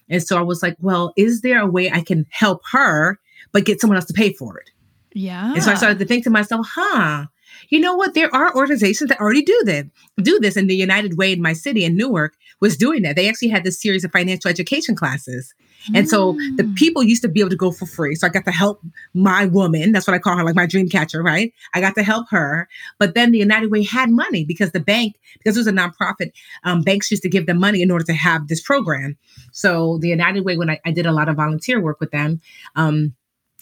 And 0.09 0.23
so 0.23 0.37
I 0.37 0.43
was 0.43 0.63
like, 0.63 0.77
well, 0.81 1.13
is 1.17 1.41
there 1.43 1.61
a 1.61 1.67
way 1.67 1.91
I 1.91 2.03
can 2.03 2.27
help 2.31 2.63
her 2.73 3.19
but 3.53 3.65
get 3.65 3.81
someone 3.81 3.97
else 3.97 4.07
to 4.07 4.13
pay 4.13 4.33
for 4.33 4.59
it? 4.59 4.71
Yeah. 5.15 5.53
And 5.55 5.63
so 5.63 5.71
I 5.71 5.75
started 5.75 5.99
to 5.99 6.05
think 6.05 6.25
to 6.25 6.31
myself, 6.31 6.67
huh, 6.69 7.27
you 7.69 7.81
know 7.81 7.95
what? 7.95 8.15
There 8.15 8.35
are 8.35 8.55
organizations 8.57 9.09
that 9.09 9.21
already 9.21 9.43
do 9.43 9.61
that, 9.67 9.87
do 10.23 10.39
this. 10.41 10.57
And 10.57 10.69
the 10.69 10.75
United 10.77 11.19
Way 11.19 11.33
in 11.33 11.43
my 11.43 11.53
city 11.53 11.85
in 11.85 11.97
Newark 11.97 12.35
was 12.61 12.77
doing 12.77 13.03
that. 13.03 13.17
They 13.17 13.29
actually 13.29 13.49
had 13.49 13.65
this 13.65 13.81
series 13.81 14.05
of 14.05 14.13
financial 14.13 14.51
education 14.51 14.95
classes. 14.95 15.55
And 15.95 16.09
so 16.09 16.33
the 16.57 16.65
Mm. 16.65 16.75
people 16.77 17.03
used 17.03 17.23
to 17.23 17.29
be 17.29 17.41
able 17.41 17.51
to 17.51 17.57
go 17.57 17.71
for 17.73 17.87
free. 17.87 18.15
So 18.15 18.27
I 18.27 18.31
got 18.31 18.45
to 18.45 18.53
help 18.53 18.81
my 19.15 19.47
woman. 19.47 19.93
That's 19.93 20.07
what 20.07 20.15
I 20.15 20.19
call 20.19 20.37
her, 20.37 20.45
like 20.45 20.55
my 20.55 20.67
dream 20.67 20.89
catcher, 20.89 21.23
right? 21.23 21.53
I 21.75 21.81
got 21.81 21.95
to 21.97 22.03
help 22.03 22.27
her. 22.31 22.69
But 22.99 23.15
then 23.15 23.33
the 23.33 23.39
United 23.39 23.71
Way 23.71 23.83
had 23.83 24.11
money 24.11 24.45
because 24.45 24.73
the 24.73 24.81
bank, 24.81 25.17
because 25.39 25.57
it 25.57 25.61
was 25.61 25.67
a 25.67 25.73
nonprofit, 25.73 26.33
um, 26.65 26.83
banks 26.83 27.11
used 27.11 27.23
to 27.25 27.29
give 27.29 27.47
them 27.47 27.59
money 27.59 27.83
in 27.83 27.91
order 27.91 28.05
to 28.05 28.13
have 28.13 28.49
this 28.49 28.61
program. 28.61 29.17
So 29.53 29.99
the 29.99 30.09
United 30.09 30.45
Way, 30.45 30.57
when 30.57 30.71
I, 30.71 30.81
I 30.85 30.93
did 30.93 31.07
a 31.07 31.13
lot 31.13 31.29
of 31.29 31.37
volunteer 31.37 31.81
work 31.81 32.01
with 32.01 32.11
them, 32.11 32.41
um, 32.77 33.15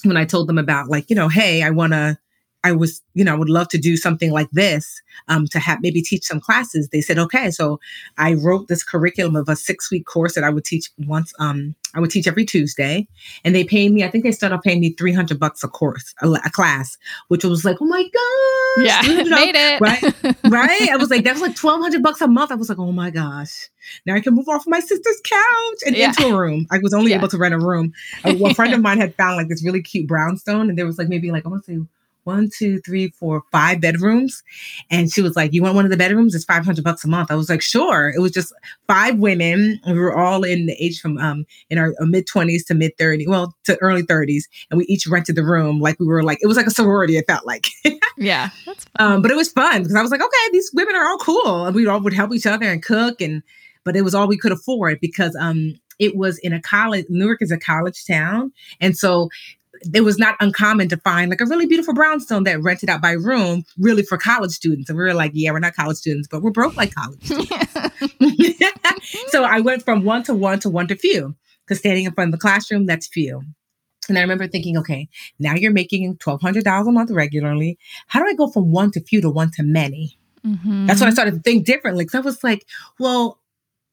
when 0.05 0.17
I 0.17 0.25
told 0.25 0.49
them 0.49 0.59
about 0.59 0.89
like, 0.89 1.11
you 1.11 1.17
know, 1.17 1.29
hey, 1.29 1.63
I 1.63 1.71
want 1.71 1.93
to, 1.93 2.19
I 2.63 2.73
was, 2.73 3.01
you 3.15 3.25
know, 3.25 3.33
I 3.33 3.39
would 3.39 3.49
love 3.49 3.69
to 3.69 3.79
do 3.79 3.97
something 3.97 4.31
like 4.33 4.51
this 4.53 5.01
um, 5.29 5.47
to 5.49 5.59
have 5.59 5.81
maybe 5.81 6.03
teach 6.03 6.25
some 6.25 6.41
classes. 6.41 6.89
They 6.91 7.01
said, 7.01 7.19
okay. 7.19 7.51
So 7.51 7.81
I 8.19 8.35
wrote 8.35 8.69
this 8.69 8.85
curriculum 8.85 9.35
of 9.35 9.49
a 9.49 9.57
six 9.57 9.91
week 9.91 10.05
course 10.05 10.35
that 10.35 10.45
I 10.45 10.51
would 10.51 10.65
teach 10.67 10.91
once. 11.07 11.33
Um, 11.39 11.75
I 11.95 12.01
would 12.01 12.11
teach 12.11 12.29
every 12.29 12.45
Tuesday, 12.45 13.09
and 13.45 13.55
they 13.55 13.65
paid 13.65 13.93
me. 13.93 14.05
I 14.05 14.11
think 14.11 14.23
they 14.25 14.31
started 14.31 14.55
off 14.57 14.63
paying 14.63 14.81
me 14.81 14.91
three 14.91 15.13
hundred 15.13 15.41
bucks 15.41 15.65
a 15.65 15.69
course, 15.69 16.15
a, 16.23 16.31
a 16.31 16.51
class, 16.51 16.97
which 17.29 17.45
was 17.45 17.65
like, 17.65 17.79
oh 17.81 17.87
my 17.87 18.03
gosh, 18.03 18.87
Yeah, 18.87 19.03
you 19.25 19.25
know, 19.25 19.37
made 19.37 19.55
it. 19.57 19.81
right? 19.81 20.03
right? 20.45 20.89
I 20.93 20.97
was 20.99 21.11
like, 21.11 21.25
that 21.25 21.33
was 21.33 21.43
like 21.43 21.57
twelve 21.57 21.81
hundred 21.81 22.03
bucks 22.03 22.21
a 22.21 22.29
month. 22.29 22.53
I 22.53 22.57
was 22.57 22.69
like, 22.69 22.79
oh 22.79 22.93
my 22.93 23.11
gosh, 23.11 23.69
now 24.07 24.15
I 24.15 24.21
can 24.21 24.35
move 24.35 24.49
off 24.49 24.65
my 24.67 24.81
sister's 24.81 25.21
couch 25.25 25.79
and 25.87 25.97
Yeah. 25.97 26.09
into 26.09 26.27
a 26.27 26.39
room. 26.39 26.67
I 26.71 26.79
was 26.79 26.93
only 26.95 27.11
Yeah. 27.11 27.17
able 27.19 27.29
to 27.29 27.39
rent 27.39 27.55
a 27.55 27.59
room. 27.59 27.93
A, 28.25 28.37
a 28.37 28.55
friend 28.55 28.73
of 28.75 28.81
mine 28.83 28.99
had 29.01 29.15
found 29.17 29.37
like 29.37 29.49
this 29.49 29.65
really 29.65 29.83
cute 29.83 30.07
brownstone, 30.07 30.69
and 30.69 30.79
there 30.79 30.87
was 30.87 30.99
like 30.99 31.09
maybe 31.09 31.31
like 31.33 31.45
I 31.47 31.49
want 31.49 31.65
to 31.65 31.73
say 31.73 31.81
one, 32.25 32.51
two, 32.57 32.81
three, 32.81 33.09
four, 33.11 33.43
five 33.53 33.81
bedrooms, 33.81 34.43
and 34.91 35.11
she 35.13 35.23
was 35.23 35.37
like, 35.37 35.53
"You 35.53 35.63
want 35.63 35.75
one 35.75 35.85
of 35.85 35.91
the 35.91 35.97
bedrooms? 35.97 36.35
It's 36.35 36.45
five 36.45 36.65
hundred 36.65 36.85
bucks 36.85 37.05
a 37.05 37.09
month." 37.09 37.31
I 37.31 37.35
was 37.35 37.49
like, 37.49 37.63
"Sure." 37.63 38.13
It 38.15 38.21
was 38.21 38.33
just 38.33 38.53
five 38.87 39.19
women. 39.19 39.81
We 39.87 39.95
were 39.95 40.17
all 40.17 40.45
in 40.45 40.67
the 40.67 40.77
age 40.83 41.01
from 41.01 41.19
um 41.19 41.45
in 41.71 41.79
our 41.79 41.95
mid 42.01 42.27
twenties 42.27 42.65
to 42.67 42.75
mid 42.75 42.97
thirties, 42.99 43.29
well 43.29 43.55
to 43.65 43.77
early 43.81 44.03
thirties, 44.03 44.49
and 44.71 44.79
we 44.79 44.85
each 44.87 45.07
rented 45.07 45.37
the 45.37 45.45
room 45.45 45.81
like 45.81 45.99
we 45.99 46.07
were 46.07 46.23
like 46.23 46.39
it 46.43 46.47
was 46.47 46.57
like 46.57 46.67
a 46.67 46.71
sorority. 46.71 47.17
It 47.17 47.27
felt 47.27 47.47
like. 47.47 47.69
yeah. 48.17 48.51
Um, 48.99 49.23
but 49.23 49.31
it 49.31 49.37
was 49.37 49.51
fun 49.51 49.83
because 49.83 49.97
I 49.97 50.03
was 50.03 50.11
like, 50.11 50.23
okay, 50.23 50.51
these 50.53 50.71
women 50.75 50.95
are 50.95 51.07
all 51.07 51.19
cool, 51.19 51.67
and 51.67 51.75
we 51.75 51.87
all 51.87 52.01
would 52.01 52.13
help 52.13 52.33
each 52.35 52.47
other 52.47 52.67
and 52.67 52.83
cook, 52.83 53.21
and 53.21 53.43
but 53.85 53.97
it 53.97 54.03
was 54.03 54.15
all 54.15 54.29
we 54.29 54.39
could 54.39 54.53
afford 54.53 55.01
because 55.01 55.37
um, 55.41 55.75
it 55.99 56.17
was 56.17 56.39
in 56.39 56.53
a 56.53 56.61
college. 56.61 57.07
Newark 57.09 57.43
is 57.43 57.51
a 57.51 57.59
college 57.59 58.05
town, 58.07 58.53
and 58.81 58.97
so 58.97 59.29
it 59.95 60.03
was 60.03 60.19
not 60.19 60.37
uncommon 60.41 60.89
to 60.89 60.97
find 60.99 61.31
like 61.31 61.41
a 61.41 61.47
really 61.47 61.67
beautiful 61.67 61.95
brownstone 61.95 62.45
that 62.45 62.63
rented 62.63 62.91
out 62.91 63.01
by 63.01 63.13
room, 63.13 63.65
really 63.79 64.03
for 64.03 64.19
college 64.19 64.51
students. 64.51 64.89
And 64.91 64.99
we 64.99 65.05
were 65.05 65.15
like, 65.15 65.33
yeah, 65.35 65.53
we're 65.53 65.61
not 65.61 65.75
college 65.75 65.97
students, 65.97 66.29
but 66.29 66.43
we're 66.43 66.51
broke 66.51 66.77
like 66.77 66.95
college. 66.95 67.25
students. 67.25 67.75
so 69.29 69.45
I 69.45 69.61
went 69.61 69.85
from 69.85 70.05
one 70.05 70.23
to 70.25 70.35
one 70.35 70.61
to 70.61 70.71
one 70.71 70.89
to 70.89 70.97
few 70.97 71.35
because 71.67 71.79
standing 71.79 72.05
in 72.05 72.13
front 72.13 72.29
of 72.29 72.33
the 72.33 72.43
classroom, 72.43 72.87
that's 72.87 73.07
few. 73.07 73.43
And 74.09 74.19
I 74.19 74.23
remember 74.23 74.49
thinking, 74.49 74.77
okay, 74.79 75.09
now 75.39 75.55
you're 75.55 75.73
making 75.73 76.17
$1,200 76.17 76.89
a 76.89 76.93
month 76.93 77.11
regularly. 77.11 77.79
How 78.09 78.21
do 78.21 78.27
I 78.27 78.35
go 78.35 78.49
from 78.49 78.73
one 78.73 78.91
to 78.93 79.01
few 79.01 79.21
to 79.21 79.31
one 79.31 79.51
to 79.53 79.63
many? 79.63 80.19
Mhm. 80.45 80.87
That's 80.87 81.01
when 81.01 81.09
I 81.09 81.13
started 81.13 81.35
to 81.35 81.41
think 81.41 81.67
differently. 81.67 82.05
Because 82.05 82.17
I 82.17 82.21
was 82.21 82.43
like, 82.43 82.67
well, 82.99 83.40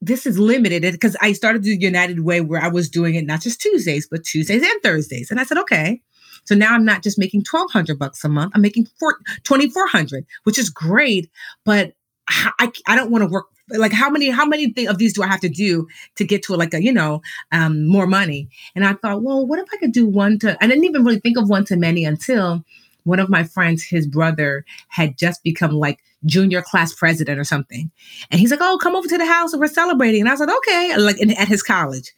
this 0.02 0.26
is 0.26 0.38
limited 0.38 0.84
because 0.92 1.16
I 1.22 1.34
started 1.34 1.64
the 1.64 1.76
United 1.78 2.22
Way 2.22 2.42
where 2.42 2.62
I 2.62 2.68
was 2.68 2.90
doing 2.90 3.16
it 3.16 3.26
not 3.26 3.42
just 3.42 3.62
Tuesdays, 3.62 4.08
but 4.10 4.24
Tuesdays 4.24 4.62
and 4.62 4.82
Thursdays. 4.84 5.32
And 5.32 5.40
I 5.40 5.44
said, 5.44 5.58
okay. 5.58 6.02
So 6.46 6.56
now 6.56 6.74
I'm 6.74 6.86
not 6.86 7.04
just 7.04 7.20
making 7.20 7.44
1200 7.50 7.98
bucks 7.98 8.24
a 8.24 8.30
month. 8.30 8.54
I'm 8.56 8.62
making 8.62 8.88
four, 9.00 9.18
2400, 9.44 10.26
which 10.44 10.60
is 10.60 10.70
great. 10.70 11.30
But 11.66 11.94
I, 12.30 12.72
I 12.88 12.96
don't 12.96 13.12
want 13.12 13.24
to 13.24 13.30
work 13.30 13.48
like 13.70 13.92
how 13.92 14.10
many 14.10 14.30
how 14.30 14.46
many 14.46 14.72
thi- 14.72 14.88
of 14.88 14.98
these 14.98 15.14
do 15.14 15.24
I 15.24 15.28
have 15.28 15.42
to 15.42 15.50
do 15.50 15.88
to 16.16 16.24
get 16.24 16.42
to 16.44 16.56
like 16.56 16.74
a 16.74 16.82
you 16.82 16.92
know 16.92 17.22
um 17.52 17.88
more 17.88 18.08
money? 18.08 18.50
And 18.76 18.86
I 18.86 18.94
thought, 18.94 19.24
well, 19.24 19.46
what 19.46 19.60
if 19.60 19.68
I 19.74 19.78
could 19.78 19.92
do 19.92 20.06
one 20.06 20.40
to? 20.40 20.62
I 20.64 20.68
didn't 20.68 20.86
even 20.86 21.04
really 21.04 21.20
think 21.20 21.38
of 21.38 21.50
one 21.50 21.66
to 21.66 21.76
many 21.76 22.06
until 22.06 22.64
one 23.08 23.20
of 23.20 23.30
my 23.30 23.44
friends, 23.44 23.84
his 23.84 24.06
brother, 24.06 24.66
had 24.90 25.18
just 25.18 25.44
become 25.44 25.72
like 25.72 26.00
junior 26.26 26.62
class 26.62 26.94
president 26.94 27.40
or 27.40 27.44
something, 27.44 27.90
and 28.30 28.40
he's 28.40 28.52
like, 28.52 28.60
"Oh, 28.62 28.78
come 28.78 28.96
over 28.96 29.08
to 29.08 29.18
the 29.18 29.26
house 29.26 29.54
and 29.54 29.60
we're 29.60 29.68
celebrating." 29.68 30.22
And 30.22 30.30
I 30.30 30.34
was 30.34 30.40
like, 30.42 30.56
"Okay," 30.58 30.98
like 30.98 31.20
in, 31.20 31.32
at 31.32 31.48
his 31.48 31.64
college. 31.64 32.14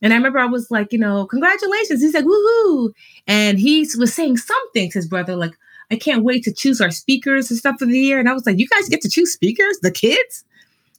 And 0.00 0.12
I 0.12 0.16
remember 0.16 0.38
I 0.38 0.46
was 0.46 0.70
like, 0.70 0.92
you 0.92 0.98
know, 0.98 1.26
congratulations. 1.26 2.00
He's 2.00 2.14
like, 2.14 2.24
woohoo. 2.24 2.92
And 3.26 3.58
he 3.58 3.80
was 3.98 4.14
saying 4.14 4.36
something 4.36 4.90
to 4.90 4.98
his 4.98 5.08
brother, 5.08 5.34
like, 5.34 5.54
I 5.90 5.96
can't 5.96 6.24
wait 6.24 6.44
to 6.44 6.52
choose 6.52 6.80
our 6.80 6.90
speakers 6.90 7.50
and 7.50 7.58
stuff 7.58 7.76
for 7.78 7.86
the 7.86 7.98
year. 7.98 8.18
And 8.18 8.28
I 8.28 8.32
was 8.32 8.46
like, 8.46 8.58
you 8.58 8.68
guys 8.68 8.88
get 8.88 9.00
to 9.02 9.08
choose 9.08 9.32
speakers? 9.32 9.78
The 9.80 9.90
kids? 9.90 10.44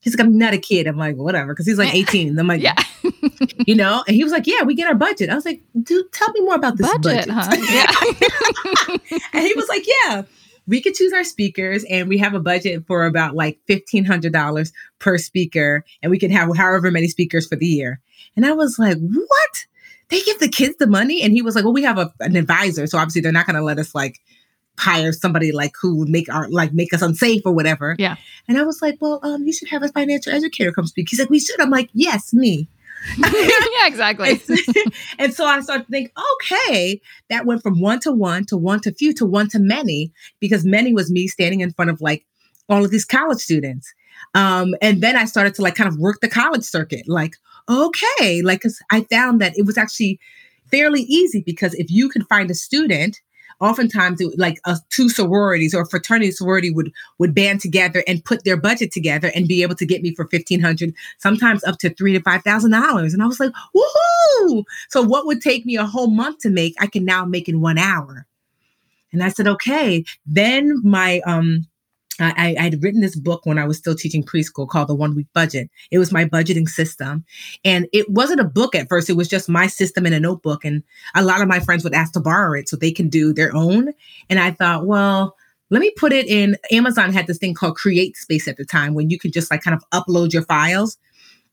He's 0.01 0.17
like, 0.17 0.25
I'm 0.25 0.37
not 0.37 0.53
a 0.53 0.57
kid. 0.57 0.87
I'm 0.87 0.97
like, 0.97 1.17
whatever. 1.17 1.53
Cause 1.53 1.65
he's 1.65 1.77
like 1.77 1.93
18. 1.93 2.37
I'm 2.37 2.47
like, 2.47 2.61
yeah, 2.61 2.75
you 3.67 3.75
know? 3.75 4.03
And 4.07 4.15
he 4.15 4.23
was 4.23 4.31
like, 4.31 4.47
yeah, 4.47 4.63
we 4.63 4.75
get 4.75 4.87
our 4.87 4.95
budget. 4.95 5.29
I 5.29 5.35
was 5.35 5.45
like, 5.45 5.61
dude, 5.81 6.11
tell 6.13 6.31
me 6.31 6.41
more 6.41 6.55
about 6.55 6.77
this 6.77 6.87
budget, 6.87 7.27
budget. 7.27 7.29
huh? 7.29 7.55
Yeah. 7.69 9.19
and 9.33 9.45
he 9.45 9.53
was 9.53 9.67
like, 9.67 9.85
yeah, 9.85 10.23
we 10.67 10.81
could 10.81 10.93
choose 10.93 11.13
our 11.13 11.23
speakers 11.23 11.83
and 11.89 12.07
we 12.07 12.17
have 12.19 12.33
a 12.33 12.39
budget 12.39 12.85
for 12.85 13.05
about 13.05 13.35
like 13.35 13.59
$1,500 13.67 14.71
per 14.99 15.17
speaker. 15.17 15.83
And 16.01 16.11
we 16.11 16.19
can 16.19 16.31
have 16.31 16.55
however 16.55 16.91
many 16.91 17.07
speakers 17.07 17.47
for 17.47 17.55
the 17.55 17.65
year. 17.65 17.99
And 18.35 18.45
I 18.45 18.51
was 18.53 18.77
like, 18.79 18.97
what? 18.97 19.65
They 20.09 20.21
give 20.21 20.39
the 20.39 20.49
kids 20.49 20.75
the 20.77 20.87
money? 20.87 21.21
And 21.21 21.33
he 21.33 21.41
was 21.41 21.55
like, 21.55 21.63
well, 21.63 21.73
we 21.73 21.83
have 21.83 21.97
a, 21.97 22.11
an 22.19 22.35
advisor. 22.35 22.87
So 22.87 22.97
obviously 22.97 23.21
they're 23.21 23.31
not 23.31 23.45
going 23.45 23.55
to 23.55 23.63
let 23.63 23.79
us 23.79 23.93
like 23.93 24.19
hire 24.79 25.11
somebody 25.11 25.51
like 25.51 25.73
who 25.79 25.95
would 25.97 26.09
make 26.09 26.31
our 26.33 26.49
like 26.49 26.73
make 26.73 26.93
us 26.93 27.01
unsafe 27.01 27.41
or 27.45 27.53
whatever. 27.53 27.95
Yeah. 27.99 28.15
And 28.47 28.57
I 28.57 28.63
was 28.63 28.81
like, 28.81 28.97
well, 29.01 29.19
um, 29.23 29.45
you 29.45 29.53
should 29.53 29.69
have 29.69 29.83
a 29.83 29.89
financial 29.89 30.33
educator 30.33 30.71
come 30.71 30.87
speak. 30.87 31.09
He's 31.09 31.19
like, 31.19 31.29
we 31.29 31.39
should. 31.39 31.59
I'm 31.59 31.69
like, 31.69 31.89
yes, 31.93 32.33
me. 32.33 32.67
yeah, 33.17 33.87
exactly. 33.87 34.41
and 35.19 35.33
so 35.33 35.45
I 35.45 35.61
started 35.61 35.85
to 35.85 35.91
think, 35.91 36.11
okay, 36.35 36.99
that 37.29 37.45
went 37.45 37.63
from 37.63 37.79
one 37.79 37.99
to 38.01 38.11
one 38.11 38.45
to 38.45 38.57
one 38.57 38.81
to 38.81 38.93
few 38.93 39.13
to 39.15 39.25
one 39.25 39.47
to 39.49 39.59
many, 39.59 40.11
because 40.39 40.65
many 40.65 40.93
was 40.93 41.11
me 41.11 41.27
standing 41.27 41.61
in 41.61 41.71
front 41.71 41.91
of 41.91 42.01
like 42.01 42.25
all 42.67 42.83
of 42.83 42.91
these 42.91 43.05
college 43.05 43.39
students. 43.39 43.93
Um, 44.35 44.75
and 44.81 45.01
then 45.01 45.15
I 45.15 45.25
started 45.25 45.55
to 45.55 45.61
like 45.61 45.75
kind 45.75 45.87
of 45.87 45.97
work 45.97 46.19
the 46.21 46.29
college 46.29 46.63
circuit, 46.63 47.07
like, 47.07 47.35
okay, 47.69 48.41
like, 48.41 48.61
cause 48.61 48.79
I 48.91 49.01
found 49.11 49.39
that 49.41 49.57
it 49.57 49.65
was 49.65 49.77
actually 49.77 50.19
fairly 50.69 51.01
easy 51.03 51.41
because 51.45 51.73
if 51.75 51.89
you 51.89 52.09
can 52.09 52.23
find 52.25 52.51
a 52.51 52.55
student, 52.55 53.21
oftentimes 53.59 54.21
it, 54.21 54.37
like 54.37 54.59
uh, 54.65 54.77
two 54.89 55.09
sororities 55.09 55.73
or 55.73 55.85
fraternity 55.85 56.31
sorority 56.31 56.71
would 56.71 56.91
would 57.17 57.33
band 57.33 57.61
together 57.61 58.03
and 58.07 58.23
put 58.23 58.43
their 58.43 58.57
budget 58.57 58.91
together 58.91 59.31
and 59.35 59.47
be 59.47 59.61
able 59.61 59.75
to 59.75 59.85
get 59.85 60.01
me 60.01 60.13
for 60.15 60.25
1500 60.25 60.93
sometimes 61.17 61.63
up 61.63 61.77
to 61.79 61.89
three 61.93 62.13
to 62.13 62.21
five 62.21 62.43
thousand 62.43 62.71
dollars. 62.71 63.13
And 63.13 63.23
i 63.23 63.25
was 63.25 63.39
like 63.39 63.51
woohoo! 63.75 64.63
So 64.89 65.01
what 65.01 65.25
would 65.25 65.41
take 65.41 65.65
me 65.65 65.75
a 65.75 65.85
whole 65.85 66.09
month 66.09 66.39
to 66.39 66.49
make 66.49 66.75
i 66.79 66.87
can 66.87 67.05
now 67.05 67.25
make 67.25 67.47
in 67.47 67.61
one 67.61 67.77
hour. 67.77 68.25
And 69.11 69.23
i 69.23 69.29
said 69.29 69.47
okay. 69.47 70.03
Then 70.25 70.81
my 70.83 71.21
um 71.25 71.67
I, 72.19 72.55
I 72.59 72.63
had 72.63 72.83
written 72.83 73.01
this 73.01 73.15
book 73.15 73.45
when 73.45 73.57
I 73.57 73.65
was 73.65 73.77
still 73.77 73.95
teaching 73.95 74.23
preschool 74.23 74.67
called 74.67 74.89
The 74.89 74.95
One 74.95 75.15
Week 75.15 75.27
Budget. 75.33 75.69
It 75.91 75.99
was 75.99 76.11
my 76.11 76.25
budgeting 76.25 76.67
system. 76.67 77.25
And 77.63 77.87
it 77.93 78.09
wasn't 78.09 78.41
a 78.41 78.45
book 78.45 78.75
at 78.75 78.89
first, 78.89 79.09
it 79.09 79.17
was 79.17 79.27
just 79.27 79.49
my 79.49 79.67
system 79.67 80.05
in 80.05 80.13
a 80.13 80.19
notebook. 80.19 80.65
And 80.65 80.83
a 81.15 81.23
lot 81.23 81.41
of 81.41 81.47
my 81.47 81.59
friends 81.59 81.83
would 81.83 81.93
ask 81.93 82.13
to 82.13 82.19
borrow 82.19 82.57
it 82.59 82.69
so 82.69 82.75
they 82.75 82.91
can 82.91 83.09
do 83.09 83.33
their 83.33 83.55
own. 83.55 83.93
And 84.29 84.39
I 84.39 84.51
thought, 84.51 84.85
well, 84.85 85.35
let 85.69 85.81
me 85.81 85.91
put 85.97 86.13
it 86.13 86.27
in. 86.27 86.57
Amazon 86.71 87.13
had 87.13 87.27
this 87.27 87.37
thing 87.37 87.53
called 87.53 87.77
CreateSpace 87.77 88.47
at 88.47 88.57
the 88.57 88.65
time 88.65 88.93
when 88.93 89.09
you 89.09 89.19
could 89.19 89.33
just 89.33 89.51
like 89.51 89.61
kind 89.61 89.75
of 89.75 89.83
upload 89.91 90.33
your 90.33 90.43
files. 90.43 90.97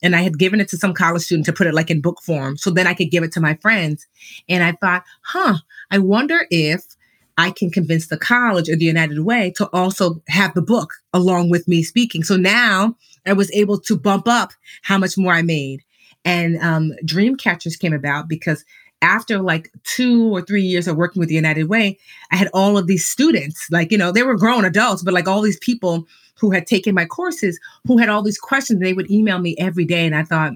And 0.02 0.14
I 0.14 0.22
had 0.22 0.38
given 0.38 0.60
it 0.60 0.68
to 0.68 0.76
some 0.76 0.92
college 0.92 1.22
student 1.22 1.46
to 1.46 1.52
put 1.52 1.66
it 1.66 1.74
like 1.74 1.90
in 1.90 2.00
book 2.00 2.20
form. 2.22 2.56
So 2.56 2.70
then 2.70 2.86
I 2.86 2.94
could 2.94 3.10
give 3.10 3.22
it 3.22 3.32
to 3.32 3.40
my 3.40 3.54
friends. 3.56 4.06
And 4.48 4.62
I 4.62 4.72
thought, 4.72 5.04
huh, 5.22 5.56
I 5.90 5.98
wonder 5.98 6.46
if 6.50 6.95
I 7.38 7.50
can 7.50 7.70
convince 7.70 8.08
the 8.08 8.16
college 8.16 8.68
or 8.68 8.76
the 8.76 8.84
United 8.84 9.20
Way 9.20 9.52
to 9.56 9.68
also 9.72 10.22
have 10.28 10.54
the 10.54 10.62
book 10.62 10.94
along 11.12 11.50
with 11.50 11.68
me 11.68 11.82
speaking. 11.82 12.24
So 12.24 12.36
now 12.36 12.96
I 13.26 13.34
was 13.34 13.50
able 13.52 13.78
to 13.80 13.96
bump 13.96 14.26
up 14.26 14.52
how 14.82 14.98
much 14.98 15.18
more 15.18 15.32
I 15.32 15.42
made. 15.42 15.82
And 16.24 16.58
um, 16.62 16.92
Dream 17.04 17.36
Catchers 17.36 17.76
came 17.76 17.92
about 17.92 18.28
because 18.28 18.64
after 19.02 19.40
like 19.40 19.70
two 19.84 20.34
or 20.34 20.40
three 20.40 20.62
years 20.62 20.88
of 20.88 20.96
working 20.96 21.20
with 21.20 21.28
the 21.28 21.34
United 21.34 21.64
Way, 21.64 21.98
I 22.32 22.36
had 22.36 22.48
all 22.54 22.78
of 22.78 22.86
these 22.86 23.06
students, 23.06 23.66
like, 23.70 23.92
you 23.92 23.98
know, 23.98 24.10
they 24.10 24.22
were 24.22 24.36
grown 24.36 24.64
adults, 24.64 25.02
but 25.02 25.14
like 25.14 25.28
all 25.28 25.42
these 25.42 25.58
people 25.58 26.06
who 26.38 26.50
had 26.50 26.66
taken 26.66 26.94
my 26.94 27.04
courses 27.04 27.58
who 27.86 27.98
had 27.98 28.08
all 28.08 28.22
these 28.22 28.38
questions. 28.38 28.80
They 28.80 28.92
would 28.92 29.10
email 29.10 29.38
me 29.38 29.54
every 29.58 29.84
day. 29.84 30.06
And 30.06 30.14
I 30.14 30.22
thought, 30.22 30.54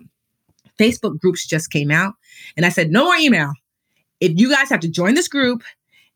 Facebook 0.79 1.21
groups 1.21 1.47
just 1.47 1.71
came 1.71 1.91
out. 1.91 2.15
And 2.57 2.65
I 2.65 2.71
said, 2.71 2.91
no 2.91 3.05
more 3.05 3.17
email. 3.17 3.53
If 4.21 4.33
you 4.39 4.51
guys 4.51 4.71
have 4.71 4.81
to 4.81 4.89
join 4.89 5.15
this 5.15 5.29
group, 5.29 5.63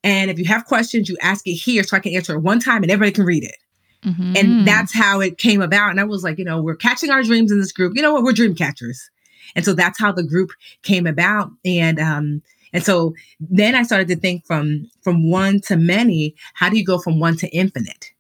and 0.05 0.31
if 0.31 0.39
you 0.39 0.45
have 0.45 0.67
questions, 0.67 1.09
you 1.09 1.17
ask 1.21 1.45
it 1.49 1.55
here 1.55 1.83
so 1.83 1.97
I 1.97 2.01
can 2.01 2.15
answer 2.15 2.35
it 2.37 2.41
one 2.41 2.61
time 2.61 2.83
and 2.85 2.93
everybody 2.93 3.11
can 3.11 3.25
read 3.25 3.43
it. 3.43 3.57
Mhm. 4.05 4.39
And 4.39 4.69
that's 4.69 4.95
how 4.95 5.19
it 5.21 5.39
came 5.39 5.63
about. 5.63 5.91
And 5.91 5.99
I 5.99 6.05
was 6.05 6.23
like, 6.23 6.39
you 6.39 6.45
know, 6.45 6.63
we're 6.63 6.77
catching 6.77 7.11
our 7.11 7.23
dreams 7.23 7.51
in 7.51 7.59
this 7.59 7.73
group. 7.73 7.97
You 7.97 8.03
know 8.03 8.13
what? 8.13 8.23
We're 8.23 8.33
dream 8.33 8.55
catchers. 8.55 9.11
And 9.57 9.65
so 9.65 9.73
that's 9.75 9.99
how 9.99 10.13
the 10.13 10.23
group 10.23 10.51
came 10.83 11.07
about. 11.07 11.51
And 11.65 11.99
um, 11.99 12.43
And 12.75 12.85
so 12.85 13.15
then 13.41 13.75
I 13.75 13.83
started 13.85 14.09
to 14.09 14.17
think 14.17 14.45
from 14.45 14.91
from 15.03 15.31
one 15.31 15.61
to 15.63 15.77
many, 15.77 16.35
how 16.55 16.69
do 16.69 16.77
you 16.77 16.85
go 16.85 16.99
from 16.99 17.19
one 17.21 17.37
to 17.39 17.49
infinite? 17.49 18.13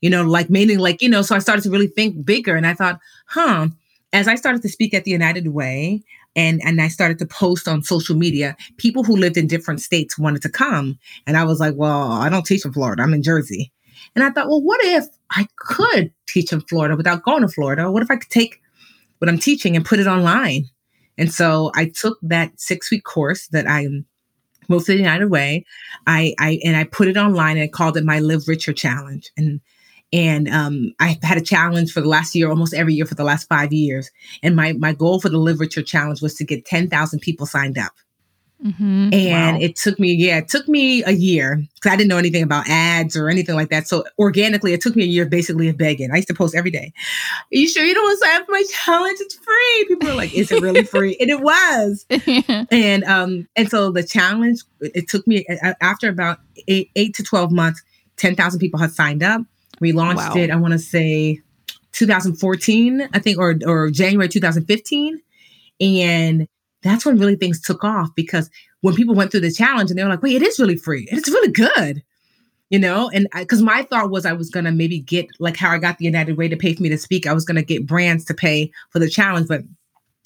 You 0.00 0.10
know, 0.10 0.24
like 0.24 0.48
meaning 0.50 0.78
like, 0.78 1.02
you 1.02 1.08
know, 1.08 1.22
so 1.22 1.36
I 1.36 1.38
started 1.40 1.62
to 1.62 1.70
really 1.70 1.86
think 1.86 2.24
bigger 2.24 2.56
and 2.56 2.66
I 2.66 2.74
thought, 2.74 2.98
huh, 3.26 3.68
as 4.12 4.26
I 4.26 4.34
started 4.34 4.62
to 4.62 4.68
speak 4.68 4.94
at 4.94 5.04
the 5.04 5.10
United 5.10 5.48
Way 5.48 6.02
and 6.36 6.60
and 6.64 6.80
I 6.80 6.88
started 6.88 7.18
to 7.18 7.26
post 7.26 7.68
on 7.68 7.82
social 7.82 8.16
media, 8.16 8.56
people 8.76 9.04
who 9.04 9.16
lived 9.16 9.36
in 9.36 9.46
different 9.46 9.80
states 9.80 10.18
wanted 10.18 10.42
to 10.42 10.48
come. 10.48 10.98
And 11.26 11.36
I 11.36 11.44
was 11.44 11.60
like, 11.60 11.74
well, 11.76 12.12
I 12.12 12.28
don't 12.28 12.46
teach 12.46 12.64
in 12.64 12.72
Florida. 12.72 13.02
I'm 13.02 13.14
in 13.14 13.22
Jersey. 13.22 13.72
And 14.14 14.24
I 14.24 14.30
thought, 14.30 14.48
well, 14.48 14.62
what 14.62 14.80
if 14.82 15.04
I 15.30 15.46
could 15.56 16.12
teach 16.26 16.52
in 16.52 16.60
Florida 16.62 16.96
without 16.96 17.22
going 17.22 17.42
to 17.42 17.48
Florida? 17.48 17.90
What 17.90 18.02
if 18.02 18.10
I 18.10 18.16
could 18.16 18.30
take 18.30 18.60
what 19.18 19.28
I'm 19.28 19.38
teaching 19.38 19.76
and 19.76 19.84
put 19.84 19.98
it 20.00 20.06
online? 20.06 20.64
And 21.18 21.32
so 21.32 21.70
I 21.74 21.86
took 21.86 22.18
that 22.22 22.58
six 22.58 22.90
week 22.90 23.04
course 23.04 23.48
that 23.48 23.66
I 23.68 23.86
moved 24.68 24.86
to 24.86 24.92
the 24.92 24.98
United 24.98 25.26
Way. 25.26 25.66
I, 26.06 26.34
I 26.38 26.60
and 26.64 26.76
I 26.76 26.84
put 26.84 27.08
it 27.08 27.16
online 27.16 27.56
and 27.56 27.64
I 27.64 27.68
called 27.68 27.96
it 27.96 28.04
my 28.04 28.20
Live 28.20 28.48
Richer 28.48 28.72
Challenge. 28.72 29.30
And 29.36 29.60
and 30.12 30.48
um, 30.48 30.92
I 30.98 31.18
had 31.22 31.38
a 31.38 31.42
challenge 31.42 31.92
for 31.92 32.00
the 32.00 32.08
last 32.08 32.34
year, 32.34 32.50
almost 32.50 32.74
every 32.74 32.94
year 32.94 33.06
for 33.06 33.14
the 33.14 33.24
last 33.24 33.48
five 33.48 33.72
years. 33.72 34.10
And 34.42 34.56
my 34.56 34.72
my 34.74 34.92
goal 34.92 35.20
for 35.20 35.28
the 35.28 35.38
Live 35.38 35.60
Richer 35.60 35.82
Challenge 35.82 36.20
was 36.20 36.34
to 36.36 36.44
get 36.44 36.64
ten 36.64 36.88
thousand 36.88 37.20
people 37.20 37.46
signed 37.46 37.78
up. 37.78 37.92
Mm-hmm. 38.64 39.14
And 39.14 39.56
wow. 39.56 39.62
it 39.62 39.76
took 39.76 39.98
me, 39.98 40.12
yeah, 40.12 40.38
it 40.38 40.48
took 40.48 40.68
me 40.68 41.02
a 41.04 41.12
year 41.12 41.62
because 41.74 41.92
I 41.92 41.96
didn't 41.96 42.08
know 42.08 42.18
anything 42.18 42.42
about 42.42 42.68
ads 42.68 43.16
or 43.16 43.30
anything 43.30 43.54
like 43.54 43.70
that. 43.70 43.88
So 43.88 44.04
organically, 44.18 44.74
it 44.74 44.82
took 44.82 44.94
me 44.96 45.04
a 45.04 45.06
year 45.06 45.24
basically 45.24 45.68
of 45.68 45.78
begging. 45.78 46.10
I 46.12 46.16
used 46.16 46.28
to 46.28 46.34
post 46.34 46.54
every 46.54 46.70
day. 46.70 46.92
Are 47.40 47.56
you 47.56 47.68
sure 47.68 47.84
you 47.84 47.94
don't 47.94 48.04
want 48.04 48.20
to 48.20 48.26
sign 48.26 48.40
up 48.40 48.46
for 48.46 48.52
my 48.52 48.64
challenge? 48.70 49.18
It's 49.20 49.34
free. 49.36 49.84
People 49.88 50.10
are 50.10 50.14
like, 50.14 50.34
is 50.34 50.52
it 50.52 50.60
really 50.60 50.84
free? 50.84 51.16
and 51.20 51.30
it 51.30 51.40
was. 51.40 52.06
And 52.70 53.04
um, 53.04 53.48
and 53.56 53.68
so 53.70 53.90
the 53.90 54.02
challenge, 54.02 54.60
it 54.80 55.08
took 55.08 55.26
me 55.26 55.46
after 55.80 56.08
about 56.08 56.40
eight, 56.68 56.90
eight 56.96 57.14
to 57.14 57.22
12 57.22 57.50
months, 57.50 57.82
10,000 58.16 58.60
people 58.60 58.78
had 58.78 58.92
signed 58.92 59.22
up. 59.22 59.42
We 59.80 59.92
launched 59.92 60.18
wow. 60.18 60.36
it, 60.36 60.50
I 60.50 60.56
want 60.56 60.72
to 60.72 60.78
say 60.78 61.40
2014, 61.92 63.08
I 63.12 63.18
think, 63.18 63.38
or 63.38 63.56
or 63.66 63.90
January 63.90 64.28
2015. 64.28 65.20
And 65.80 66.46
that's 66.82 67.04
when 67.04 67.18
really 67.18 67.36
things 67.36 67.60
took 67.60 67.84
off 67.84 68.10
because 68.14 68.50
when 68.80 68.94
people 68.94 69.14
went 69.14 69.30
through 69.30 69.40
the 69.40 69.52
challenge 69.52 69.90
and 69.90 69.98
they 69.98 70.02
were 70.02 70.10
like, 70.10 70.22
wait, 70.22 70.40
it 70.40 70.46
is 70.46 70.58
really 70.58 70.76
free. 70.76 71.06
It's 71.10 71.28
really 71.28 71.52
good. 71.52 72.02
You 72.68 72.78
know, 72.78 73.10
and 73.12 73.26
because 73.34 73.62
my 73.62 73.82
thought 73.82 74.10
was 74.10 74.24
I 74.24 74.32
was 74.32 74.48
gonna 74.48 74.70
maybe 74.70 75.00
get 75.00 75.26
like 75.40 75.56
how 75.56 75.70
I 75.70 75.78
got 75.78 75.98
the 75.98 76.04
United 76.04 76.36
Way 76.36 76.46
to 76.46 76.56
pay 76.56 76.72
for 76.72 76.82
me 76.82 76.88
to 76.90 76.98
speak. 76.98 77.26
I 77.26 77.32
was 77.32 77.44
gonna 77.44 77.64
get 77.64 77.84
brands 77.84 78.24
to 78.26 78.34
pay 78.34 78.70
for 78.90 79.00
the 79.00 79.10
challenge, 79.10 79.48
but 79.48 79.62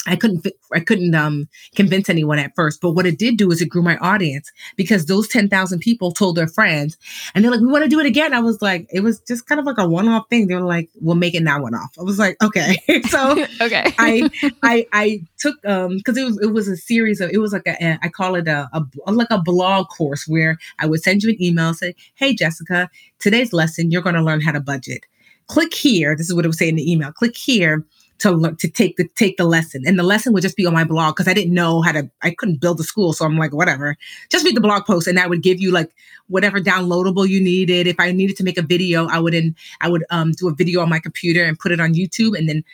I 0.06 0.16
couldn't 0.16 0.46
I 0.72 0.80
couldn't 0.80 1.14
um, 1.14 1.48
convince 1.74 2.08
anyone 2.08 2.38
at 2.38 2.54
first, 2.54 2.80
but 2.80 2.90
what 2.90 3.06
it 3.06 3.18
did 3.18 3.36
do 3.36 3.50
is 3.50 3.62
it 3.62 3.68
grew 3.68 3.82
my 3.82 3.96
audience 3.98 4.50
because 4.76 5.06
those 5.06 5.28
10,000 5.28 5.78
people 5.78 6.12
told 6.12 6.36
their 6.36 6.46
friends 6.46 6.98
and 7.34 7.42
they're 7.42 7.50
like, 7.50 7.60
we 7.60 7.68
want 7.68 7.84
to 7.84 7.90
do 7.90 8.00
it 8.00 8.06
again. 8.06 8.34
I 8.34 8.40
was 8.40 8.60
like, 8.60 8.86
it 8.92 9.00
was 9.00 9.20
just 9.20 9.46
kind 9.46 9.58
of 9.58 9.66
like 9.66 9.78
a 9.78 9.88
one-off 9.88 10.28
thing. 10.28 10.46
They 10.46 10.54
were 10.54 10.60
like, 10.60 10.90
we'll 11.00 11.16
make 11.16 11.34
it 11.34 11.42
now 11.42 11.62
one-off. 11.62 11.94
I 11.98 12.02
was 12.02 12.18
like, 12.18 12.36
okay. 12.42 12.76
so 13.08 13.32
okay. 13.60 13.92
I, 13.98 14.30
I, 14.62 14.86
I 14.92 15.22
took, 15.38 15.56
um, 15.64 16.00
cause 16.00 16.16
it 16.16 16.24
was, 16.24 16.38
it 16.40 16.52
was 16.52 16.68
a 16.68 16.76
series 16.76 17.20
of, 17.20 17.30
it 17.30 17.38
was 17.38 17.52
like 17.52 17.66
a, 17.66 17.98
I 18.02 18.08
call 18.08 18.34
it 18.34 18.48
a, 18.48 18.68
a, 18.72 19.12
like 19.12 19.30
a 19.30 19.40
blog 19.40 19.88
course 19.88 20.26
where 20.26 20.58
I 20.78 20.86
would 20.86 21.02
send 21.02 21.22
you 21.22 21.30
an 21.30 21.42
email, 21.42 21.72
say, 21.72 21.94
Hey, 22.14 22.34
Jessica, 22.34 22.90
today's 23.20 23.52
lesson, 23.52 23.90
you're 23.90 24.02
going 24.02 24.16
to 24.16 24.22
learn 24.22 24.40
how 24.40 24.52
to 24.52 24.60
budget. 24.60 25.06
Click 25.46 25.74
here. 25.74 26.16
This 26.16 26.28
is 26.28 26.34
what 26.34 26.44
it 26.44 26.48
would 26.48 26.56
say 26.56 26.68
in 26.68 26.76
the 26.76 26.90
email. 26.90 27.12
Click 27.12 27.36
here 27.36 27.84
to 28.18 28.54
to 28.58 28.68
take 28.68 28.96
the 28.96 29.08
take 29.16 29.36
the 29.36 29.44
lesson. 29.44 29.82
And 29.86 29.98
the 29.98 30.02
lesson 30.02 30.32
would 30.32 30.42
just 30.42 30.56
be 30.56 30.66
on 30.66 30.72
my 30.72 30.84
blog 30.84 31.14
because 31.14 31.28
i 31.28 31.34
didn't 31.34 31.54
know 31.54 31.82
how 31.82 31.92
to 31.92 32.10
i 32.22 32.30
couldn't 32.30 32.60
build 32.60 32.80
a 32.80 32.84
school. 32.84 33.12
So 33.12 33.24
i'm 33.24 33.36
like 33.36 33.52
whatever. 33.52 33.96
Just 34.30 34.44
read 34.44 34.56
the 34.56 34.60
blog 34.60 34.84
post 34.84 35.06
and 35.06 35.18
that 35.18 35.28
would 35.28 35.42
give 35.42 35.60
you 35.60 35.70
like 35.70 35.90
whatever 36.28 36.60
downloadable 36.60 37.28
you 37.28 37.40
needed. 37.42 37.86
If 37.86 37.98
i 37.98 38.12
needed 38.12 38.36
to 38.36 38.44
make 38.44 38.58
a 38.58 38.62
video 38.62 39.06
i 39.08 39.18
would 39.18 39.34
in 39.34 39.54
i 39.80 39.88
would 39.88 40.04
um, 40.10 40.32
do 40.32 40.48
a 40.48 40.54
video 40.54 40.80
on 40.80 40.88
my 40.88 40.98
computer 40.98 41.44
and 41.44 41.58
put 41.58 41.72
it 41.72 41.80
on 41.80 41.94
youtube. 41.94 42.36
And 42.38 42.48
then 42.48 42.64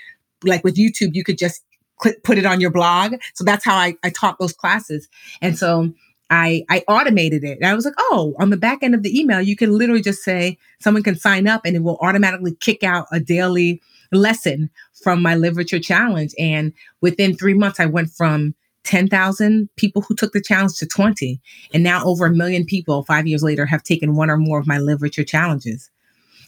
like 0.44 0.64
with 0.64 0.76
youtube 0.76 1.14
you 1.14 1.24
could 1.24 1.38
just 1.38 1.62
click 1.96 2.22
put 2.22 2.38
it 2.38 2.46
on 2.46 2.60
your 2.60 2.70
blog. 2.70 3.14
So 3.34 3.44
that's 3.44 3.64
how 3.64 3.76
i, 3.76 3.94
I 4.02 4.10
taught 4.10 4.38
those 4.38 4.52
classes. 4.52 5.08
And 5.40 5.58
so 5.58 5.92
I, 6.30 6.64
I 6.68 6.84
automated 6.86 7.42
it. 7.42 7.58
And 7.58 7.66
I 7.66 7.74
was 7.74 7.84
like, 7.84 7.94
oh, 7.98 8.34
on 8.38 8.50
the 8.50 8.56
back 8.56 8.82
end 8.82 8.94
of 8.94 9.02
the 9.02 9.18
email, 9.18 9.42
you 9.42 9.56
can 9.56 9.76
literally 9.76 10.00
just 10.00 10.22
say 10.22 10.56
someone 10.78 11.02
can 11.02 11.16
sign 11.16 11.48
up 11.48 11.62
and 11.64 11.74
it 11.74 11.82
will 11.82 11.98
automatically 12.00 12.54
kick 12.60 12.84
out 12.84 13.08
a 13.10 13.18
daily 13.18 13.82
lesson 14.12 14.70
from 15.02 15.22
my 15.22 15.34
Live 15.34 15.56
Richer 15.56 15.78
challenge. 15.78 16.32
And 16.38 16.72
within 17.00 17.36
three 17.36 17.54
months, 17.54 17.80
I 17.80 17.86
went 17.86 18.10
from 18.10 18.54
10,000 18.84 19.68
people 19.76 20.02
who 20.02 20.14
took 20.14 20.32
the 20.32 20.40
challenge 20.40 20.76
to 20.78 20.86
20. 20.86 21.40
And 21.74 21.82
now 21.82 22.04
over 22.04 22.26
a 22.26 22.34
million 22.34 22.64
people, 22.64 23.04
five 23.04 23.26
years 23.26 23.42
later, 23.42 23.66
have 23.66 23.82
taken 23.82 24.16
one 24.16 24.30
or 24.30 24.36
more 24.36 24.58
of 24.58 24.66
my 24.66 24.78
Live 24.78 25.02
Richer 25.02 25.24
challenges. 25.24 25.90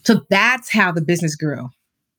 So 0.05 0.23
that's 0.31 0.73
how 0.73 0.93
the 0.93 1.03
business 1.03 1.37
grew. 1.37 1.71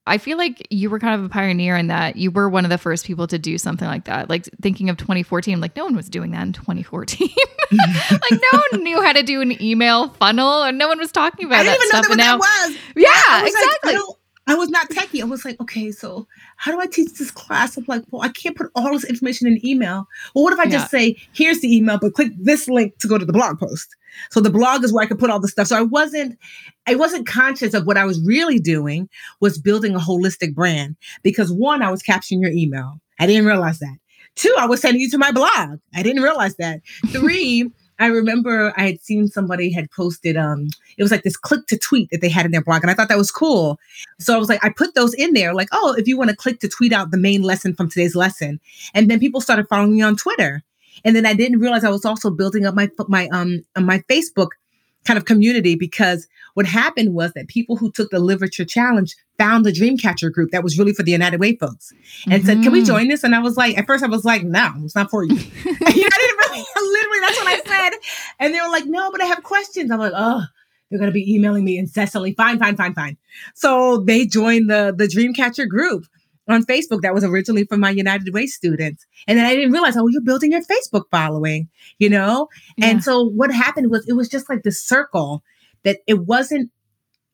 I 0.05 0.17
feel 0.17 0.37
like 0.37 0.67
you 0.69 0.89
were 0.89 0.99
kind 0.99 1.17
of 1.17 1.25
a 1.25 1.29
pioneer 1.29 1.77
in 1.77 1.87
that 1.87 2.17
you 2.17 2.29
were 2.29 2.49
one 2.49 2.65
of 2.65 2.69
the 2.69 2.77
first 2.77 3.05
people 3.05 3.25
to 3.27 3.39
do 3.39 3.57
something 3.57 3.87
like 3.87 4.03
that. 4.05 4.29
Like 4.29 4.49
thinking 4.61 4.89
of 4.89 4.97
2014, 4.97 5.61
like 5.61 5.75
no 5.77 5.85
one 5.85 5.95
was 5.95 6.09
doing 6.09 6.31
that 6.31 6.43
in 6.45 6.51
2014. 6.51 7.29
like 7.71 8.31
no 8.31 8.61
one 8.71 8.83
knew 8.83 9.01
how 9.01 9.13
to 9.13 9.23
do 9.23 9.39
an 9.41 9.61
email 9.63 10.09
funnel, 10.09 10.63
and 10.63 10.77
no 10.77 10.89
one 10.89 10.99
was 10.99 11.11
talking 11.11 11.45
about 11.45 11.61
I 11.61 11.63
that 11.63 11.81
stuff. 11.83 12.05
and 12.09 12.17
now, 12.17 12.37
that 12.37 12.67
was. 12.67 12.77
Yeah, 12.97 13.09
yeah 13.29 13.45
exactly. 13.45 13.95
Like, 13.95 14.03
I 14.45 14.55
was 14.55 14.69
not 14.69 14.89
techie. 14.89 15.21
I 15.21 15.25
was 15.25 15.45
like, 15.45 15.59
okay, 15.61 15.91
so 15.91 16.27
how 16.57 16.71
do 16.71 16.79
I 16.79 16.85
teach 16.85 17.13
this 17.13 17.31
class? 17.31 17.77
I'm 17.77 17.85
like, 17.87 18.03
well, 18.11 18.21
I 18.21 18.29
can't 18.29 18.57
put 18.57 18.71
all 18.75 18.91
this 18.91 19.05
information 19.05 19.47
in 19.47 19.65
email. 19.65 20.05
Well, 20.35 20.43
what 20.43 20.53
if 20.53 20.59
I 20.59 20.67
just 20.67 20.91
say, 20.91 21.17
here's 21.31 21.61
the 21.61 21.73
email, 21.73 21.97
but 21.97 22.13
click 22.13 22.33
this 22.37 22.67
link 22.67 22.97
to 22.99 23.07
go 23.07 23.17
to 23.17 23.23
the 23.23 23.31
blog 23.31 23.57
post? 23.57 23.95
So 24.31 24.41
the 24.41 24.49
blog 24.49 24.83
is 24.83 24.91
where 24.91 25.03
I 25.03 25.07
could 25.07 25.19
put 25.19 25.29
all 25.29 25.39
the 25.39 25.47
stuff. 25.47 25.67
So 25.67 25.77
I 25.77 25.81
wasn't, 25.81 26.37
I 26.87 26.95
wasn't 26.95 27.25
conscious 27.25 27.73
of 27.73 27.87
what 27.87 27.97
I 27.97 28.05
was 28.05 28.21
really 28.25 28.59
doing 28.59 29.09
was 29.39 29.57
building 29.57 29.95
a 29.95 29.99
holistic 29.99 30.53
brand 30.53 30.97
because 31.23 31.51
one, 31.51 31.81
I 31.81 31.89
was 31.89 32.01
capturing 32.01 32.41
your 32.41 32.51
email. 32.51 32.99
I 33.19 33.27
didn't 33.27 33.45
realize 33.45 33.79
that. 33.79 33.97
Two, 34.35 34.53
I 34.59 34.65
was 34.65 34.81
sending 34.81 35.01
you 35.01 35.09
to 35.11 35.17
my 35.17 35.31
blog. 35.31 35.79
I 35.95 36.03
didn't 36.03 36.23
realize 36.23 36.55
that. 36.57 36.81
Three, 37.07 37.71
I 37.99 38.07
remember 38.07 38.73
I 38.75 38.87
had 38.87 39.01
seen 39.01 39.27
somebody 39.27 39.71
had 39.71 39.91
posted 39.91 40.37
um 40.37 40.67
it 40.97 41.03
was 41.03 41.11
like 41.11 41.23
this 41.23 41.37
click 41.37 41.67
to 41.67 41.77
tweet 41.77 42.09
that 42.11 42.21
they 42.21 42.29
had 42.29 42.45
in 42.45 42.51
their 42.51 42.63
blog 42.63 42.81
and 42.81 42.91
I 42.91 42.93
thought 42.93 43.09
that 43.09 43.17
was 43.17 43.31
cool. 43.31 43.79
So 44.19 44.35
I 44.35 44.37
was 44.37 44.49
like 44.49 44.63
I 44.63 44.69
put 44.69 44.95
those 44.95 45.13
in 45.13 45.33
there 45.33 45.53
like 45.53 45.69
oh 45.71 45.95
if 45.97 46.07
you 46.07 46.17
want 46.17 46.29
to 46.29 46.35
click 46.35 46.59
to 46.61 46.69
tweet 46.69 46.93
out 46.93 47.11
the 47.11 47.17
main 47.17 47.41
lesson 47.41 47.73
from 47.73 47.89
today's 47.89 48.15
lesson 48.15 48.59
and 48.93 49.09
then 49.09 49.19
people 49.19 49.41
started 49.41 49.67
following 49.67 49.95
me 49.95 50.01
on 50.01 50.15
Twitter. 50.15 50.63
And 51.05 51.15
then 51.15 51.25
I 51.25 51.33
didn't 51.33 51.59
realize 51.59 51.83
I 51.83 51.89
was 51.89 52.05
also 52.05 52.29
building 52.29 52.65
up 52.65 52.75
my 52.75 52.89
my 53.07 53.27
um 53.29 53.63
my 53.77 53.99
Facebook 54.09 54.49
kind 55.05 55.17
of 55.17 55.25
community 55.25 55.75
because 55.75 56.27
what 56.53 56.65
happened 56.65 57.13
was 57.13 57.33
that 57.33 57.47
people 57.47 57.77
who 57.77 57.91
took 57.91 58.11
the 58.11 58.19
Richer 58.21 58.65
challenge 58.65 59.15
found 59.37 59.65
the 59.65 59.71
Dreamcatcher 59.71 60.31
group 60.31 60.51
that 60.51 60.63
was 60.63 60.77
really 60.77 60.93
for 60.93 61.03
the 61.03 61.11
United 61.11 61.39
Way 61.39 61.55
folks 61.55 61.91
and 62.25 62.33
mm-hmm. 62.33 62.45
said, 62.45 62.63
Can 62.63 62.71
we 62.71 62.79
mm-hmm. 62.79 62.87
join 62.87 63.07
this? 63.07 63.23
And 63.23 63.35
I 63.35 63.39
was 63.39 63.57
like, 63.57 63.77
at 63.77 63.87
first 63.87 64.03
I 64.03 64.07
was 64.07 64.23
like, 64.23 64.43
no, 64.43 64.71
it's 64.83 64.95
not 64.95 65.09
for 65.09 65.23
you. 65.23 65.35
you 65.35 65.39
know, 65.39 65.79
I 65.81 65.89
didn't 65.89 66.39
really 66.39 66.65
literally 66.75 67.19
that's 67.21 67.37
what 67.37 67.47
I 67.47 67.61
said. 67.65 67.99
And 68.39 68.53
they 68.53 68.61
were 68.61 68.69
like, 68.69 68.85
No, 68.85 69.11
but 69.11 69.21
I 69.21 69.25
have 69.25 69.43
questions. 69.43 69.91
I'm 69.91 69.99
like, 69.99 70.13
oh, 70.15 70.43
they're 70.89 70.99
gonna 70.99 71.11
be 71.11 71.33
emailing 71.33 71.65
me 71.65 71.77
incessantly. 71.77 72.33
Fine, 72.33 72.59
fine, 72.59 72.75
fine, 72.75 72.93
fine. 72.93 73.17
So 73.55 73.97
they 73.97 74.25
joined 74.25 74.69
the 74.69 74.93
the 74.95 75.07
Dreamcatcher 75.07 75.67
group 75.67 76.05
on 76.47 76.65
Facebook 76.65 77.01
that 77.01 77.13
was 77.13 77.23
originally 77.23 77.65
for 77.65 77.77
my 77.77 77.89
United 77.89 78.33
Way 78.33 78.47
students. 78.47 79.05
And 79.27 79.37
then 79.37 79.45
I 79.45 79.55
didn't 79.55 79.71
realize, 79.71 79.95
oh, 79.95 80.07
you're 80.07 80.21
building 80.21 80.51
your 80.51 80.61
Facebook 80.61 81.03
following, 81.09 81.69
you 81.99 82.09
know? 82.09 82.49
Yeah. 82.77 82.87
And 82.87 83.03
so 83.03 83.23
what 83.23 83.53
happened 83.53 83.89
was 83.89 84.07
it 84.07 84.13
was 84.13 84.27
just 84.27 84.49
like 84.49 84.63
the 84.63 84.71
circle 84.71 85.43
that 85.83 85.99
it 86.07 86.25
wasn't 86.25 86.69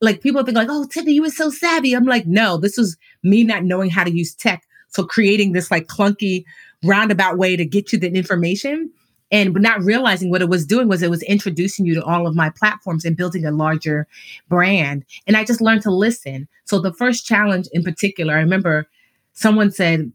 like 0.02 0.22
people 0.22 0.44
think 0.44 0.58
like, 0.58 0.70
oh, 0.70 0.86
Tiffany, 0.86 1.14
you 1.14 1.22
were 1.22 1.30
so 1.30 1.50
savvy. 1.50 1.94
I'm 1.94 2.06
like, 2.06 2.26
no, 2.26 2.58
this 2.58 2.78
was 2.78 2.98
me 3.24 3.44
not 3.44 3.64
knowing 3.64 3.90
how 3.90 4.04
to 4.04 4.16
use 4.16 4.34
tech. 4.34 4.64
So 4.90 5.04
creating 5.04 5.52
this 5.52 5.70
like 5.72 5.88
clunky 5.88 6.44
roundabout 6.84 7.38
way 7.38 7.56
to 7.56 7.66
get 7.66 7.92
you 7.92 8.00
the 8.00 8.12
information 8.12 8.92
and 9.32 9.54
not 9.56 9.84
realizing 9.84 10.32
what 10.32 10.42
it 10.42 10.50
was 10.50 10.66
doing 10.66 10.88
was 10.88 11.04
it 11.04 11.10
was 11.10 11.22
introducing 11.24 11.86
you 11.86 11.94
to 11.96 12.04
all 12.04 12.26
of 12.26 12.36
my 12.36 12.50
platforms 12.50 13.06
and 13.06 13.16
building 13.18 13.46
a 13.46 13.52
larger 13.52 14.08
brand. 14.48 15.06
And 15.28 15.38
I 15.38 15.44
just 15.44 15.62
learned 15.62 15.84
to 15.84 15.92
listen. 15.92 16.48
So 16.66 16.80
the 16.80 16.94
first 16.94 17.26
challenge 17.26 17.68
in 17.72 17.84
particular, 17.84 18.34
I 18.34 18.40
remember 18.40 18.88
someone 19.34 19.72
said, 19.72 20.12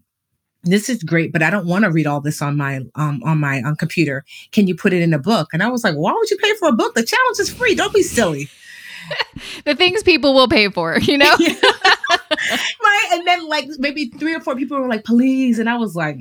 this 0.65 0.89
is 0.89 1.03
great, 1.03 1.33
but 1.33 1.43
I 1.43 1.51
don't 1.51 1.67
want 1.67 1.85
to 1.85 1.91
read 1.91 2.07
all 2.07 2.21
this 2.21 2.41
on 2.41 2.57
my 2.57 2.81
um 2.95 3.23
on 3.25 3.39
my 3.39 3.62
on 3.62 3.77
computer. 3.77 4.25
Can 4.51 4.67
you 4.67 4.75
put 4.75 4.93
it 4.93 5.03
in 5.03 5.12
a 5.12 5.19
book? 5.19 5.49
And 5.53 5.62
I 5.62 5.69
was 5.69 5.85
like, 5.85 5.95
why 5.95 6.12
would 6.12 6.31
you 6.31 6.39
pay 6.39 6.55
for 6.55 6.69
a 6.69 6.73
book? 6.73 6.95
The 6.95 7.05
challenge 7.05 7.39
is 7.39 7.53
free. 7.53 7.75
Don't 7.75 7.93
be 7.93 8.03
silly. 8.03 8.49
the 9.65 9.75
things 9.75 10.03
people 10.03 10.35
will 10.35 10.49
pay 10.49 10.71
for, 10.71 10.99
you 10.99 11.19
know? 11.19 11.37
right. 11.39 13.09
And 13.12 13.27
then 13.27 13.47
like 13.47 13.69
maybe 13.79 14.07
three 14.07 14.35
or 14.35 14.41
four 14.41 14.57
people 14.57 14.81
were 14.81 14.89
like, 14.89 15.05
please. 15.05 15.59
And 15.59 15.69
I 15.69 15.77
was 15.77 15.95
like, 15.95 16.19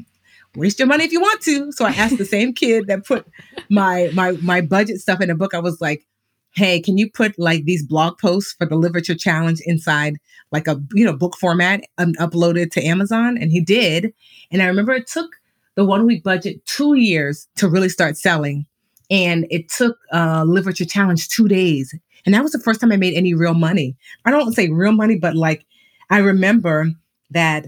waste 0.56 0.80
your 0.80 0.88
money 0.88 1.06
if 1.06 1.12
you 1.12 1.22
want 1.22 1.41
to. 1.41 1.72
So 1.72 1.86
I 1.86 1.91
asked 1.91 2.18
the 2.18 2.26
same 2.26 2.54
kid 2.54 2.88
that 2.88 3.06
put 3.06 3.26
my 3.70 4.12
my 4.14 4.32
my 4.41 4.62
budget 4.62 5.00
stuff 5.00 5.22
in 5.22 5.30
a 5.30 5.36
book. 5.36 5.54
I 5.54 5.60
was 5.60 5.80
like, 5.82 6.06
hey, 6.54 6.80
can 6.80 6.97
you 6.97 7.10
put 7.10 7.38
like 7.38 7.66
these 7.66 7.86
blog 7.86 8.18
posts 8.20 8.54
for 8.54 8.66
the 8.66 8.76
Live 8.76 8.93
Richer 8.93 9.16
challenge 9.16 9.60
inside 9.66 10.18
like 10.51 10.68
a 10.68 10.82
you 10.93 11.06
know 11.06 11.14
book 11.14 11.36
format 11.39 11.82
and 11.97 12.18
upload 12.18 12.58
it 12.58 12.72
to 12.74 12.84
Amazon? 12.84 13.38
And 13.38 13.51
he 13.51 13.62
did. 13.62 14.14
And 14.51 14.62
I 14.62 14.68
remember 14.68 14.93
it 14.93 15.08
took 15.08 15.32
the 15.76 15.86
one 15.86 16.06
week 16.06 16.24
budget 16.24 16.66
two 16.66 16.93
years 16.95 17.47
to 17.56 17.68
really 17.68 17.89
start 17.89 18.18
selling. 18.18 18.66
And 19.10 19.45
it 19.49 19.70
took 19.70 19.97
uh, 20.12 20.43
Live 20.47 20.66
Richer 20.66 20.86
Challenge 20.86 21.28
two 21.28 21.47
days. 21.47 21.93
And 22.26 22.34
that 22.34 22.43
was 22.43 22.51
the 22.51 22.60
first 22.60 22.80
time 22.80 22.91
I 22.91 22.97
made 22.97 23.16
any 23.16 23.34
real 23.34 23.54
money. 23.54 23.97
I 24.26 24.32
don't 24.32 24.54
say 24.54 24.70
real 24.70 24.93
money, 24.93 25.18
but 25.18 25.36
like 25.36 25.66
I 26.10 26.20
remember 26.20 26.88
that 27.32 27.66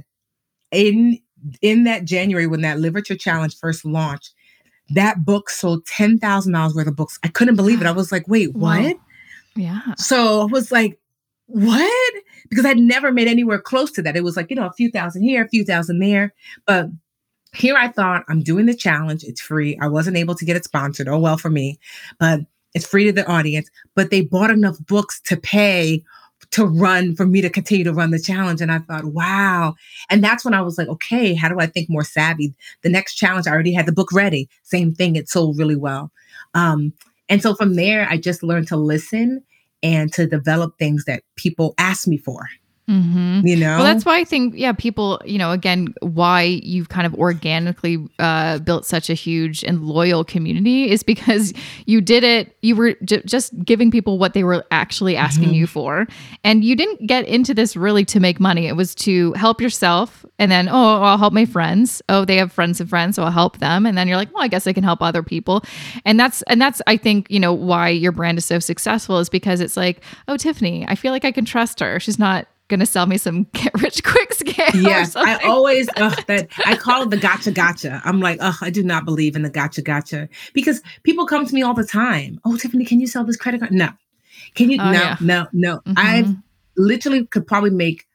in 0.71 1.19
in 1.61 1.83
that 1.83 2.05
January 2.05 2.47
when 2.47 2.61
that 2.61 2.79
Live 2.79 2.95
Richer 2.95 3.15
Challenge 3.15 3.55
first 3.57 3.86
launched, 3.86 4.33
that 4.91 5.25
book 5.25 5.49
sold 5.49 5.86
ten 5.86 6.19
thousand 6.19 6.53
dollars 6.53 6.75
worth 6.75 6.88
of 6.88 6.95
books. 6.95 7.19
I 7.23 7.27
couldn't 7.27 7.55
believe 7.55 7.81
it. 7.81 7.88
I 7.88 7.91
was 7.91 8.11
like, 8.11 8.27
wait, 8.27 8.53
what? 8.53 8.97
Yeah. 9.55 9.81
So 9.97 10.41
I 10.41 10.45
was 10.45 10.71
like, 10.71 10.99
what? 11.47 12.13
Because 12.49 12.65
I'd 12.65 12.77
never 12.77 13.11
made 13.11 13.27
anywhere 13.27 13.59
close 13.59 13.91
to 13.93 14.01
that. 14.01 14.15
It 14.15 14.23
was 14.23 14.38
like, 14.38 14.49
you 14.49 14.55
know, 14.55 14.67
a 14.67 14.73
few 14.73 14.91
thousand 14.91 15.23
here, 15.23 15.43
a 15.43 15.49
few 15.49 15.63
thousand 15.63 15.99
there. 15.99 16.33
But 16.65 16.88
here 17.53 17.75
I 17.75 17.88
thought, 17.88 18.25
I'm 18.27 18.41
doing 18.41 18.65
the 18.65 18.75
challenge. 18.75 19.23
It's 19.23 19.41
free. 19.41 19.77
I 19.81 19.88
wasn't 19.88 20.17
able 20.17 20.36
to 20.36 20.45
get 20.45 20.57
it 20.57 20.65
sponsored. 20.65 21.07
Oh, 21.07 21.19
well, 21.19 21.38
for 21.38 21.49
me. 21.49 21.79
But 22.19 22.41
it's 22.73 22.86
free 22.86 23.05
to 23.05 23.13
the 23.13 23.25
audience. 23.27 23.69
But 23.95 24.09
they 24.11 24.21
bought 24.21 24.51
enough 24.51 24.77
books 24.86 25.21
to 25.21 25.38
pay 25.38 26.03
to 26.51 26.65
run 26.65 27.15
for 27.15 27.25
me 27.25 27.41
to 27.41 27.49
continue 27.49 27.83
to 27.83 27.93
run 27.93 28.11
the 28.11 28.19
challenge. 28.19 28.61
And 28.61 28.71
I 28.71 28.79
thought, 28.79 29.05
wow. 29.05 29.75
And 30.09 30.23
that's 30.23 30.43
when 30.45 30.53
I 30.53 30.61
was 30.61 30.77
like, 30.77 30.87
okay, 30.87 31.33
how 31.33 31.49
do 31.49 31.59
I 31.59 31.67
think 31.67 31.89
more 31.89 32.03
savvy? 32.03 32.53
The 32.81 32.89
next 32.89 33.15
challenge, 33.15 33.47
I 33.47 33.51
already 33.51 33.73
had 33.73 33.85
the 33.85 33.91
book 33.91 34.11
ready. 34.11 34.49
Same 34.63 34.93
thing, 34.93 35.15
it 35.15 35.29
sold 35.29 35.57
really 35.57 35.75
well. 35.75 36.11
Um, 36.53 36.93
and 37.29 37.41
so 37.41 37.55
from 37.55 37.75
there, 37.75 38.07
I 38.09 38.17
just 38.17 38.43
learned 38.43 38.67
to 38.69 38.77
listen 38.77 39.43
and 39.83 40.11
to 40.13 40.25
develop 40.25 40.77
things 40.77 41.05
that 41.05 41.23
people 41.35 41.73
ask 41.77 42.07
me 42.07 42.17
for. 42.17 42.47
Mm-hmm. 42.89 43.47
You 43.47 43.55
know, 43.55 43.77
well, 43.77 43.83
that's 43.83 44.05
why 44.05 44.19
I 44.19 44.23
think, 44.23 44.53
yeah, 44.55 44.71
people, 44.71 45.19
you 45.25 45.39
know, 45.39 45.49
again, 45.51 45.93
why 46.01 46.43
you've 46.43 46.89
kind 46.89 47.07
of 47.07 47.15
organically 47.15 47.97
uh, 48.19 48.59
built 48.59 48.86
such 48.86 49.09
a 49.09 49.15
huge 49.15 49.63
and 49.63 49.83
loyal 49.83 50.23
community 50.23 50.91
is 50.91 51.01
because 51.01 51.51
you 51.88 51.99
did 51.99 52.23
it. 52.23 52.55
You 52.61 52.75
were 52.75 52.93
j- 53.03 53.23
just 53.25 53.57
giving 53.65 53.89
people 53.89 54.19
what 54.19 54.33
they 54.33 54.43
were 54.43 54.63
actually 54.69 55.17
asking 55.17 55.45
mm-hmm. 55.45 55.53
you 55.53 55.67
for, 55.67 56.05
and 56.43 56.63
you 56.63 56.75
didn't 56.75 57.07
get 57.07 57.25
into 57.27 57.55
this 57.55 57.75
really 57.75 58.05
to 58.05 58.19
make 58.19 58.39
money. 58.39 58.67
It 58.67 58.75
was 58.75 58.93
to 58.95 59.33
help 59.33 59.61
yourself, 59.61 60.23
and 60.38 60.51
then 60.51 60.69
oh, 60.69 61.01
I'll 61.01 61.17
help 61.17 61.33
my 61.33 61.45
friends. 61.45 62.03
Oh, 62.07 62.23
they 62.23 62.38
have 62.38 62.51
friends 62.51 62.79
of 62.79 62.89
friends, 62.89 63.15
so 63.15 63.23
I'll 63.23 63.31
help 63.31 63.57
them, 63.57 63.88
and 63.88 63.97
then 63.97 64.07
you're 64.07 64.17
like, 64.17 64.31
well, 64.31 64.43
I 64.43 64.47
guess 64.47 64.67
I 64.67 64.73
can 64.73 64.83
help 64.83 65.01
other 65.01 65.23
people, 65.23 65.63
and 66.05 66.19
that's 66.19 66.43
and 66.43 66.61
that's 66.61 66.83
I 66.86 66.97
think 66.97 67.31
you 67.31 67.39
know 67.39 67.53
why 67.53 67.89
your 67.89 68.11
brand 68.11 68.38
is 68.38 68.45
so 68.45 68.59
successful 68.59 69.17
is 69.17 69.29
because 69.29 69.59
it's 69.59 69.75
like, 69.75 70.03
oh, 70.27 70.38
Tiffany, 70.38 70.86
I 70.88 70.93
feel 70.93 71.11
like 71.11 71.25
I 71.25 71.31
can 71.31 71.45
trust 71.45 71.79
her. 71.79 71.99
She's 71.99 72.19
not 72.19 72.47
gonna 72.68 72.86
sell 72.86 73.05
me 73.05 73.18
some 73.18 73.43
get 73.53 73.74
rich 73.82 74.03
quick 74.03 74.32
scam. 74.32 74.84
Yes, 74.84 75.16
I 75.16 75.36
always 75.43 75.88
ugh, 75.97 76.24
that 76.28 76.49
I 76.66 76.76
call 76.76 77.03
it 77.03 77.09
the 77.09 77.18
gotcha 77.18 77.51
gotcha. 77.51 78.01
I'm 78.05 78.20
like, 78.20 78.39
oh, 78.41 78.57
I 78.61 78.70
do 78.70 78.84
not 78.84 79.05
believe 79.05 79.36
in 79.36 79.41
the 79.41 79.49
gotcha 79.49 79.82
gotcha 79.82 80.30
because 80.53 80.82
people 81.03 81.26
come 81.26 81.45
to 81.45 81.53
me 81.53 81.61
all 81.61 81.74
the 81.74 81.86
time. 81.86 82.39
Oh, 82.45 82.57
Tiffany, 82.57 82.86
can 82.86 82.99
you 82.99 83.07
sell 83.07 83.24
this 83.24 83.38
credit 83.38 83.59
card? 83.59 83.72
No. 83.72 83.89
Can 84.53 84.70
you? 84.70 84.78
Oh, 84.82 84.91
no, 84.91 84.99
yeah. 84.99 85.18
no, 85.22 85.47
no, 85.53 85.78
mm-hmm. 85.78 85.93
I 85.97 86.36
literally 86.78 87.26
could 87.28 87.47
probably 87.47 87.70
make 87.70 88.05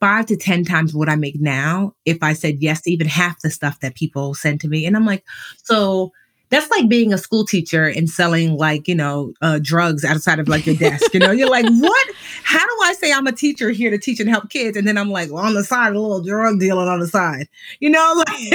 five 0.00 0.26
to 0.26 0.36
ten 0.36 0.64
times 0.64 0.94
what 0.94 1.08
I 1.08 1.16
make 1.16 1.40
now 1.40 1.94
if 2.04 2.22
I 2.22 2.32
said 2.32 2.56
yes 2.60 2.82
to 2.82 2.90
even 2.90 3.06
half 3.06 3.40
the 3.42 3.50
stuff 3.50 3.80
that 3.80 3.94
people 3.94 4.34
send 4.34 4.60
to 4.62 4.68
me. 4.68 4.86
And 4.86 4.96
I'm 4.96 5.06
like, 5.06 5.24
so 5.62 6.12
that's 6.50 6.70
like 6.70 6.88
being 6.88 7.12
a 7.12 7.18
school 7.18 7.44
teacher 7.44 7.86
and 7.86 8.08
selling 8.08 8.56
like 8.56 8.86
you 8.88 8.94
know 8.94 9.32
uh, 9.42 9.58
drugs 9.62 10.04
outside 10.04 10.38
of 10.38 10.48
like 10.48 10.66
your 10.66 10.76
desk 10.76 11.12
you 11.12 11.20
know? 11.20 11.32
You're 11.32 11.50
like 11.50 11.66
what? 11.68 12.08
How 12.44 12.64
do 12.64 12.76
i 12.82 12.94
say 12.94 13.12
i'm 13.12 13.26
a 13.26 13.32
teacher 13.32 13.70
here 13.70 13.90
to 13.90 13.98
teach 13.98 14.20
and 14.20 14.28
help 14.28 14.50
kids? 14.50 14.76
And 14.76 14.86
then 14.86 14.98
i'm 14.98 15.10
like 15.10 15.30
well, 15.30 15.44
on 15.44 15.54
the 15.54 15.64
side 15.64 15.94
a 15.94 16.00
little 16.00 16.22
drug 16.22 16.60
dealing 16.60 16.88
on 16.88 17.00
the 17.00 17.08
side. 17.08 17.48
You 17.80 17.90
know 17.90 18.12
like 18.26 18.54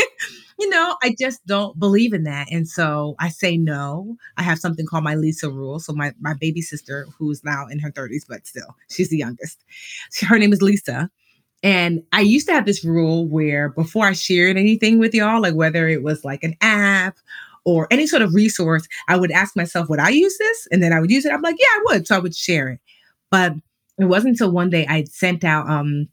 you 0.60 0.70
know 0.70 0.96
i 1.02 1.16
just 1.20 1.46
don't 1.46 1.78
believe 1.80 2.14
in 2.14 2.24
that. 2.24 2.48
And 2.52 2.68
so 2.68 3.16
i 3.20 3.30
say 3.30 3.58
no. 3.58 4.16
I 4.38 4.44
have 4.44 4.60
something 4.60 4.86
called 4.86 5.04
my 5.04 5.16
lisa 5.16 5.50
rule. 5.50 5.80
So 5.80 5.94
my 5.94 6.14
my 6.20 6.34
baby 6.34 6.62
sister 6.62 7.08
who's 7.18 7.44
now 7.44 7.68
in 7.68 7.80
her 7.80 7.92
30s 7.92 8.24
but 8.28 8.48
still 8.48 8.76
she's 8.89 9.10
the 9.10 9.18
youngest. 9.18 9.64
Her 10.22 10.38
name 10.38 10.54
is 10.54 10.62
lisa. 10.62 11.10
And 11.64 12.02
I 12.12 12.22
used 12.22 12.48
to 12.48 12.54
have 12.54 12.66
this 12.66 12.84
rule 12.84 13.28
where 13.28 13.70
before 13.70 14.06
I 14.06 14.14
shared 14.14 14.58
anything 14.58 14.98
with 14.98 15.14
y'all, 15.14 15.42
like 15.42 15.54
whether 15.54 15.88
it 15.88 16.02
was 16.02 16.26
like 16.26 16.44
an 16.44 16.56
app 16.62 17.18
or 17.66 17.88
any 17.91 18.07
sort 18.07 18.22
of 18.22 18.34
resource, 18.34 18.88
I 19.07 19.18
would 19.18 19.32
ask 19.32 19.55
myself, 19.55 19.89
would 19.89 19.99
I 19.99 20.09
use 20.09 20.38
this? 20.38 20.68
And 20.72 20.82
then 20.82 20.93
I 20.93 20.99
would 20.99 21.12
use 21.12 21.26
it. 21.26 21.32
I'm 21.32 21.41
like, 21.41 21.57
yeah, 21.59 21.66
I 21.68 21.82
would. 21.86 22.07
So 22.07 22.16
I 22.16 22.20
would 22.20 22.36
share 22.36 22.70
it. 22.70 22.80
But 23.30 23.53
it 23.99 24.05
wasn't 24.05 24.32
until 24.32 24.51
one 24.51 24.70
day 24.70 24.86
I 24.88 25.03
sent 25.05 25.43
out 25.43 25.70
um 25.70 26.09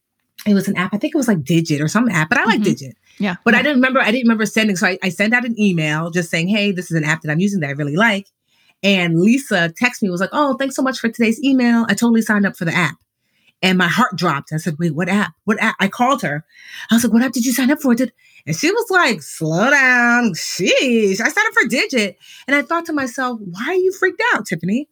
it 0.46 0.54
was 0.54 0.68
an 0.68 0.76
app, 0.76 0.94
I 0.94 0.98
think 0.98 1.14
it 1.14 1.18
was 1.18 1.28
like 1.28 1.42
Digit 1.42 1.80
or 1.80 1.88
some 1.88 2.08
app, 2.08 2.28
but 2.28 2.38
I 2.38 2.44
like 2.44 2.60
mm-hmm. 2.60 2.64
Digit. 2.64 2.96
Yeah. 3.18 3.36
But 3.44 3.54
yeah. 3.54 3.60
I 3.60 3.62
didn't 3.62 3.78
remember, 3.78 4.00
I 4.00 4.10
didn't 4.10 4.24
remember 4.24 4.46
sending. 4.46 4.76
So 4.76 4.86
I, 4.86 4.98
I 5.02 5.08
sent 5.08 5.34
out 5.34 5.44
an 5.44 5.58
email 5.58 6.10
just 6.10 6.30
saying, 6.30 6.48
hey, 6.48 6.70
this 6.70 6.90
is 6.90 6.96
an 6.96 7.04
app 7.04 7.22
that 7.22 7.30
I'm 7.30 7.40
using 7.40 7.60
that 7.60 7.68
I 7.68 7.72
really 7.72 7.96
like. 7.96 8.28
And 8.82 9.20
Lisa 9.20 9.72
texted 9.80 10.02
me, 10.02 10.10
was 10.10 10.20
like, 10.20 10.30
oh, 10.32 10.54
thanks 10.54 10.76
so 10.76 10.82
much 10.82 11.00
for 11.00 11.08
today's 11.08 11.42
email. 11.42 11.84
I 11.88 11.94
totally 11.94 12.22
signed 12.22 12.46
up 12.46 12.56
for 12.56 12.64
the 12.64 12.72
app. 12.72 12.96
And 13.60 13.76
my 13.76 13.88
heart 13.88 14.14
dropped. 14.14 14.52
I 14.52 14.58
said, 14.58 14.76
wait, 14.78 14.94
what 14.94 15.08
app? 15.08 15.32
What 15.44 15.60
app? 15.60 15.74
I 15.80 15.88
called 15.88 16.22
her. 16.22 16.44
I 16.90 16.94
was 16.94 17.02
like, 17.02 17.12
what 17.12 17.22
app 17.22 17.32
did 17.32 17.44
you 17.44 17.52
sign 17.52 17.72
up 17.72 17.80
for? 17.80 17.96
Did 17.96 18.12
and 18.48 18.56
she 18.56 18.72
was 18.72 18.86
like, 18.88 19.20
slow 19.20 19.70
down. 19.70 20.32
Sheesh. 20.32 21.20
I 21.20 21.28
signed 21.28 21.48
up 21.48 21.52
for 21.52 21.68
Digit. 21.68 22.16
And 22.46 22.56
I 22.56 22.62
thought 22.62 22.86
to 22.86 22.94
myself, 22.94 23.38
why 23.40 23.66
are 23.66 23.74
you 23.74 23.92
freaked 23.92 24.22
out, 24.32 24.46
Tiffany? 24.46 24.88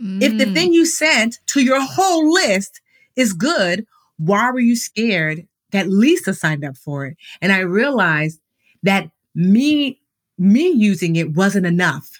Mm. 0.00 0.22
If 0.22 0.36
the 0.36 0.44
mm. 0.44 0.52
thing 0.52 0.74
you 0.74 0.84
sent 0.84 1.38
to 1.46 1.62
your 1.62 1.80
whole 1.80 2.30
list 2.30 2.82
is 3.16 3.32
good, 3.32 3.86
why 4.18 4.50
were 4.50 4.60
you 4.60 4.76
scared 4.76 5.48
that 5.70 5.88
Lisa 5.88 6.34
signed 6.34 6.66
up 6.66 6.76
for 6.76 7.06
it? 7.06 7.16
And 7.40 7.50
I 7.50 7.60
realized 7.60 8.40
that 8.82 9.10
me, 9.34 9.98
me 10.36 10.68
using 10.68 11.16
it 11.16 11.34
wasn't 11.34 11.64
enough 11.64 12.10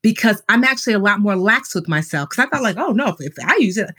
because 0.00 0.42
I'm 0.48 0.64
actually 0.64 0.94
a 0.94 0.98
lot 0.98 1.20
more 1.20 1.36
lax 1.36 1.74
with 1.74 1.86
myself. 1.86 2.30
Cause 2.30 2.46
I 2.46 2.48
thought 2.48 2.62
like, 2.62 2.78
oh 2.78 2.92
no, 2.92 3.08
if, 3.08 3.16
if 3.20 3.34
I 3.44 3.56
use 3.56 3.76
it, 3.76 3.90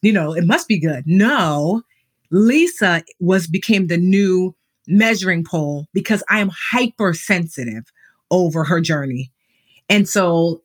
you 0.00 0.14
know, 0.14 0.32
it 0.32 0.46
must 0.46 0.66
be 0.66 0.80
good. 0.80 1.04
No, 1.06 1.82
Lisa 2.30 3.04
was 3.20 3.46
became 3.46 3.88
the 3.88 3.98
new 3.98 4.54
measuring 4.86 5.44
pole 5.44 5.86
because 5.92 6.22
I 6.28 6.40
am 6.40 6.50
hypersensitive 6.72 7.84
over 8.30 8.64
her 8.64 8.80
journey. 8.80 9.30
And 9.88 10.08
so 10.08 10.62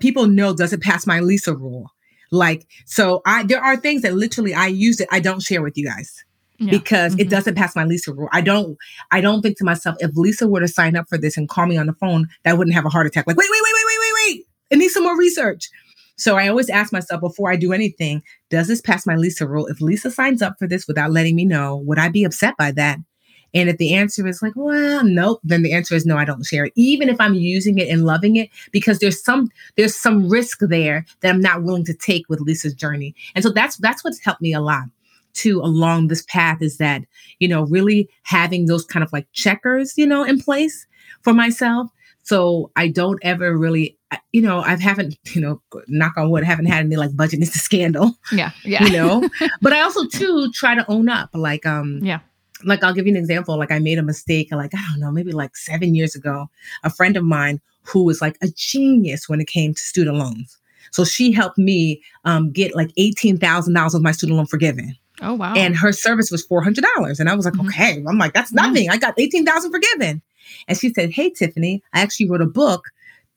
people 0.00 0.26
know 0.26 0.54
does 0.54 0.72
it 0.72 0.82
pass 0.82 1.06
my 1.06 1.20
Lisa 1.20 1.54
rule. 1.54 1.90
Like, 2.32 2.66
so 2.84 3.22
I, 3.24 3.44
there 3.44 3.62
are 3.62 3.76
things 3.76 4.02
that 4.02 4.14
literally 4.14 4.54
I 4.54 4.66
use 4.66 5.00
it. 5.00 5.08
I 5.12 5.20
don't 5.20 5.42
share 5.42 5.62
with 5.62 5.76
you 5.76 5.86
guys. 5.86 6.24
Yeah. 6.58 6.70
because 6.70 7.12
mm-hmm. 7.12 7.20
it 7.20 7.28
doesn't 7.28 7.54
pass 7.54 7.76
my 7.76 7.84
Lisa 7.84 8.14
rule. 8.14 8.30
I 8.32 8.40
don't 8.40 8.78
I 9.10 9.20
don't 9.20 9.42
think 9.42 9.58
to 9.58 9.64
myself 9.64 9.96
if 10.00 10.16
Lisa 10.16 10.48
were 10.48 10.60
to 10.60 10.68
sign 10.68 10.96
up 10.96 11.06
for 11.06 11.18
this 11.18 11.36
and 11.36 11.50
call 11.50 11.66
me 11.66 11.76
on 11.76 11.84
the 11.84 11.92
phone, 11.92 12.28
that 12.44 12.56
wouldn't 12.56 12.74
have 12.74 12.86
a 12.86 12.88
heart 12.88 13.06
attack. 13.06 13.26
Like, 13.26 13.36
wait, 13.36 13.48
wait, 13.50 13.60
wait, 13.62 13.72
wait, 13.74 13.84
wait, 13.86 13.98
wait, 14.00 14.12
wait. 14.14 14.46
It 14.70 14.78
needs 14.78 14.94
some 14.94 15.02
more 15.02 15.18
research. 15.18 15.68
So 16.16 16.36
I 16.36 16.48
always 16.48 16.70
ask 16.70 16.92
myself 16.92 17.20
before 17.20 17.50
I 17.50 17.56
do 17.56 17.72
anything, 17.72 18.22
does 18.48 18.68
this 18.68 18.80
pass 18.80 19.06
my 19.06 19.16
Lisa 19.16 19.46
rule? 19.46 19.66
If 19.66 19.82
Lisa 19.82 20.10
signs 20.10 20.40
up 20.40 20.54
for 20.58 20.66
this 20.66 20.86
without 20.88 21.10
letting 21.10 21.36
me 21.36 21.44
know, 21.44 21.76
would 21.84 21.98
I 21.98 22.08
be 22.08 22.24
upset 22.24 22.56
by 22.56 22.72
that? 22.72 22.98
And 23.54 23.68
if 23.68 23.78
the 23.78 23.94
answer 23.94 24.26
is 24.26 24.42
like, 24.42 24.52
well, 24.54 25.04
nope, 25.04 25.40
then 25.42 25.62
the 25.62 25.72
answer 25.72 25.94
is 25.94 26.04
no, 26.04 26.16
I 26.16 26.24
don't 26.24 26.44
share 26.44 26.66
it. 26.66 26.72
Even 26.76 27.08
if 27.08 27.20
I'm 27.20 27.34
using 27.34 27.78
it 27.78 27.88
and 27.88 28.04
loving 28.04 28.36
it, 28.36 28.50
because 28.70 28.98
there's 28.98 29.22
some 29.22 29.50
there's 29.76 29.96
some 29.96 30.28
risk 30.28 30.58
there 30.60 31.06
that 31.20 31.34
I'm 31.34 31.40
not 31.40 31.62
willing 31.62 31.84
to 31.86 31.94
take 31.94 32.28
with 32.28 32.40
Lisa's 32.40 32.74
journey. 32.74 33.14
And 33.34 33.42
so 33.42 33.50
that's 33.50 33.76
that's 33.78 34.04
what's 34.04 34.22
helped 34.22 34.42
me 34.42 34.52
a 34.52 34.60
lot 34.60 34.84
too 35.36 35.60
along 35.60 36.08
this 36.08 36.22
path 36.22 36.62
is 36.62 36.78
that, 36.78 37.02
you 37.38 37.46
know, 37.46 37.62
really 37.66 38.08
having 38.22 38.66
those 38.66 38.84
kind 38.84 39.04
of 39.04 39.12
like 39.12 39.26
checkers, 39.32 39.96
you 39.96 40.06
know, 40.06 40.24
in 40.24 40.40
place 40.40 40.86
for 41.22 41.32
myself. 41.32 41.88
So 42.22 42.72
I 42.74 42.88
don't 42.88 43.20
ever 43.22 43.56
really, 43.56 43.96
you 44.32 44.42
know, 44.42 44.60
I 44.60 44.76
haven't, 44.76 45.16
you 45.34 45.40
know, 45.40 45.62
knock 45.86 46.14
on 46.16 46.30
wood, 46.30 46.42
haven't 46.42 46.66
had 46.66 46.84
any 46.86 46.96
like 46.96 47.14
budget 47.14 47.42
is 47.42 47.48
a 47.54 47.58
scandal. 47.58 48.18
Yeah. 48.32 48.50
Yeah. 48.64 48.84
You 48.84 48.92
know, 48.92 49.28
but 49.60 49.72
I 49.72 49.82
also 49.82 50.06
too 50.06 50.50
try 50.52 50.74
to 50.74 50.90
own 50.90 51.08
up. 51.08 51.30
Like, 51.34 51.64
um, 51.66 52.00
yeah 52.02 52.20
like 52.64 52.82
I'll 52.82 52.94
give 52.94 53.06
you 53.06 53.12
an 53.12 53.18
example. 53.18 53.58
Like 53.58 53.70
I 53.70 53.78
made 53.78 53.98
a 53.98 54.02
mistake, 54.02 54.48
like 54.52 54.74
I 54.74 54.84
don't 54.90 55.00
know, 55.00 55.10
maybe 55.10 55.32
like 55.32 55.56
seven 55.56 55.94
years 55.94 56.14
ago. 56.14 56.48
A 56.84 56.90
friend 56.90 57.16
of 57.16 57.24
mine 57.24 57.60
who 57.82 58.04
was 58.04 58.20
like 58.20 58.36
a 58.42 58.48
genius 58.48 59.28
when 59.28 59.40
it 59.40 59.46
came 59.46 59.74
to 59.74 59.80
student 59.80 60.16
loans. 60.16 60.58
So 60.90 61.04
she 61.04 61.32
helped 61.32 61.58
me 61.58 62.02
um, 62.24 62.50
get 62.50 62.74
like 62.74 62.90
eighteen 62.96 63.38
thousand 63.38 63.74
dollars 63.74 63.94
of 63.94 64.02
my 64.02 64.12
student 64.12 64.36
loan 64.36 64.46
forgiven. 64.46 64.96
Oh 65.22 65.34
wow! 65.34 65.54
And 65.54 65.76
her 65.76 65.92
service 65.92 66.30
was 66.30 66.44
four 66.44 66.62
hundred 66.62 66.84
dollars, 66.94 67.20
and 67.20 67.28
I 67.28 67.34
was 67.34 67.44
like, 67.44 67.54
mm-hmm. 67.54 67.68
okay. 67.68 68.04
I'm 68.08 68.18
like, 68.18 68.34
that's 68.34 68.52
nothing. 68.52 68.90
I 68.90 68.96
got 68.96 69.14
eighteen 69.18 69.44
thousand 69.44 69.72
forgiven. 69.72 70.22
And 70.68 70.78
she 70.78 70.92
said, 70.92 71.10
hey 71.10 71.30
Tiffany, 71.30 71.82
I 71.92 72.00
actually 72.00 72.28
wrote 72.30 72.42
a 72.42 72.46
book 72.46 72.84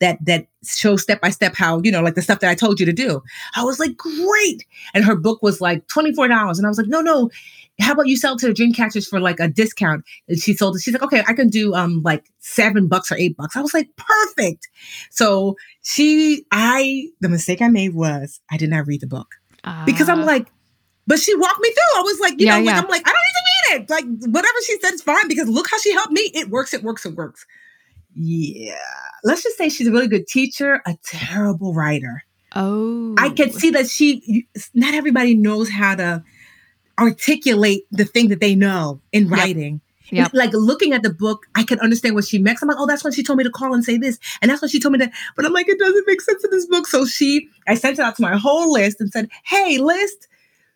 that 0.00 0.18
that 0.24 0.46
shows 0.64 1.02
step 1.02 1.20
by 1.20 1.30
step 1.30 1.54
how 1.54 1.80
you 1.82 1.90
know 1.90 2.02
like 2.02 2.14
the 2.14 2.22
stuff 2.22 2.40
that 2.40 2.50
I 2.50 2.54
told 2.54 2.80
you 2.80 2.86
to 2.86 2.92
do. 2.92 3.22
I 3.56 3.64
was 3.64 3.78
like, 3.78 3.96
great. 3.96 4.64
And 4.94 5.04
her 5.04 5.16
book 5.16 5.42
was 5.42 5.60
like 5.60 5.86
twenty 5.88 6.12
four 6.12 6.28
dollars, 6.28 6.58
and 6.58 6.66
I 6.66 6.70
was 6.70 6.78
like, 6.78 6.88
no, 6.88 7.00
no, 7.00 7.30
how 7.80 7.92
about 7.92 8.06
you 8.06 8.16
sell 8.16 8.36
to 8.36 8.46
the 8.46 8.54
dream 8.54 8.72
catchers 8.72 9.06
for 9.06 9.20
like 9.20 9.40
a 9.40 9.48
discount? 9.48 10.04
And 10.28 10.38
she 10.38 10.54
sold 10.54 10.76
it. 10.76 10.82
She's 10.82 10.94
like, 10.94 11.02
okay, 11.02 11.22
I 11.26 11.32
can 11.32 11.48
do 11.48 11.74
um 11.74 12.02
like 12.02 12.24
seven 12.38 12.88
bucks 12.88 13.10
or 13.10 13.16
eight 13.16 13.36
bucks. 13.36 13.56
I 13.56 13.60
was 13.60 13.74
like, 13.74 13.88
perfect. 13.96 14.68
So 15.10 15.56
she, 15.82 16.44
I, 16.52 17.08
the 17.20 17.28
mistake 17.28 17.62
I 17.62 17.68
made 17.68 17.94
was 17.94 18.40
I 18.50 18.56
did 18.56 18.70
not 18.70 18.86
read 18.86 19.00
the 19.00 19.06
book 19.06 19.28
uh, 19.64 19.84
because 19.84 20.08
I'm 20.08 20.20
ah. 20.20 20.24
like, 20.24 20.46
but 21.06 21.18
she 21.18 21.34
walked 21.36 21.60
me 21.60 21.70
through. 21.70 22.00
I 22.00 22.02
was 22.02 22.20
like, 22.20 22.40
you 22.40 22.46
yeah, 22.46 22.58
know, 22.58 22.64
yeah. 22.64 22.74
like 22.76 22.84
I'm 22.84 22.90
like, 22.90 23.08
I 23.08 23.12
don't 23.12 23.16
need 23.16 23.34
to 23.34 23.74
read 23.74 23.82
it. 23.82 23.90
Like 23.90 24.32
whatever 24.32 24.58
she 24.66 24.78
said 24.80 24.94
is 24.94 25.02
fine 25.02 25.28
because 25.28 25.48
look 25.48 25.68
how 25.70 25.78
she 25.78 25.92
helped 25.92 26.12
me. 26.12 26.30
It 26.34 26.50
works, 26.50 26.72
it 26.74 26.82
works, 26.82 27.04
it 27.04 27.14
works. 27.14 27.46
Yeah. 28.14 28.76
Let's 29.24 29.42
just 29.42 29.56
say 29.56 29.68
she's 29.68 29.86
a 29.86 29.92
really 29.92 30.08
good 30.08 30.26
teacher, 30.26 30.82
a 30.86 30.96
terrible 31.04 31.74
writer. 31.74 32.24
Oh. 32.54 33.14
I 33.18 33.30
can 33.30 33.52
see 33.52 33.70
that 33.70 33.88
she 33.88 34.46
not 34.74 34.94
everybody 34.94 35.34
knows 35.34 35.70
how 35.70 35.94
to 35.94 36.24
articulate 37.00 37.82
the 37.90 38.04
thing 38.04 38.28
that 38.28 38.40
they 38.40 38.54
know 38.54 39.00
in 39.12 39.28
Yep. 39.28 39.38
writing. 39.38 39.80
Yep. 40.12 40.32
Like 40.34 40.52
looking 40.52 40.92
at 40.92 41.02
the 41.02 41.10
book, 41.12 41.46
I 41.54 41.62
can 41.62 41.78
understand 41.80 42.14
what 42.16 42.24
she 42.24 42.38
meant. 42.38 42.58
I'm 42.60 42.68
like, 42.68 42.76
oh, 42.80 42.86
that's 42.86 43.04
when 43.04 43.12
she 43.12 43.22
told 43.22 43.38
me 43.38 43.44
to 43.44 43.50
call 43.50 43.72
and 43.72 43.84
say 43.84 43.96
this. 43.96 44.18
And 44.42 44.50
that's 44.50 44.60
when 44.60 44.68
she 44.68 44.80
told 44.80 44.92
me 44.92 44.98
that. 44.98 45.12
But 45.36 45.46
I'm 45.46 45.52
like, 45.52 45.68
it 45.68 45.78
doesn't 45.78 46.06
make 46.06 46.20
sense 46.20 46.44
in 46.44 46.50
this 46.50 46.66
book. 46.66 46.86
So 46.88 47.06
she, 47.06 47.48
I 47.68 47.74
sent 47.74 47.98
it 47.98 48.02
out 48.02 48.16
to 48.16 48.22
my 48.22 48.36
whole 48.36 48.72
list 48.72 49.00
and 49.00 49.10
said, 49.12 49.28
hey, 49.44 49.78
list, 49.78 50.26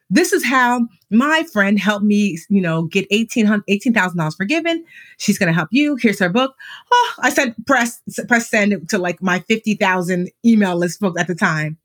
this 0.09 0.33
is 0.33 0.45
how 0.45 0.87
my 1.11 1.43
friend 1.53 1.81
helped 1.81 2.05
me, 2.05 2.39
you 2.49 2.61
know, 2.61 2.85
get 2.85 3.11
$18,000 3.11 3.63
$18,000 3.69 4.37
forgiven. 4.37 4.85
She's 5.19 5.39
going 5.39 5.49
to 5.49 5.53
help 5.53 5.71
you. 5.73 5.97
Here's 5.97 6.21
her 6.21 6.29
book. 6.29 6.55
Oh, 6.93 7.15
I 7.21 7.31
sent 7.31 7.67
press, 7.67 8.01
press 8.29 8.49
send 8.49 8.73
it 8.73 8.89
to 8.91 8.99
like 8.99 9.21
my 9.21 9.41
50,000 9.41 10.31
email 10.45 10.77
list 10.77 11.01
book 11.01 11.19
at 11.19 11.27
the 11.27 11.35
time. 11.35 11.77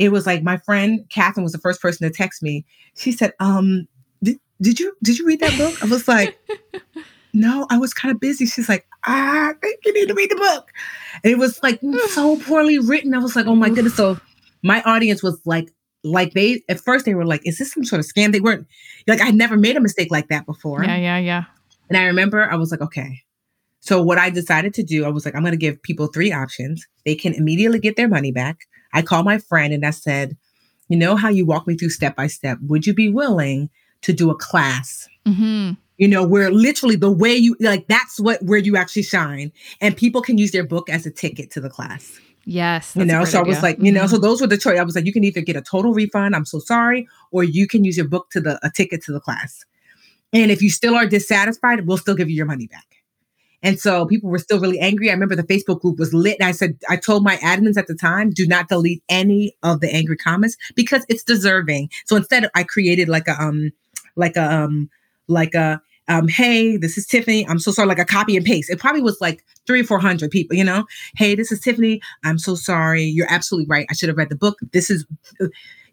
It 0.00 0.10
was 0.10 0.24
like 0.24 0.42
my 0.42 0.56
friend 0.56 1.04
Catherine 1.10 1.44
was 1.44 1.52
the 1.52 1.58
first 1.58 1.82
person 1.82 2.08
to 2.08 2.12
text 2.12 2.42
me. 2.42 2.64
She 2.96 3.12
said, 3.12 3.34
um, 3.38 3.86
did, 4.22 4.38
did 4.62 4.80
you 4.80 4.96
did 5.02 5.18
you 5.18 5.26
read 5.26 5.40
that 5.40 5.56
book? 5.58 5.80
I 5.82 5.86
was 5.86 6.08
like, 6.08 6.38
no, 7.34 7.66
I 7.68 7.76
was 7.76 7.92
kind 7.92 8.10
of 8.12 8.18
busy. 8.18 8.46
She's 8.46 8.66
like, 8.66 8.86
ah, 9.06 9.50
I 9.50 9.52
think 9.60 9.80
you 9.84 9.92
need 9.92 10.08
to 10.08 10.14
read 10.14 10.30
the 10.30 10.36
book. 10.36 10.70
And 11.22 11.30
it 11.30 11.36
was 11.36 11.62
like 11.62 11.80
so 12.08 12.38
poorly 12.38 12.78
written. 12.78 13.12
I 13.12 13.18
was 13.18 13.36
like, 13.36 13.44
oh 13.44 13.54
my 13.54 13.68
goodness. 13.68 13.94
So 13.94 14.18
my 14.62 14.82
audience 14.84 15.22
was 15.22 15.38
like, 15.44 15.70
like 16.02 16.32
they 16.32 16.62
at 16.70 16.80
first 16.80 17.04
they 17.04 17.14
were 17.14 17.26
like, 17.26 17.46
is 17.46 17.58
this 17.58 17.70
some 17.70 17.84
sort 17.84 18.00
of 18.00 18.06
scam? 18.06 18.32
They 18.32 18.40
weren't 18.40 18.66
like 19.06 19.20
I 19.20 19.32
never 19.32 19.58
made 19.58 19.76
a 19.76 19.80
mistake 19.80 20.10
like 20.10 20.28
that 20.28 20.46
before. 20.46 20.82
Yeah, 20.82 20.96
yeah, 20.96 21.18
yeah. 21.18 21.44
And 21.90 21.98
I 21.98 22.04
remember 22.04 22.50
I 22.50 22.56
was 22.56 22.70
like, 22.70 22.80
okay. 22.80 23.20
So 23.80 24.00
what 24.00 24.16
I 24.16 24.30
decided 24.30 24.72
to 24.74 24.82
do, 24.82 25.04
I 25.04 25.08
was 25.08 25.26
like, 25.26 25.34
I'm 25.34 25.42
going 25.42 25.52
to 25.52 25.58
give 25.58 25.82
people 25.82 26.06
three 26.06 26.32
options. 26.32 26.86
They 27.04 27.14
can 27.14 27.34
immediately 27.34 27.80
get 27.80 27.96
their 27.96 28.08
money 28.08 28.30
back. 28.32 28.58
I 28.92 29.02
called 29.02 29.24
my 29.24 29.38
friend 29.38 29.72
and 29.72 29.84
I 29.86 29.90
said, 29.90 30.36
you 30.88 30.96
know 30.96 31.16
how 31.16 31.28
you 31.28 31.46
walk 31.46 31.66
me 31.66 31.76
through 31.76 31.90
step 31.90 32.16
by 32.16 32.26
step. 32.26 32.58
Would 32.62 32.86
you 32.86 32.94
be 32.94 33.10
willing 33.10 33.70
to 34.02 34.12
do 34.12 34.30
a 34.30 34.34
class? 34.34 35.08
hmm 35.26 35.72
You 35.98 36.08
know, 36.08 36.24
where 36.26 36.50
literally 36.50 36.96
the 36.96 37.10
way 37.12 37.36
you 37.36 37.56
like 37.60 37.86
that's 37.88 38.18
what 38.18 38.42
where 38.42 38.58
you 38.58 38.76
actually 38.76 39.02
shine, 39.02 39.52
and 39.80 39.96
people 39.96 40.22
can 40.22 40.38
use 40.38 40.50
their 40.52 40.64
book 40.64 40.88
as 40.88 41.06
a 41.06 41.10
ticket 41.10 41.50
to 41.52 41.60
the 41.60 41.70
class 41.70 42.18
Yes. 42.46 42.96
you 42.96 43.04
know 43.04 43.24
so 43.26 43.38
i 43.38 43.42
was 43.42 43.62
like 43.62 43.76
you 43.80 43.92
know 43.92 44.04
Mhm. 44.04 44.10
so 44.10 44.18
those 44.18 44.40
were 44.40 44.46
the 44.46 44.56
choice 44.56 44.78
i 44.78 44.82
was 44.82 44.96
like 44.96 45.04
you 45.04 45.12
can 45.12 45.24
either 45.24 45.42
get 45.42 45.56
a 45.56 45.60
total 45.60 45.92
refund 45.92 46.34
i'm 46.34 46.46
so 46.46 46.58
sorry 46.58 47.06
or 47.30 47.44
you 47.44 47.66
can 47.68 47.84
use 47.84 47.98
your 47.98 48.08
book 48.08 48.30
to 48.30 48.40
the 48.40 48.58
a 48.66 48.70
ticket 48.70 49.02
to 49.04 49.12
the 49.12 49.20
class 49.20 49.64
and 50.32 50.50
if 50.50 50.62
you 50.62 50.70
still 50.70 50.94
are 50.94 51.06
dissatisfied 51.06 51.86
we'll 51.86 51.98
still 51.98 52.14
give 52.14 52.30
you 52.30 52.34
your 52.36 52.46
money 52.46 52.66
back 52.66 52.99
and 53.62 53.78
so 53.78 54.06
people 54.06 54.30
were 54.30 54.38
still 54.38 54.60
really 54.60 54.78
angry 54.78 55.10
i 55.10 55.12
remember 55.12 55.36
the 55.36 55.42
facebook 55.42 55.80
group 55.80 55.98
was 55.98 56.12
lit 56.14 56.36
and 56.40 56.48
i 56.48 56.52
said 56.52 56.76
i 56.88 56.96
told 56.96 57.22
my 57.22 57.36
admins 57.36 57.76
at 57.76 57.86
the 57.86 57.94
time 57.94 58.30
do 58.30 58.46
not 58.46 58.68
delete 58.68 59.02
any 59.08 59.54
of 59.62 59.80
the 59.80 59.92
angry 59.92 60.16
comments 60.16 60.56
because 60.74 61.04
it's 61.08 61.24
deserving 61.24 61.88
so 62.06 62.16
instead 62.16 62.48
i 62.54 62.62
created 62.62 63.08
like 63.08 63.28
a 63.28 63.40
um 63.40 63.70
like 64.16 64.36
a 64.36 64.52
um 64.52 64.88
like 65.28 65.54
a 65.54 65.80
um, 66.10 66.26
hey, 66.26 66.76
this 66.76 66.98
is 66.98 67.06
Tiffany. 67.06 67.46
I'm 67.46 67.60
so 67.60 67.70
sorry, 67.70 67.86
like 67.86 68.00
a 68.00 68.04
copy 68.04 68.36
and 68.36 68.44
paste. 68.44 68.68
It 68.68 68.80
probably 68.80 69.00
was 69.00 69.16
like 69.20 69.44
three 69.66 69.82
or 69.82 69.84
four 69.84 70.00
hundred 70.00 70.32
people, 70.32 70.56
you 70.56 70.64
know. 70.64 70.84
Hey, 71.16 71.36
this 71.36 71.52
is 71.52 71.60
Tiffany. 71.60 72.02
I'm 72.24 72.36
so 72.36 72.56
sorry. 72.56 73.04
You're 73.04 73.30
absolutely 73.30 73.68
right. 73.68 73.86
I 73.88 73.94
should 73.94 74.08
have 74.08 74.18
read 74.18 74.28
the 74.28 74.34
book. 74.36 74.58
This 74.72 74.90
is, 74.90 75.06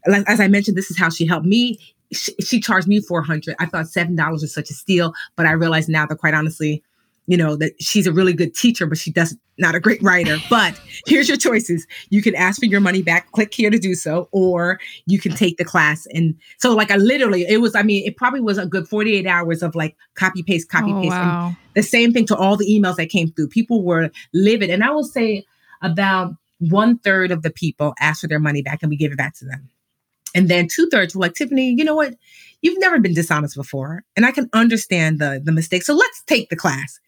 like, 0.07 0.27
as 0.27 0.39
I 0.39 0.47
mentioned, 0.47 0.75
this 0.75 0.89
is 0.89 0.97
how 0.97 1.09
she 1.09 1.27
helped 1.27 1.45
me. 1.45 1.77
She, 2.11 2.33
she 2.41 2.59
charged 2.59 2.87
me 2.87 2.99
four 2.99 3.21
hundred. 3.21 3.55
I 3.59 3.67
thought 3.67 3.89
seven 3.89 4.15
dollars 4.15 4.41
was 4.41 4.51
such 4.51 4.71
a 4.71 4.73
steal, 4.73 5.13
but 5.35 5.45
I 5.45 5.51
realize 5.51 5.87
now 5.87 6.07
that 6.07 6.17
quite 6.17 6.33
honestly, 6.33 6.83
you 7.27 7.37
know, 7.37 7.55
that 7.57 7.73
she's 7.79 8.07
a 8.07 8.11
really 8.11 8.33
good 8.33 8.55
teacher, 8.55 8.87
but 8.87 8.97
she 8.97 9.11
does 9.11 9.37
not 9.57 9.75
a 9.75 9.79
great 9.79 10.01
writer. 10.01 10.37
But 10.49 10.79
here's 11.05 11.27
your 11.27 11.37
choices: 11.37 11.85
you 12.09 12.21
can 12.21 12.33
ask 12.35 12.59
for 12.59 12.65
your 12.65 12.79
money 12.79 13.03
back. 13.03 13.31
Click 13.33 13.53
here 13.53 13.69
to 13.69 13.77
do 13.77 13.95
so, 13.95 14.29
or 14.31 14.79
you 15.05 15.19
can 15.19 15.33
take 15.33 15.57
the 15.57 15.65
class. 15.65 16.07
And 16.13 16.35
so, 16.57 16.73
like, 16.73 16.89
I 16.89 16.95
literally, 16.95 17.45
it 17.47 17.61
was. 17.61 17.75
I 17.75 17.83
mean, 17.83 18.05
it 18.07 18.17
probably 18.17 18.41
was 18.41 18.57
a 18.57 18.65
good 18.65 18.87
forty 18.87 19.15
eight 19.15 19.27
hours 19.27 19.61
of 19.61 19.75
like 19.75 19.95
copy 20.15 20.41
paste, 20.41 20.69
copy 20.69 20.91
oh, 20.91 21.01
paste, 21.01 21.11
wow. 21.11 21.55
the 21.75 21.83
same 21.83 22.13
thing 22.13 22.25
to 22.27 22.35
all 22.35 22.55
the 22.55 22.65
emails 22.65 22.95
that 22.95 23.09
came 23.09 23.31
through. 23.31 23.49
People 23.49 23.83
were 23.83 24.09
livid. 24.33 24.69
And 24.69 24.83
I 24.83 24.91
will 24.91 25.03
say 25.03 25.43
about 25.81 26.33
one 26.59 26.97
third 26.99 27.31
of 27.31 27.43
the 27.43 27.51
people 27.51 27.93
asked 27.99 28.21
for 28.21 28.27
their 28.27 28.39
money 28.39 28.61
back 28.61 28.79
and 28.81 28.89
we 28.89 28.97
gave 28.97 29.11
it 29.11 29.17
back 29.17 29.35
to 29.35 29.45
them. 29.45 29.69
And 30.33 30.49
then 30.49 30.67
two 30.67 30.87
thirds 30.91 31.15
were 31.15 31.21
like, 31.21 31.33
Tiffany, 31.33 31.73
you 31.77 31.83
know 31.83 31.95
what? 31.95 32.15
You've 32.61 32.79
never 32.79 32.99
been 32.99 33.13
dishonest 33.13 33.55
before. 33.55 34.03
And 34.15 34.25
I 34.25 34.31
can 34.31 34.49
understand 34.53 35.19
the, 35.19 35.41
the 35.43 35.51
mistake. 35.51 35.83
So 35.83 35.93
let's 35.93 36.23
take 36.23 36.49
the 36.49 36.55
class. 36.55 36.99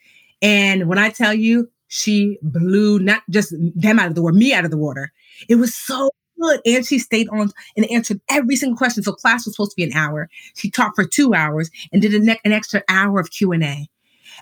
And 0.41 0.87
when 0.87 0.97
I 0.97 1.09
tell 1.09 1.33
you, 1.33 1.69
she 1.87 2.37
blew 2.41 2.99
not 2.99 3.23
just 3.29 3.53
them 3.75 3.99
out 3.99 4.07
of 4.07 4.15
the 4.15 4.21
water, 4.21 4.35
me 4.35 4.53
out 4.53 4.65
of 4.65 4.71
the 4.71 4.77
water. 4.77 5.11
It 5.47 5.55
was 5.55 5.75
so 5.75 6.11
good. 6.39 6.61
And 6.65 6.85
she 6.85 6.99
stayed 6.99 7.27
on 7.29 7.51
and 7.75 7.89
answered 7.91 8.21
every 8.29 8.55
single 8.55 8.77
question. 8.77 9.03
So 9.03 9.11
class 9.11 9.45
was 9.45 9.55
supposed 9.55 9.71
to 9.71 9.75
be 9.75 9.83
an 9.83 9.93
hour. 9.93 10.29
She 10.55 10.69
talked 10.69 10.95
for 10.95 11.05
two 11.05 11.33
hours 11.33 11.69
and 11.91 12.01
did 12.01 12.21
ne- 12.21 12.39
an 12.45 12.51
extra 12.51 12.83
hour 12.87 13.19
of 13.19 13.31
Q&A. 13.31 13.89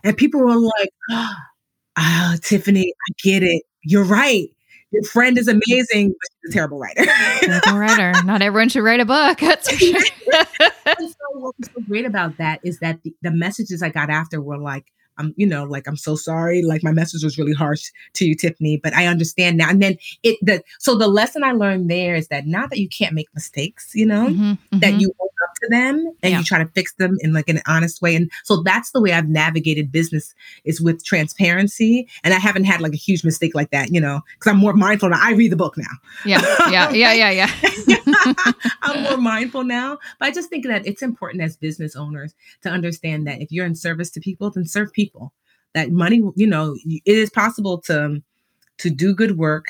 And 0.04 0.18
people 0.18 0.42
were 0.42 0.56
like, 0.56 0.90
ah, 1.98 2.36
Tiffany, 2.42 2.94
I 3.10 3.14
get 3.24 3.44
it. 3.44 3.64
You're 3.84 4.04
right. 4.04 4.50
Your 4.92 5.04
friend 5.04 5.38
is 5.38 5.50
amazing, 5.50 6.10
but 6.10 6.30
she's 6.42 6.52
a 6.52 6.54
terrible 6.54 6.80
writer. 6.80 7.06
Terrible 7.42 7.78
writer. 7.78 8.14
Not 8.24 8.42
everyone 8.42 8.70
should 8.70 8.84
write 8.84 9.02
a 9.02 9.06
book. 9.06 9.40
That's 9.40 9.70
for 9.70 9.78
sure. 9.78 10.00
so 10.40 11.16
what 11.34 11.56
was 11.60 11.70
so 11.74 11.82
great 11.88 12.06
about 12.06 12.38
that 12.38 12.62
is 12.64 12.80
that 12.80 13.04
the, 13.04 13.14
the 13.22 13.32
messages 13.32 13.84
I 13.84 13.90
got 13.90 14.10
after 14.10 14.40
were 14.42 14.58
like, 14.58 14.86
I'm, 15.18 15.34
you 15.38 15.46
know, 15.48 15.64
like 15.64 15.88
I'm 15.88 15.98
so 15.98 16.16
sorry. 16.16 16.62
Like 16.64 16.84
my 16.84 16.92
message 16.92 17.24
was 17.24 17.38
really 17.38 17.54
harsh 17.54 17.92
to 18.14 18.26
you, 18.26 18.36
Tiffany, 18.36 18.78
but 18.78 18.94
I 18.94 19.08
understand 19.08 19.58
now. 19.58 19.70
And 19.70 19.82
then 19.82 19.98
it 20.24 20.38
the 20.42 20.64
so 20.80 20.96
the 20.96 21.08
lesson 21.08 21.44
I 21.44 21.52
learned 21.54 21.90
there 21.90 22.16
is 22.16 22.28
that 22.30 22.46
not 22.48 22.70
that 22.70 22.80
you 22.80 22.90
can't 22.90 23.14
make 23.14 23.28
mistakes, 23.34 23.92
you 23.94 24.06
know, 24.06 24.28
Mhm, 24.28 24.58
that 24.82 24.94
mhm. 24.94 25.02
you 25.02 25.14
own 25.20 25.28
up 25.44 25.54
to 25.62 25.68
them 25.70 26.12
and 26.24 26.32
Yeah. 26.32 26.40
you 26.40 26.44
try 26.44 26.58
to 26.64 26.70
fix 26.74 26.94
them 26.94 27.18
in 27.22 27.32
like 27.34 27.48
an 27.50 27.62
honest 27.68 28.02
way. 28.02 28.16
And 28.16 28.30
so 28.44 28.62
that's 28.64 28.92
the 28.92 29.02
way 29.02 29.14
I've 29.14 29.30
navigated 29.30 29.92
business 29.92 30.34
is 30.66 30.82
with 30.82 31.04
transparency. 31.06 32.08
And 32.24 32.34
I 32.34 32.40
haven't 32.40 32.64
had 32.66 32.82
like 32.82 32.94
a 32.94 32.98
huge 32.98 33.24
mistake 33.24 33.54
like 33.56 33.70
that, 33.72 33.94
you 33.94 34.02
know, 34.02 34.22
because 34.34 34.52
I'm 34.52 34.58
more 34.60 34.74
mindful 34.74 35.10
now. 35.10 35.20
I 35.22 35.34
read 35.34 35.52
the 35.52 35.56
book 35.56 35.78
now. 35.78 35.86
yeah, 36.26 36.42
yeah, 36.70 36.90
yeah, 36.92 37.14
yeah, 37.14 37.30
yeah. 37.32 37.52
I'm 38.84 39.04
more 39.04 39.18
mindful 39.18 39.64
now. 39.64 39.98
But 40.20 40.28
I 40.30 40.32
just 40.32 40.50
think 40.50 40.66
that 40.66 40.86
it's 40.86 41.02
important 41.02 41.44
as 41.44 41.56
business 41.56 41.96
owners 41.96 42.34
to 42.64 42.70
understand 42.70 43.28
that 43.28 43.42
if 43.42 43.52
you're 43.52 43.66
in 43.66 43.76
service 43.76 44.10
to 44.12 44.20
people, 44.20 44.50
then 44.50 44.66
serve 44.66 44.92
people. 44.94 45.07
That 45.74 45.92
money, 45.92 46.22
you 46.36 46.48
know, 46.48 46.76
it 46.86 47.02
is 47.06 47.30
possible 47.30 47.80
to 47.82 48.22
to 48.80 48.90
do 48.90 49.14
good 49.14 49.38
work, 49.38 49.66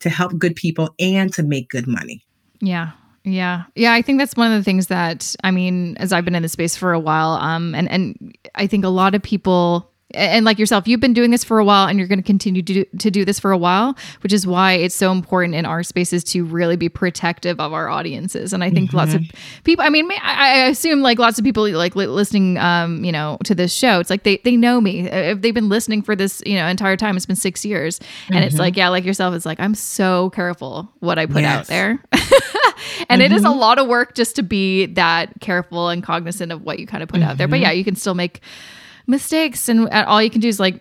to 0.00 0.10
help 0.10 0.38
good 0.38 0.54
people, 0.56 0.94
and 0.98 1.32
to 1.34 1.42
make 1.42 1.68
good 1.68 1.86
money. 1.86 2.24
Yeah. 2.60 2.92
Yeah. 3.24 3.64
Yeah. 3.74 3.94
I 3.94 4.02
think 4.02 4.18
that's 4.18 4.36
one 4.36 4.52
of 4.52 4.58
the 4.58 4.64
things 4.64 4.88
that 4.88 5.34
I 5.42 5.50
mean, 5.50 5.96
as 5.98 6.12
I've 6.12 6.24
been 6.24 6.34
in 6.34 6.42
the 6.42 6.48
space 6.48 6.76
for 6.76 6.92
a 6.92 7.00
while, 7.00 7.32
um, 7.34 7.74
and, 7.74 7.90
and 7.90 8.36
I 8.54 8.66
think 8.66 8.84
a 8.84 8.88
lot 8.88 9.14
of 9.14 9.22
people 9.22 9.90
and 10.14 10.44
like 10.44 10.58
yourself, 10.58 10.88
you've 10.88 11.00
been 11.00 11.12
doing 11.12 11.30
this 11.30 11.44
for 11.44 11.58
a 11.58 11.64
while 11.64 11.88
and 11.88 11.98
you're 11.98 12.08
going 12.08 12.18
to 12.18 12.24
continue 12.24 12.62
to 12.62 12.74
do, 12.74 12.84
to 12.98 13.10
do 13.10 13.24
this 13.24 13.38
for 13.38 13.50
a 13.50 13.58
while, 13.58 13.96
which 14.22 14.32
is 14.32 14.46
why 14.46 14.72
it's 14.72 14.94
so 14.94 15.12
important 15.12 15.54
in 15.54 15.66
our 15.66 15.82
spaces 15.82 16.24
to 16.24 16.44
really 16.44 16.76
be 16.76 16.88
protective 16.88 17.60
of 17.60 17.72
our 17.72 17.88
audiences. 17.88 18.52
And 18.52 18.64
I 18.64 18.70
think 18.70 18.92
lots 18.92 19.14
of 19.14 19.22
mm-hmm. 19.22 19.62
people, 19.64 19.84
I 19.84 19.88
mean, 19.90 20.10
I, 20.10 20.62
I 20.62 20.66
assume 20.66 21.02
like 21.02 21.18
lots 21.18 21.38
of 21.38 21.44
people 21.44 21.70
like 21.70 21.94
listening, 21.96 22.58
um, 22.58 23.04
you 23.04 23.12
know, 23.12 23.38
to 23.44 23.54
this 23.54 23.72
show, 23.72 24.00
it's 24.00 24.10
like 24.10 24.22
they, 24.22 24.38
they 24.38 24.56
know 24.56 24.80
me. 24.80 25.08
If 25.08 25.40
they've 25.40 25.54
been 25.54 25.68
listening 25.68 26.02
for 26.02 26.16
this, 26.16 26.42
you 26.46 26.54
know, 26.54 26.66
entire 26.66 26.96
time, 26.96 27.16
it's 27.16 27.26
been 27.26 27.36
six 27.36 27.64
years. 27.64 28.00
And 28.28 28.44
it's 28.44 28.54
mm-hmm. 28.54 28.60
like, 28.60 28.76
yeah, 28.76 28.88
like 28.88 29.04
yourself, 29.04 29.34
it's 29.34 29.46
like, 29.46 29.60
I'm 29.60 29.74
so 29.74 30.30
careful 30.30 30.90
what 31.00 31.18
I 31.18 31.26
put 31.26 31.44
out 31.44 31.66
there. 31.66 32.02
and 33.08 33.22
it 33.22 33.32
is 33.32 33.42
a 33.42 33.48
mm-hmm. 33.48 33.58
lot 33.58 33.78
of 33.78 33.86
work 33.86 34.14
just 34.14 34.36
to 34.36 34.42
be 34.42 34.86
that 34.86 35.40
careful 35.40 35.88
and 35.88 36.02
cognizant 36.02 36.52
of 36.52 36.62
what 36.62 36.78
you 36.78 36.86
kind 36.86 37.02
of 37.02 37.08
put 37.08 37.22
out 37.22 37.38
there. 37.38 37.48
But 37.48 37.60
yeah, 37.60 37.70
you 37.70 37.84
can 37.84 37.96
still 37.96 38.14
make 38.14 38.40
mistakes, 39.06 39.68
and 39.68 39.88
all 39.88 40.22
you 40.22 40.30
can 40.30 40.40
do 40.40 40.48
is 40.48 40.60
like, 40.60 40.80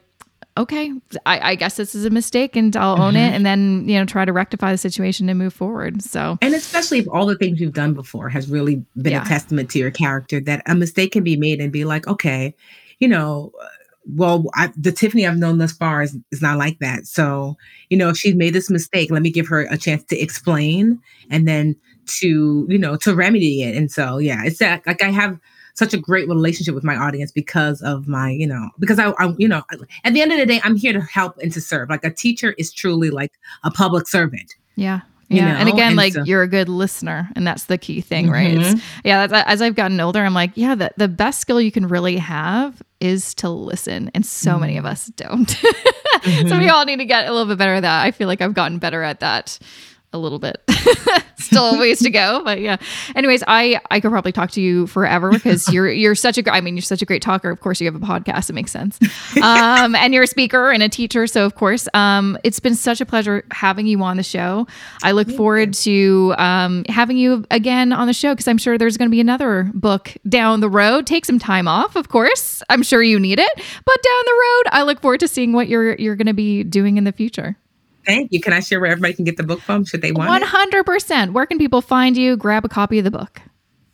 okay, 0.55 0.91
I, 1.25 1.51
I 1.51 1.55
guess 1.55 1.77
this 1.77 1.95
is 1.95 2.05
a 2.05 2.09
mistake, 2.09 2.55
and 2.55 2.75
I'll 2.75 3.01
own 3.01 3.15
it, 3.15 3.33
and 3.33 3.45
then 3.45 3.87
you 3.87 3.97
know 3.97 4.05
try 4.05 4.23
to 4.25 4.33
rectify 4.33 4.71
the 4.71 4.77
situation 4.77 5.29
and 5.29 5.39
move 5.39 5.53
forward. 5.53 6.01
So 6.03 6.37
And 6.41 6.53
especially 6.53 6.99
if 6.99 7.07
all 7.09 7.25
the 7.25 7.35
things 7.37 7.59
you've 7.59 7.73
done 7.73 7.93
before 7.93 8.29
has 8.29 8.49
really 8.49 8.83
been 9.01 9.13
Yeah. 9.13 9.23
a 9.23 9.25
testament 9.25 9.69
to 9.71 9.79
your 9.79 9.91
character, 9.91 10.39
that 10.41 10.61
a 10.67 10.75
mistake 10.75 11.11
can 11.13 11.23
be 11.23 11.35
made 11.35 11.59
and 11.59 11.71
be 11.71 11.85
like, 11.85 12.07
okay, 12.07 12.53
you 12.99 13.07
know, 13.07 13.51
uh, 13.61 13.67
well, 14.05 14.45
I, 14.53 14.71
the 14.77 14.91
Tiffany 14.91 15.25
I've 15.25 15.37
known 15.37 15.57
thus 15.59 15.71
far 15.71 16.03
is, 16.03 16.17
is 16.31 16.41
not 16.41 16.57
like 16.57 16.77
that. 16.79 17.07
So, 17.07 17.55
you 17.89 17.97
know, 17.97 18.09
if 18.09 18.17
she's 18.17 18.35
made 18.35 18.53
this 18.53 18.69
mistake, 18.69 19.09
let 19.09 19.21
me 19.21 19.31
give 19.31 19.47
her 19.47 19.61
a 19.61 19.77
chance 19.77 20.03
to 20.05 20.19
explain 20.19 20.99
and 21.29 21.47
then 21.47 21.75
to, 22.19 22.65
you 22.69 22.77
know, 22.77 22.97
to 22.97 23.15
remedy 23.15 23.63
it. 23.63 23.77
And 23.77 23.89
so, 23.89 24.17
yeah, 24.17 24.43
it's 24.43 24.59
that 24.59 24.85
like 24.85 25.01
I 25.01 25.09
have 25.09 25.39
such 25.75 25.93
a 25.93 25.97
great 25.97 26.27
relationship 26.27 26.75
with 26.75 26.83
my 26.83 26.95
audience 26.95 27.31
because 27.31 27.81
of 27.81 28.07
my, 28.07 28.29
you 28.29 28.45
know, 28.47 28.69
because 28.79 28.99
I, 28.99 29.09
I, 29.19 29.33
you 29.37 29.47
know, 29.47 29.63
at 30.03 30.13
the 30.13 30.21
end 30.21 30.31
of 30.31 30.37
the 30.37 30.45
day, 30.45 30.61
I'm 30.63 30.75
here 30.75 30.93
to 30.93 31.01
help 31.01 31.37
and 31.39 31.51
to 31.51 31.61
serve. 31.61 31.89
Like 31.89 32.03
a 32.03 32.11
teacher 32.11 32.53
is 32.57 32.71
truly 32.71 33.09
like 33.09 33.31
a 33.63 33.71
public 33.71 34.07
servant 34.07 34.53
yeah, 34.75 35.01
You 35.29 35.37
yeah. 35.37 35.53
know? 35.53 35.59
And 35.59 35.69
again, 35.69 35.95
like 35.95 36.13
so- 36.13 36.23
you're 36.23 36.41
a 36.43 36.47
good 36.47 36.69
listener, 36.69 37.29
and 37.35 37.45
that's 37.45 37.65
the 37.65 37.77
key 37.77 38.01
thing, 38.01 38.29
right? 38.29 38.55
Mhm. 38.57 38.73
It's, 38.73 38.83
yeah. 39.03 39.25
That's, 39.27 39.47
as 39.47 39.61
I've 39.61 39.75
gotten 39.75 39.99
older, 39.99 40.23
I'm 40.23 40.33
like, 40.33 40.51
yeah, 40.55 40.75
the, 40.75 40.91
the 40.97 41.07
best 41.07 41.39
skill 41.41 41.59
you 41.61 41.71
can 41.71 41.87
really 41.87 42.17
have 42.17 42.81
is 42.99 43.33
to 43.35 43.49
listen. 43.49 44.09
And 44.13 44.25
so 44.25 44.57
many 44.57 44.77
of 44.77 44.85
us 44.85 45.07
don't. 45.15 45.49
so 45.49 45.57
Mm-hmm. 46.23 46.59
we 46.59 46.69
all 46.69 46.85
need 46.85 46.97
to 46.97 47.05
get 47.05 47.27
a 47.27 47.31
little 47.31 47.47
bit 47.47 47.57
better 47.57 47.73
at 47.73 47.81
that. 47.81 48.05
I 48.05 48.11
feel 48.11 48.27
like 48.27 48.39
I've 48.41 48.53
gotten 48.53 48.77
better 48.77 49.03
at 49.03 49.19
that 49.19 49.59
a 50.13 50.17
little 50.17 50.39
bit. 50.39 50.61
Still 51.39 51.75
a 51.75 51.79
ways 51.79 51.99
to 51.99 52.09
go, 52.09 52.41
but 52.45 52.61
yeah. 52.61 52.77
Anyways, 53.15 53.43
I 53.47 53.81
I 53.91 53.99
could 53.99 54.11
probably 54.11 54.31
talk 54.31 54.51
to 54.51 54.61
you 54.61 54.87
forever 54.87 55.31
because 55.31 55.67
you're 55.73 55.89
you're 55.91 56.15
such 56.15 56.37
a 56.37 56.53
I 56.53 56.61
mean 56.61 56.75
you're 56.75 56.81
such 56.81 57.01
a 57.01 57.05
great 57.05 57.21
talker. 57.21 57.49
Of 57.49 57.59
course, 57.59 57.81
you 57.81 57.91
have 57.91 57.95
a 57.95 58.05
podcast. 58.05 58.49
It 58.49 58.53
makes 58.53 58.71
sense. 58.71 58.99
Um, 59.41 59.95
and 59.95 60.13
you're 60.13 60.23
a 60.23 60.27
speaker 60.27 60.71
and 60.71 60.81
a 60.81 60.89
teacher, 60.89 61.27
so 61.27 61.45
of 61.45 61.55
course, 61.55 61.87
um, 61.93 62.37
it's 62.43 62.59
been 62.59 62.75
such 62.75 63.01
a 63.01 63.05
pleasure 63.05 63.43
having 63.51 63.87
you 63.87 64.01
on 64.03 64.17
the 64.17 64.23
show. 64.23 64.67
I 65.01 65.11
look 65.11 65.29
forward 65.29 65.73
to 65.75 66.33
um, 66.37 66.85
having 66.87 67.17
you 67.17 67.45
again 67.51 67.91
on 67.91 68.07
the 68.07 68.13
show 68.13 68.33
because 68.33 68.47
I'm 68.47 68.57
sure 68.57 68.77
there's 68.77 68.95
going 68.95 69.09
to 69.09 69.11
be 69.11 69.19
another 69.19 69.69
book 69.73 70.13
down 70.29 70.61
the 70.61 70.69
road. 70.69 71.05
Take 71.07 71.25
some 71.25 71.39
time 71.39 71.67
off, 71.67 71.95
of 71.95 72.09
course. 72.09 72.63
I'm 72.69 72.83
sure 72.83 73.03
you 73.03 73.19
need 73.19 73.39
it, 73.39 73.51
but 73.55 74.03
down 74.03 74.23
the 74.25 74.31
road, 74.31 74.63
I 74.71 74.83
look 74.83 75.01
forward 75.01 75.19
to 75.21 75.27
seeing 75.27 75.51
what 75.51 75.67
you're 75.67 75.95
you're 75.95 76.15
going 76.15 76.27
to 76.27 76.33
be 76.33 76.63
doing 76.63 76.97
in 76.97 77.03
the 77.03 77.11
future. 77.11 77.57
Thank 78.05 78.31
you. 78.31 78.39
Can 78.41 78.53
I 78.53 78.59
share 78.59 78.79
where 78.79 78.91
everybody 78.91 79.13
can 79.13 79.25
get 79.25 79.37
the 79.37 79.43
book 79.43 79.59
from? 79.61 79.85
Should 79.85 80.01
they 80.01 80.11
want 80.11 80.29
One 80.29 80.41
it? 80.41 80.47
hundred 80.47 80.85
percent. 80.85 81.33
Where 81.33 81.45
can 81.45 81.57
people 81.57 81.81
find 81.81 82.17
you? 82.17 82.35
Grab 82.37 82.65
a 82.65 82.69
copy 82.69 82.97
of 82.99 83.03
the 83.05 83.11
book. 83.11 83.41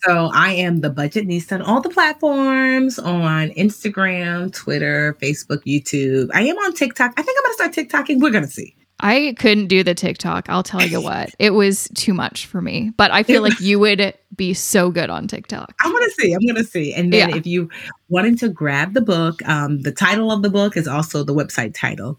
So 0.04 0.30
I 0.34 0.54
am 0.54 0.80
the 0.80 0.90
Budgetnista 0.90 1.54
on 1.56 1.62
all 1.62 1.82
the 1.82 1.90
platforms 1.90 2.98
on 3.00 3.50
Instagram, 3.50 4.54
Twitter, 4.54 5.18
Facebook, 5.22 5.64
YouTube. 5.66 6.30
I 6.34 6.44
am 6.44 6.56
on 6.58 6.74
TikTok. 6.74 7.14
I 7.18 7.22
think 7.22 7.38
I'm 7.38 7.44
gonna 7.58 7.72
start 7.74 8.08
TikToking. 8.08 8.22
We're 8.22 8.32
gonna 8.32 8.48
see. 8.48 8.76
I 9.02 9.34
couldn't 9.40 9.68
do 9.68 9.82
the 9.84 9.94
TikTok. 9.96 10.50
I'll 10.50 10.64
tell 10.64 10.86
you 10.86 11.02
what, 11.02 11.34
it 11.40 11.52
was 11.52 11.90
too 11.96 12.14
much 12.14 12.46
for 12.48 12.62
me. 12.62 12.92
But 12.98 13.12
I 13.12 13.24
feel 13.24 13.42
like 13.42 13.60
you 13.62 13.80
would 13.80 14.14
be 14.36 14.54
so 14.54 14.90
good 14.92 15.10
on 15.10 15.28
TikTok. 15.28 15.74
I'm 15.82 15.92
gonna 15.92 16.10
see. 16.20 16.34
I'm 16.34 16.46
gonna 16.46 16.64
see. 16.64 16.94
And 16.94 17.12
then 17.14 17.30
Yeah. 17.30 17.36
if 17.36 17.46
you 17.46 17.70
wanted 18.10 18.38
to 18.40 18.50
grab 18.50 18.94
the 18.94 19.02
book, 19.02 19.46
um, 19.48 19.82
the 19.82 19.92
title 19.92 20.32
of 20.32 20.42
the 20.44 20.50
book 20.50 20.76
is 20.78 20.88
also 20.88 21.24
the 21.24 21.34
website 21.34 21.74
title. 21.76 22.18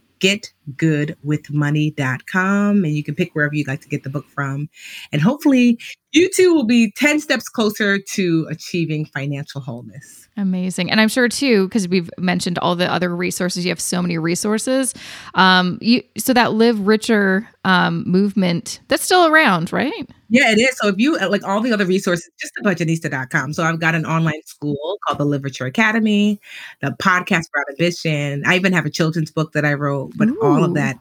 Getgoodwithmoney.com. 0.77 2.85
And 2.85 2.95
you 2.95 3.03
can 3.03 3.15
pick 3.15 3.35
wherever 3.35 3.55
you'd 3.55 3.69
like 3.69 3.81
to 3.83 3.89
get 3.89 4.05
the 4.05 4.11
book 4.11 4.27
from. 4.29 4.69
And 5.13 5.23
hopefully 5.23 5.79
you 6.13 6.29
too 6.29 6.55
will 6.55 6.65
be 6.65 6.91
10 6.93 7.21
steps 7.21 7.49
closer 7.49 7.99
to 7.99 8.47
achieving 8.51 9.05
financial 9.05 9.61
wholeness. 9.61 10.29
Amazing. 10.37 10.91
And 10.91 11.01
I'm 11.01 11.09
sure 11.09 11.29
too, 11.29 11.69
because 11.69 11.87
we've 11.87 12.11
mentioned 12.19 12.59
all 12.59 12.75
the 12.75 12.93
other 12.93 13.15
resources, 13.15 13.65
you 13.65 13.71
have 13.71 13.81
so 13.81 14.03
many 14.03 14.19
resources. 14.19 14.93
Um, 15.35 15.79
you 15.81 16.03
so 16.17 16.33
that 16.33 16.55
live 16.55 16.87
richer 16.87 17.49
um 17.65 18.05
movement 18.07 18.81
that's 18.89 19.05
still 19.05 19.27
around, 19.27 19.73
right? 19.73 20.09
Yeah, 20.31 20.53
it 20.53 20.59
is. 20.59 20.77
So 20.79 20.89
if 20.89 20.95
you 20.99 21.17
uh, 21.17 21.29
like 21.29 21.45
all 21.45 21.61
the 21.61 21.73
other 21.73 21.85
resources, 21.85 22.31
just 22.41 22.55
the 22.57 22.63
budgetnista.com. 22.63 23.53
So 23.53 23.65
I've 23.65 23.81
got 23.81 23.95
an 23.95 24.07
online 24.07 24.43
school 24.47 24.99
called 25.07 25.19
the 25.19 25.25
Live 25.25 25.45
Richer 25.45 25.67
Academy, 25.67 26.41
the 26.81 26.97
podcast 27.03 27.51
Brown 27.51 27.65
Ambition. 27.71 28.43
I 28.47 28.57
even 28.57 28.73
have 28.73 28.87
a 28.87 28.91
children's 28.91 29.31
book 29.31 29.53
that 29.53 29.65
I 29.65 29.75
wrote, 29.75 30.13
but 30.17 30.29
all 30.51 30.65
of 30.65 30.75
that. 30.75 30.99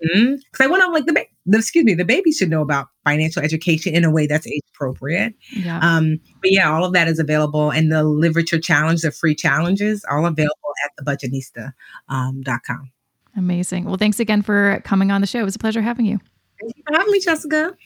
Because 0.00 0.60
I 0.60 0.66
want 0.66 0.82
to 0.82 0.90
like 0.90 1.06
the, 1.06 1.12
ba- 1.12 1.26
the 1.46 1.58
excuse 1.58 1.84
me, 1.84 1.94
the 1.94 2.04
baby 2.04 2.32
should 2.32 2.50
know 2.50 2.62
about 2.62 2.88
financial 3.04 3.42
education 3.42 3.94
in 3.94 4.04
a 4.04 4.10
way 4.10 4.26
that's 4.26 4.46
age 4.46 4.62
appropriate. 4.74 5.34
Yeah. 5.52 5.78
Um, 5.82 6.18
but 6.40 6.50
yeah, 6.52 6.70
all 6.72 6.84
of 6.84 6.92
that 6.94 7.08
is 7.08 7.18
available, 7.18 7.70
and 7.70 7.92
the 7.92 8.02
Live 8.02 8.36
Richer 8.36 8.58
Challenge, 8.58 9.00
the 9.02 9.10
free 9.10 9.34
challenges, 9.34 10.04
all 10.10 10.26
available 10.26 10.54
at 10.84 10.90
the 10.96 11.04
budgetnista.com. 11.04 11.72
Um, 12.08 12.42
com. 12.66 12.90
Amazing. 13.36 13.84
Well, 13.84 13.96
thanks 13.96 14.20
again 14.20 14.42
for 14.42 14.80
coming 14.84 15.10
on 15.10 15.20
the 15.20 15.26
show. 15.26 15.40
It 15.40 15.44
was 15.44 15.56
a 15.56 15.60
pleasure 15.60 15.82
having 15.82 16.06
you. 16.06 16.18
Thank 16.60 16.76
you 16.76 16.82
for 16.86 16.94
having 16.94 17.12
me, 17.12 17.20
Jessica. 17.20 17.76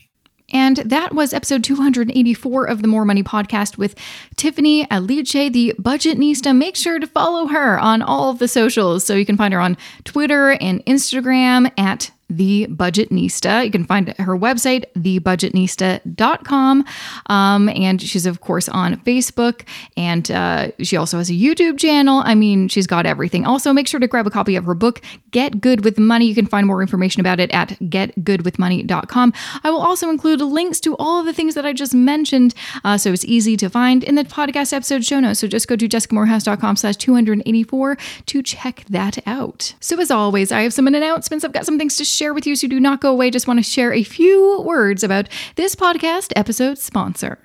And 0.53 0.77
that 0.79 1.15
was 1.15 1.33
episode 1.33 1.65
284 1.65 2.67
of 2.67 2.83
the 2.83 2.89
More 2.89 3.05
Money 3.05 3.23
podcast 3.23 3.79
with 3.79 3.95
Tiffany 4.37 4.87
Aliche, 4.87 5.53
the 5.53 5.75
budgetnista. 5.81 6.57
Make 6.57 6.77
sure 6.77 6.99
to 6.99 7.07
follow 7.07 7.47
her 7.47 7.79
on 7.79 8.03
all 8.03 8.31
of 8.31 8.39
the 8.39 8.49
socials. 8.49 9.05
So 9.05 9.15
you 9.15 9.25
can 9.25 9.37
find 9.37 9.55
her 9.55 9.61
on 9.61 9.77
Twitter 10.05 10.53
and 10.53 10.85
Instagram 10.87 11.73
at 11.79 12.11
the 12.31 12.67
budgetnista. 12.69 13.65
You 13.65 13.71
can 13.71 13.85
find 13.85 14.09
her 14.19 14.37
website 14.37 14.85
thebudgetnista.com 14.97 16.85
um, 17.27 17.69
and 17.69 18.03
she's 18.03 18.27
of 18.27 18.41
course 18.41 18.69
on 18.69 18.97
facebook. 18.99 19.63
And 19.97 20.31
uh, 20.31 20.71
she 20.83 20.97
also 20.97 21.19
has 21.19 21.31
a 21.31 21.35
youtube 21.35 21.79
channel. 21.79 22.23
I 22.25 22.35
mean 22.35 22.69
she's 22.69 22.87
got 22.87 23.07
everything. 23.07 23.45
Also 23.45 23.73
make 23.73 23.87
sure 23.87 24.01
to 24.01 24.07
grab 24.07 24.27
a 24.27 24.31
copy 24.31 24.57
of 24.57 24.65
her 24.65 24.75
book 24.75 25.01
get 25.31 25.61
good 25.61 25.85
with 25.85 25.99
money. 25.99 26.27
You 26.27 26.35
can 26.35 26.47
find 26.47 26.67
more 26.67 26.81
information 26.81 27.21
about 27.21 27.41
it 27.41 27.51
at 27.53 27.71
getgoodwithmoney.com 27.81 29.33
i 29.63 29.71
will 29.71 29.81
also 29.81 30.11
include 30.11 30.41
links 30.41 30.81
to 30.81 30.97
all 30.97 31.21
of 31.21 31.27
the 31.27 31.33
things 31.33 31.55
that 31.55 31.67
i 31.67 31.73
just 31.73 31.95
mentioned 31.95 32.55
uh, 32.85 32.97
so 32.97 33.13
it's 33.13 33.25
easy 33.25 33.57
to 33.57 33.69
find 33.69 34.03
in 34.05 34.15
the 34.15 34.25
podcast 34.25 34.73
episode 34.73 35.05
show 35.05 35.21
notes. 35.21 35.41
So 35.41 35.47
just 35.47 35.69
go 35.69 35.77
to 35.77 35.89
jessicamoorhouse.com 35.89 36.77
slash 36.77 36.97
284 36.97 37.97
to 38.27 38.43
check 38.43 38.85
that 38.89 39.19
out. 39.27 39.75
So 39.81 40.01
as 40.01 40.11
always 40.11 40.51
i 40.53 40.63
have 40.63 40.73
some 40.73 40.87
announcements. 40.87 41.45
I've 41.45 41.53
got 41.53 41.67
some 41.67 41.79
things 41.79 41.97
to 41.97 42.05
share 42.05 42.14
with 42.35 42.47
you 42.47 42.55
so 42.55 42.69
do 42.69 42.79
not 42.79 43.01
go 43.01 43.11
away 43.11 43.31
just 43.31 43.47
want 43.47 43.59
to 43.59 43.63
share 43.63 43.93
a 43.93 44.05
few 44.05 44.61
words 44.61 45.03
about 45.03 45.29
this 45.57 45.75
podcast 45.75 46.33
episode 46.37 46.79
sponsor 46.79 47.39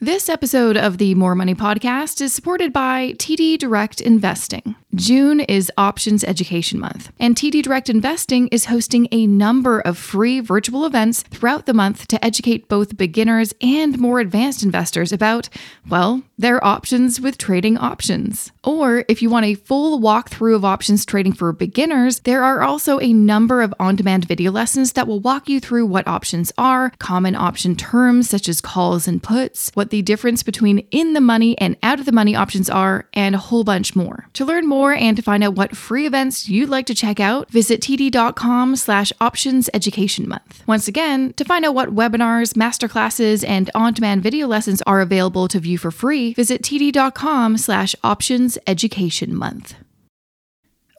this 0.00 0.28
episode 0.28 0.76
of 0.76 0.98
the 0.98 1.16
More 1.16 1.34
Money 1.34 1.56
Podcast 1.56 2.20
is 2.20 2.32
supported 2.32 2.72
by 2.72 3.14
TD 3.14 3.58
Direct 3.58 4.00
Investing. 4.00 4.76
June 4.94 5.40
is 5.40 5.70
Options 5.76 6.24
Education 6.24 6.80
Month, 6.80 7.12
and 7.20 7.36
TD 7.36 7.62
Direct 7.62 7.90
Investing 7.90 8.48
is 8.48 8.64
hosting 8.64 9.06
a 9.12 9.26
number 9.26 9.80
of 9.80 9.98
free 9.98 10.40
virtual 10.40 10.86
events 10.86 11.22
throughout 11.24 11.66
the 11.66 11.74
month 11.74 12.08
to 12.08 12.24
educate 12.24 12.70
both 12.70 12.96
beginners 12.96 13.52
and 13.60 13.98
more 13.98 14.18
advanced 14.18 14.62
investors 14.62 15.12
about, 15.12 15.50
well, 15.90 16.22
their 16.38 16.64
options 16.64 17.20
with 17.20 17.36
trading 17.36 17.76
options. 17.76 18.50
Or 18.64 19.04
if 19.08 19.20
you 19.20 19.28
want 19.28 19.44
a 19.44 19.56
full 19.56 20.00
walkthrough 20.00 20.54
of 20.54 20.64
options 20.64 21.04
trading 21.04 21.34
for 21.34 21.52
beginners, 21.52 22.20
there 22.20 22.42
are 22.42 22.62
also 22.62 22.98
a 22.98 23.12
number 23.12 23.60
of 23.60 23.74
on 23.78 23.94
demand 23.94 24.24
video 24.24 24.50
lessons 24.50 24.94
that 24.94 25.06
will 25.06 25.20
walk 25.20 25.50
you 25.50 25.60
through 25.60 25.84
what 25.84 26.08
options 26.08 26.50
are, 26.56 26.92
common 26.98 27.34
option 27.34 27.76
terms 27.76 28.30
such 28.30 28.48
as 28.48 28.62
calls 28.62 29.06
and 29.06 29.22
puts, 29.22 29.70
what 29.74 29.90
the 29.90 30.00
difference 30.00 30.42
between 30.42 30.78
in 30.90 31.12
the 31.12 31.20
money 31.20 31.58
and 31.58 31.76
out 31.82 32.00
of 32.00 32.06
the 32.06 32.12
money 32.12 32.34
options 32.34 32.70
are, 32.70 33.06
and 33.12 33.34
a 33.34 33.38
whole 33.38 33.64
bunch 33.64 33.94
more. 33.94 34.26
To 34.32 34.46
learn 34.46 34.66
more 34.66 34.77
and 34.86 35.16
to 35.16 35.22
find 35.22 35.42
out 35.42 35.54
what 35.54 35.76
free 35.76 36.06
events 36.06 36.48
you'd 36.48 36.68
like 36.68 36.86
to 36.86 36.94
check 36.94 37.18
out, 37.20 37.50
visit 37.50 37.80
td.com 37.80 38.76
slash 38.76 39.12
options 39.20 39.68
education 39.74 40.28
month. 40.28 40.62
Once 40.66 40.88
again, 40.88 41.32
to 41.34 41.44
find 41.44 41.64
out 41.64 41.74
what 41.74 41.94
webinars, 41.94 42.54
masterclasses, 42.54 43.46
and 43.46 43.70
on-demand 43.74 44.22
video 44.22 44.46
lessons 44.46 44.82
are 44.82 45.00
available 45.00 45.48
to 45.48 45.58
view 45.58 45.78
for 45.78 45.90
free, 45.90 46.32
visit 46.34 46.62
td.com 46.62 47.56
slash 47.56 47.94
options 48.04 48.58
education 48.66 49.34
month. 49.34 49.74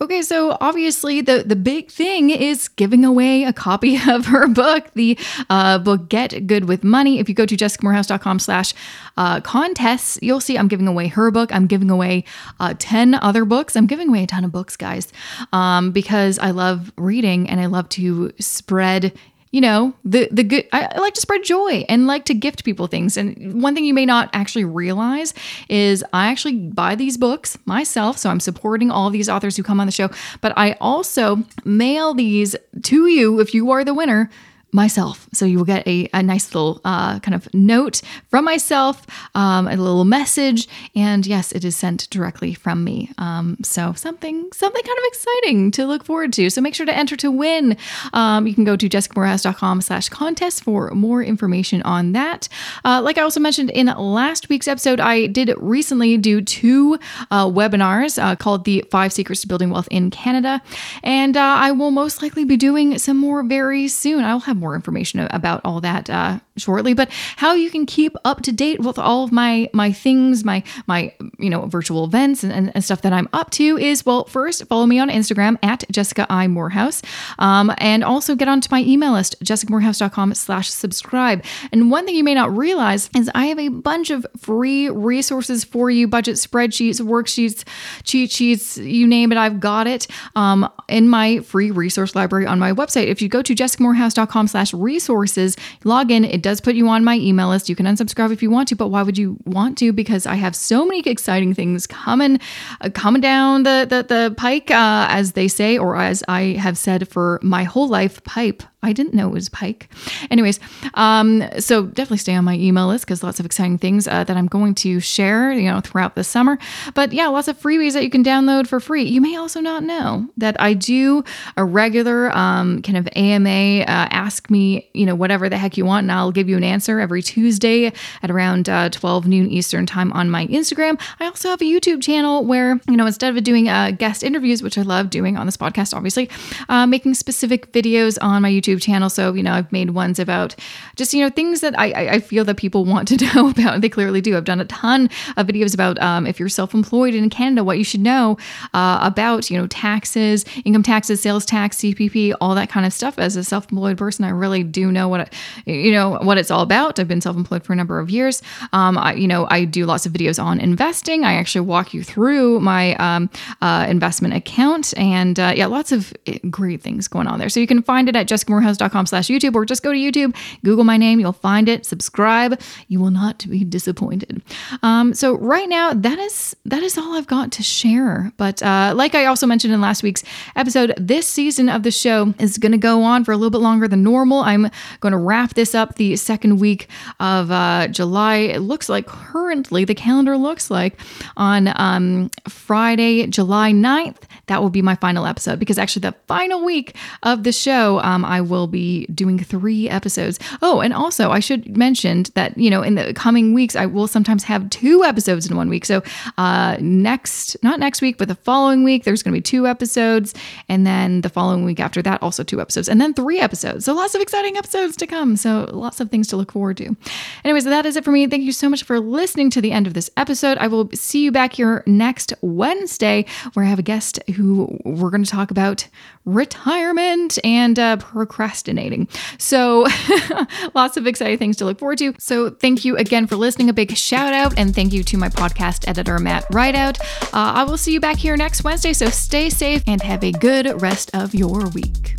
Okay, 0.02 0.22
so 0.22 0.56
obviously 0.62 1.20
the 1.20 1.44
the 1.46 1.58
big 1.58 1.92
thing 1.92 2.30
is 2.30 2.70
giving 2.70 3.04
away 3.04 3.44
a 3.44 3.52
copy 3.52 4.00
of 4.08 4.28
her 4.28 4.48
book, 4.48 4.86
the 4.94 5.18
uh, 5.50 5.78
book 5.78 6.08
Get 6.08 6.48
Good 6.48 6.70
with 6.70 6.86
Money. 6.86 7.20
If 7.20 7.28
you 7.28 7.36
go 7.36 7.46
to 7.46 7.58
jessicamoorhouse.com 7.58 8.40
slash 8.40 8.74
uh, 9.18 9.42
contests, 9.42 10.18
you'll 10.22 10.40
see 10.40 10.58
I'm 10.58 10.70
giving 10.70 10.88
away 10.88 11.08
her 11.08 11.32
book. 11.32 11.54
I'm 11.54 11.68
giving 11.68 11.90
away 11.90 12.24
uh, 12.62 12.76
10 12.80 13.16
other 13.16 13.44
books. 13.44 13.76
I'm 13.76 13.88
giving 13.88 14.08
away 14.08 14.24
a 14.24 14.28
ton 14.28 14.46
of 14.46 14.54
books, 14.54 14.78
guys, 14.78 15.12
um, 15.52 15.92
because 15.92 16.40
I 16.40 16.52
love 16.52 16.94
reading 16.96 17.50
and 17.50 17.60
I 17.60 17.66
love 17.66 17.90
to 17.90 18.32
spread 18.40 19.12
you 19.52 19.62
know 19.62 19.94
the 20.06 20.30
the 20.32 20.44
good 20.44 20.68
I, 20.72 20.90
I 20.92 21.00
like 21.00 21.16
to 21.16 21.22
spread 21.22 21.44
joy 21.44 21.86
and 21.90 22.06
like 22.06 22.26
to 22.26 22.34
gift 22.34 22.64
people 22.64 22.88
things. 22.88 23.18
And 23.18 23.62
one 23.62 23.74
thing 23.74 23.86
you 23.86 23.94
may 23.94 24.06
not 24.06 24.30
actually 24.34 24.66
realize 24.66 25.34
is 25.70 26.04
i 26.14 26.28
actually 26.28 26.58
buy 26.58 26.96
these 26.96 27.18
books 27.18 27.58
myself. 27.66 28.18
So 28.18 28.30
i'm 28.30 28.40
supporting 28.40 28.92
all 28.92 29.10
these 29.10 29.30
authors 29.30 29.58
who 29.58 29.64
come 29.64 29.80
on 29.80 29.88
the 29.88 29.92
show. 29.92 30.10
But 30.42 30.54
i 30.58 30.74
also 30.80 31.44
mail 31.66 32.14
these 32.14 32.56
to 32.84 33.08
you 33.08 33.40
if 33.40 33.54
you 33.54 33.72
are 33.72 33.84
the 33.84 33.94
winner 33.94 34.30
myself. 34.72 35.28
So 35.34 35.46
you 35.46 35.58
will 35.58 35.66
get 35.66 35.88
a, 35.88 36.10
a 36.14 36.22
nice 36.22 36.54
little 36.54 36.82
uh, 36.86 37.20
kind 37.20 37.36
of 37.36 37.52
note 37.54 38.02
from 38.30 38.46
myself, 38.46 39.06
um, 39.36 39.68
a 39.68 39.76
little 39.76 40.06
message, 40.06 40.68
and 40.96 41.26
yes, 41.26 41.52
it 41.52 41.66
is 41.66 41.76
sent 41.76 42.10
directly 42.10 42.54
from 42.54 42.84
me. 42.84 43.12
Um, 43.18 43.58
so 43.64 43.94
something 43.94 44.50
something 44.54 44.84
kind 44.84 44.98
of 44.98 45.04
exciting 45.08 45.72
to 45.72 45.86
look 45.86 46.04
forward 46.04 46.34
to. 46.34 46.50
So 46.50 46.62
make 46.62 46.76
sure 46.76 46.86
to 46.86 46.96
enter 46.96 47.16
to 47.18 47.32
win. 47.32 47.78
Um, 48.14 48.48
you 48.48 48.54
can 48.54 48.64
go 48.64 48.76
to 48.76 48.90
jessicamoorhouse.com 48.90 49.82
slash 49.82 50.10
contest 50.10 50.64
for 50.64 50.92
more 50.92 51.24
information 51.24 51.82
on 51.84 52.12
that. 52.14 52.48
Uh, 52.86 53.02
like 53.02 53.18
I 53.18 53.22
also 53.22 53.40
mentioned 53.40 53.70
in 53.72 53.88
last 53.88 54.50
week's 54.50 54.68
episode, 54.68 55.00
I 55.00 55.28
did 55.28 55.54
recently 55.58 56.18
do 56.18 56.42
two 56.42 57.00
uh, 57.32 57.46
webinars 57.46 58.22
uh, 58.22 58.36
called 58.36 58.66
the 58.66 58.84
Five 58.92 59.14
Secrets 59.14 59.42
to 59.42 59.48
Building 59.48 59.70
Wealth 59.70 59.88
in 59.92 60.10
Canada. 60.10 60.62
And 61.04 61.36
uh, 61.38 61.56
I 61.60 61.72
will 61.72 61.92
most 61.92 62.22
likely 62.22 62.46
be 62.46 62.58
doing 62.58 62.98
some 62.98 63.18
more 63.18 63.44
very 63.44 63.88
soon. 63.88 64.24
I'll 64.24 64.40
have 64.42 64.59
more 64.60 64.76
information 64.76 65.20
about 65.32 65.62
all 65.64 65.82
that 65.82 66.10
uh, 66.10 66.40
shortly, 66.60 66.94
but 66.94 67.10
how 67.38 67.54
you 67.54 67.70
can 67.70 67.86
keep 67.86 68.16
up 68.26 68.42
to 68.44 68.52
date 68.52 68.80
with 68.80 69.00
all 69.00 69.24
of 69.24 69.32
my 69.32 69.70
my 69.74 69.92
things, 69.92 70.44
my 70.44 70.64
my 70.88 71.14
you 71.38 71.50
know 71.50 71.66
virtual 71.66 72.04
events 72.04 72.44
and, 72.44 72.54
and, 72.54 72.72
and 72.76 72.84
stuff 72.84 73.02
that 73.02 73.14
I'm 73.14 73.28
up 73.34 73.50
to 73.52 73.78
is 73.78 74.06
well, 74.06 74.26
first 74.26 74.66
follow 74.68 74.86
me 74.86 75.00
on 75.00 75.10
Instagram 75.10 75.58
at 75.64 75.84
Jessica 75.92 76.26
I 76.30 76.48
Moorhouse, 76.48 77.02
um, 77.40 77.74
and 77.78 78.04
also 78.04 78.36
get 78.36 78.48
onto 78.48 78.68
my 78.72 78.82
email 78.82 79.14
list 79.14 79.36
jessicamoorhouse.com 79.44 80.34
slash 80.34 80.70
subscribe. 80.70 81.44
And 81.72 81.92
one 81.92 82.06
thing 82.06 82.16
you 82.16 82.24
may 82.24 82.36
not 82.36 82.56
realize 82.56 83.10
is 83.16 83.30
I 83.34 83.46
have 83.46 83.60
a 83.60 83.70
bunch 83.70 84.10
of 84.10 84.26
free 84.38 84.90
resources 84.90 85.64
for 85.64 85.90
you: 85.90 86.08
budget 86.08 86.36
spreadsheets, 86.36 87.02
worksheets, 87.02 87.66
cheat 88.04 88.32
sheets, 88.32 88.78
you 88.78 89.08
name 89.08 89.32
it, 89.32 89.38
I've 89.38 89.60
got 89.60 89.88
it 89.88 90.08
um, 90.36 90.70
in 90.88 91.10
my 91.10 91.40
free 91.40 91.72
resource 91.72 92.16
library 92.16 92.46
on 92.46 92.60
my 92.60 92.72
website. 92.72 93.08
If 93.08 93.22
you 93.22 93.30
go 93.30 93.42
to 93.42 93.56
jessicamoorhouse.com 93.56 94.48
slash 94.48 94.74
resources, 94.74 95.58
log 95.84 96.12
in. 96.12 96.26
It 96.26 96.42
does 96.50 96.62
put 96.62 96.74
you 96.74 96.88
on 96.88 97.04
my 97.04 97.16
email 97.16 97.50
list. 97.50 97.70
You 97.70 97.76
can 97.76 97.86
unsubscribe 97.86 98.32
if 98.32 98.42
you 98.42 98.50
want 98.50 98.68
to, 98.70 98.76
but 98.76 98.88
why 98.88 99.04
would 99.04 99.18
you 99.18 99.38
want 99.46 99.78
to? 99.78 99.94
Because 99.94 100.26
I 100.26 100.34
have 100.36 100.56
so 100.56 100.84
many 100.84 101.02
exciting 101.02 101.54
things 101.54 101.86
coming, 101.86 102.40
uh, 102.82 102.90
coming 102.92 103.22
down 103.22 103.64
the 103.64 103.86
the, 103.88 104.04
the 104.04 104.36
pike, 104.36 104.72
uh, 104.72 105.06
as 105.10 105.34
they 105.34 105.48
say, 105.48 105.78
or 105.78 105.96
as 105.96 106.24
I 106.28 106.58
have 106.60 106.78
said 106.78 107.08
for 107.08 107.40
my 107.44 107.64
whole 107.64 107.88
life, 107.88 108.24
pipe. 108.24 108.64
I 108.82 108.94
didn't 108.94 109.14
know 109.14 109.28
it 109.28 109.34
was 109.34 109.50
Pike. 109.50 109.90
Anyways, 110.32 110.58
um, 110.94 111.44
so 111.60 111.88
definitely 111.88 112.20
stay 112.20 112.34
on 112.36 112.46
my 112.46 112.56
email 112.56 112.88
list 112.88 113.06
because 113.06 113.24
lots 113.24 113.38
of 113.38 113.46
exciting 113.46 113.78
things 113.78 114.08
uh, 114.08 114.24
that 114.24 114.38
I'm 114.38 114.48
going 114.48 114.74
to 114.76 115.02
share, 115.02 115.52
you 115.52 115.70
know, 115.70 115.82
throughout 115.82 116.16
the 116.16 116.24
summer. 116.24 116.58
But 116.94 117.12
yeah, 117.12 117.28
lots 117.28 117.50
of 117.50 117.60
freebies 117.60 117.92
that 117.94 118.04
you 118.04 118.10
can 118.10 118.24
download 118.24 118.68
for 118.68 118.80
free. 118.80 119.04
You 119.04 119.20
may 119.20 119.36
also 119.36 119.60
not 119.60 119.84
know 119.84 120.30
that 120.38 120.60
I 120.62 120.76
do 120.76 121.26
a 121.58 121.66
regular 121.66 122.32
um, 122.36 122.82
kind 122.82 122.98
of 122.98 123.10
AMA, 123.18 123.82
uh, 123.82 123.84
ask 123.86 124.50
me, 124.50 124.90
you 124.94 125.06
know, 125.06 125.16
whatever 125.16 125.50
the 125.50 125.58
heck 125.58 125.76
you 125.76 125.84
want, 125.84 126.06
and 126.06 126.12
I'll 126.14 126.32
give 126.40 126.50
you 126.50 126.56
an 126.56 126.64
answer 126.64 127.00
every 127.00 127.22
Tuesday 127.22 127.92
at 128.24 128.32
around 128.32 128.70
uh, 128.70 128.90
12 128.90 129.28
noon 129.28 129.50
Eastern 129.50 129.86
time 129.86 130.12
on 130.14 130.30
my 130.30 130.48
Instagram. 130.48 131.00
I 131.20 131.26
also 131.26 131.50
have 131.50 131.62
a 131.62 131.66
YouTube 131.66 132.02
channel 132.02 132.46
where, 132.46 132.80
you 132.88 132.96
know, 132.96 133.06
instead 133.06 133.36
of 133.36 133.44
doing 133.44 133.68
uh, 133.68 133.92
guest 133.92 134.24
interviews, 134.24 134.64
which 134.64 134.78
I 134.78 134.84
love 134.84 135.10
doing 135.10 135.36
on 135.36 135.46
this 135.46 135.58
podcast, 135.58 135.94
obviously, 135.94 136.30
uh, 136.70 136.88
making 136.88 137.16
specific 137.16 137.74
videos 137.74 138.18
on 138.22 138.42
my 138.42 138.50
YouTube 138.50 138.82
channel. 138.82 139.10
So, 139.10 139.34
you 139.34 139.44
know, 139.44 139.52
I've 139.52 139.72
made 139.72 139.90
ones 139.90 140.18
about 140.18 140.56
just, 140.96 141.14
you 141.14 141.22
know, 141.22 141.30
things 141.30 141.60
that 141.60 141.78
I, 141.78 142.14
I 142.14 142.20
feel 142.20 142.46
that 142.46 142.56
people 142.56 142.86
want 142.86 143.10
to 143.10 143.18
know 143.36 143.50
about. 143.50 143.82
They 143.82 143.90
clearly 143.90 144.22
do. 144.22 144.38
I've 144.38 144.46
done 144.46 144.62
a 144.62 144.66
ton 144.66 145.10
of 145.36 145.48
videos 145.48 145.74
about 145.74 146.00
um, 146.02 146.26
if 146.26 146.40
you're 146.40 146.48
self 146.48 146.74
employed 146.74 147.14
in 147.14 147.30
Canada, 147.30 147.66
what 147.66 147.78
you 147.78 147.84
should 147.84 148.02
know 148.02 148.38
uh, 148.74 149.00
about, 149.02 149.50
you 149.50 149.58
know, 149.58 149.68
taxes, 149.68 150.46
income 150.64 150.84
taxes, 150.84 151.22
sales 151.22 151.46
tax, 151.46 151.78
CPP, 151.78 152.34
all 152.40 152.56
that 152.56 152.70
kind 152.70 152.86
of 152.86 152.94
stuff. 152.94 153.20
As 153.20 153.36
a 153.36 153.44
self 153.44 153.70
employed 153.72 153.98
person, 153.98 154.24
I 154.24 154.30
really 154.30 154.64
do 154.64 154.90
know 154.90 155.10
what, 155.10 155.22
it, 155.22 155.34
you 155.66 155.92
know, 155.92 156.19
what 156.20 156.38
it's 156.38 156.52
all 156.52 156.62
about. 156.62 157.00
I've 157.00 157.08
been 157.08 157.22
self 157.22 157.36
employed 157.36 157.64
for 157.64 157.74
a 157.74 157.76
number 157.76 158.00
of 158.00 158.10
years. 158.10 158.42
Um, 158.74 158.98
I, 158.98 159.14
you 159.14 159.28
know, 159.28 159.48
I 159.50 159.66
do 159.66 159.86
lots 159.86 160.06
of 160.06 160.14
videos 160.14 160.42
on 160.42 160.60
investing. 160.60 161.24
I 161.24 161.34
actually 161.34 161.62
walk 161.62 161.94
you 161.94 162.04
through 162.04 162.60
my 162.60 162.96
um, 162.96 163.30
uh, 163.62 163.86
investment 163.90 164.34
account 164.34 164.94
and 164.98 165.40
uh, 165.40 165.54
yeah, 165.56 165.66
lots 165.66 165.92
of 165.92 166.14
eh, 166.28 166.40
great 166.50 166.82
things 166.82 167.08
going 167.08 167.28
on 167.28 167.40
there. 167.40 167.50
So 167.50 167.60
you 167.60 167.68
can 167.68 167.82
find 167.82 168.10
it 168.10 168.16
at 168.16 168.28
jessicamoorhouse.com 168.28 169.06
slash 169.06 169.28
YouTube, 169.28 169.56
or 169.56 169.66
just 169.66 169.84
go 169.84 169.92
to 169.92 169.98
YouTube, 169.98 170.36
Google 170.64 170.84
my 170.84 170.98
name, 170.98 171.20
you'll 171.20 171.34
find 171.34 171.70
it, 171.70 171.86
subscribe. 171.86 172.60
You 172.88 173.00
will 173.00 173.12
not 173.12 173.46
be 173.50 173.64
disappointed. 173.64 174.42
Um, 174.84 175.14
so 175.14 175.38
right 175.38 175.68
now, 175.70 175.94
that 175.94 176.20
is 176.20 176.56
that 176.66 176.84
is 176.84 176.98
all 176.98 177.14
I've 177.14 177.28
got 177.28 177.52
to 177.54 177.64
share. 177.64 178.32
But 178.38 178.62
uh, 178.62 178.94
like 178.96 179.16
I 179.16 179.26
also 179.26 179.48
mentioned 179.48 179.74
in 179.74 179.82
last 179.82 180.04
week's 180.04 180.24
episode, 180.56 180.94
this 180.98 181.28
season 181.28 181.70
of 181.70 181.84
the 181.84 181.92
show 181.92 182.34
is 182.40 182.58
going 182.58 182.72
to 182.72 182.78
go 182.78 183.04
on 183.04 183.24
for 183.24 183.32
a 183.32 183.38
little 183.38 183.50
bit 183.50 183.62
longer 183.62 183.88
than 183.88 184.04
normal. 184.04 184.40
I'm 184.40 184.70
going 185.00 185.12
to 185.12 185.18
wrap 185.18 185.54
this 185.54 185.74
up 185.76 185.96
the 185.96 186.09
second 186.18 186.60
week 186.60 186.88
of 187.20 187.52
uh, 187.52 187.88
July. 187.88 188.36
It 188.38 188.60
looks 188.60 188.90
like 188.90 189.08
currently 189.08 189.86
the 189.86 189.96
calendar 189.96 190.38
looks 190.38 190.72
like 190.72 191.00
on 191.38 191.72
um, 191.76 192.30
Friday, 192.48 193.28
July 193.28 193.72
9th. 193.72 194.24
That 194.48 194.62
will 194.62 194.70
be 194.70 194.82
my 194.82 194.96
final 194.96 195.26
episode 195.26 195.60
because 195.60 195.78
actually, 195.78 196.02
the 196.02 196.16
final 196.28 196.64
week 196.64 196.96
of 197.24 197.44
the 197.44 197.52
show, 197.52 198.00
um, 198.00 198.26
I 198.26 198.42
will 198.42 198.68
be 198.68 199.06
doing 199.08 199.38
three 199.40 199.88
episodes. 199.88 200.40
Oh, 200.62 200.80
and 200.80 200.94
also, 200.94 201.30
I 201.32 201.40
should 201.40 201.78
mention 201.78 202.24
that, 202.34 202.58
you 202.58 202.70
know, 202.70 202.82
in 202.82 202.96
the 202.96 203.14
coming 203.14 203.54
weeks, 203.54 203.76
I 203.76 203.86
will 203.86 204.08
sometimes 204.08 204.44
have 204.46 204.70
two 204.70 205.04
episodes 205.04 205.50
in 205.50 205.56
one 205.56 205.70
week. 205.70 205.86
So, 205.86 206.02
uh, 206.38 206.78
next, 206.80 207.58
not 207.64 207.80
next 207.80 208.02
week, 208.02 208.18
but 208.18 208.28
the 208.28 208.36
following 208.36 208.84
week, 208.84 209.04
there's 209.04 209.22
going 209.22 209.34
to 209.34 209.38
be 209.38 209.42
two 209.42 209.68
episodes. 209.68 210.34
And 210.68 210.86
then 210.86 211.22
the 211.22 211.30
following 211.30 211.66
week 211.66 211.80
after 211.80 212.02
that, 212.02 212.22
also 212.24 212.44
two 212.44 212.60
episodes. 212.60 212.90
And 212.90 213.00
then 213.00 213.14
three 213.14 213.40
episodes. 213.40 213.86
So, 213.86 213.94
lots 213.94 214.16
of 214.16 214.22
exciting 214.22 214.58
episodes 214.58 214.96
to 214.98 215.08
come. 215.08 215.36
So, 215.36 215.70
lots 216.00 216.08
of 216.08 216.12
things 216.12 216.28
to 216.30 216.38
look 216.38 216.54
forward 216.54 216.78
to. 216.78 216.96
Anyways, 217.44 217.66
that 217.66 217.86
is 217.86 217.98
it 217.98 218.06
for 218.06 218.12
me. 218.12 218.26
Thank 218.26 218.44
you 218.44 218.54
so 218.54 218.70
much 218.70 218.84
for 218.84 219.00
listening 219.02 219.50
to 219.50 219.60
the 219.60 219.74
end 219.74 219.86
of 219.86 219.94
this 219.94 220.10
episode. 220.16 220.58
I 220.58 220.68
will 220.68 220.90
see 220.94 221.24
you 221.24 221.32
back 221.32 221.54
here 221.54 221.84
next 221.86 222.34
Wednesday, 222.42 223.26
where 223.54 223.66
I 223.66 223.68
have 223.68 223.80
a 223.80 223.84
guest 223.84 224.18
who 224.36 224.80
we're 224.86 225.10
going 225.10 225.26
to 225.26 225.30
talk 225.30 225.52
about 225.52 225.88
retirement 226.24 227.38
and 227.44 227.78
uh, 227.78 227.98
procrastinating. 227.98 229.10
So, 229.38 229.88
lots 230.74 230.96
of 230.96 231.06
exciting 231.06 231.38
things 231.38 231.58
to 231.58 231.66
look 231.66 231.80
forward 231.80 231.98
to. 231.98 232.14
So, 232.18 232.50
thank 232.50 232.86
you 232.86 232.96
again 232.96 233.28
for 233.28 233.36
listening. 233.36 233.70
A 233.70 233.74
big 233.74 233.96
shout 233.98 234.34
out 234.34 234.58
and 234.58 234.74
thank 234.74 234.94
you 234.94 235.04
to 235.04 235.18
my 235.18 235.28
podcast 235.28 235.88
editor, 235.88 236.18
Matt 236.20 236.46
Rideout. 236.52 237.00
Uh, 237.34 237.60
I 237.60 237.64
will 237.66 237.78
see 237.78 237.92
you 237.92 238.00
back 238.00 238.18
here 238.18 238.38
next 238.38 238.64
Wednesday. 238.64 238.94
So, 238.94 239.08
stay 239.08 239.50
safe 239.50 239.84
and 239.86 240.02
have 240.02 240.24
a 240.24 240.32
good 240.32 240.82
rest 240.82 241.14
of 241.14 241.36
your 241.36 241.68
week. 241.70 242.19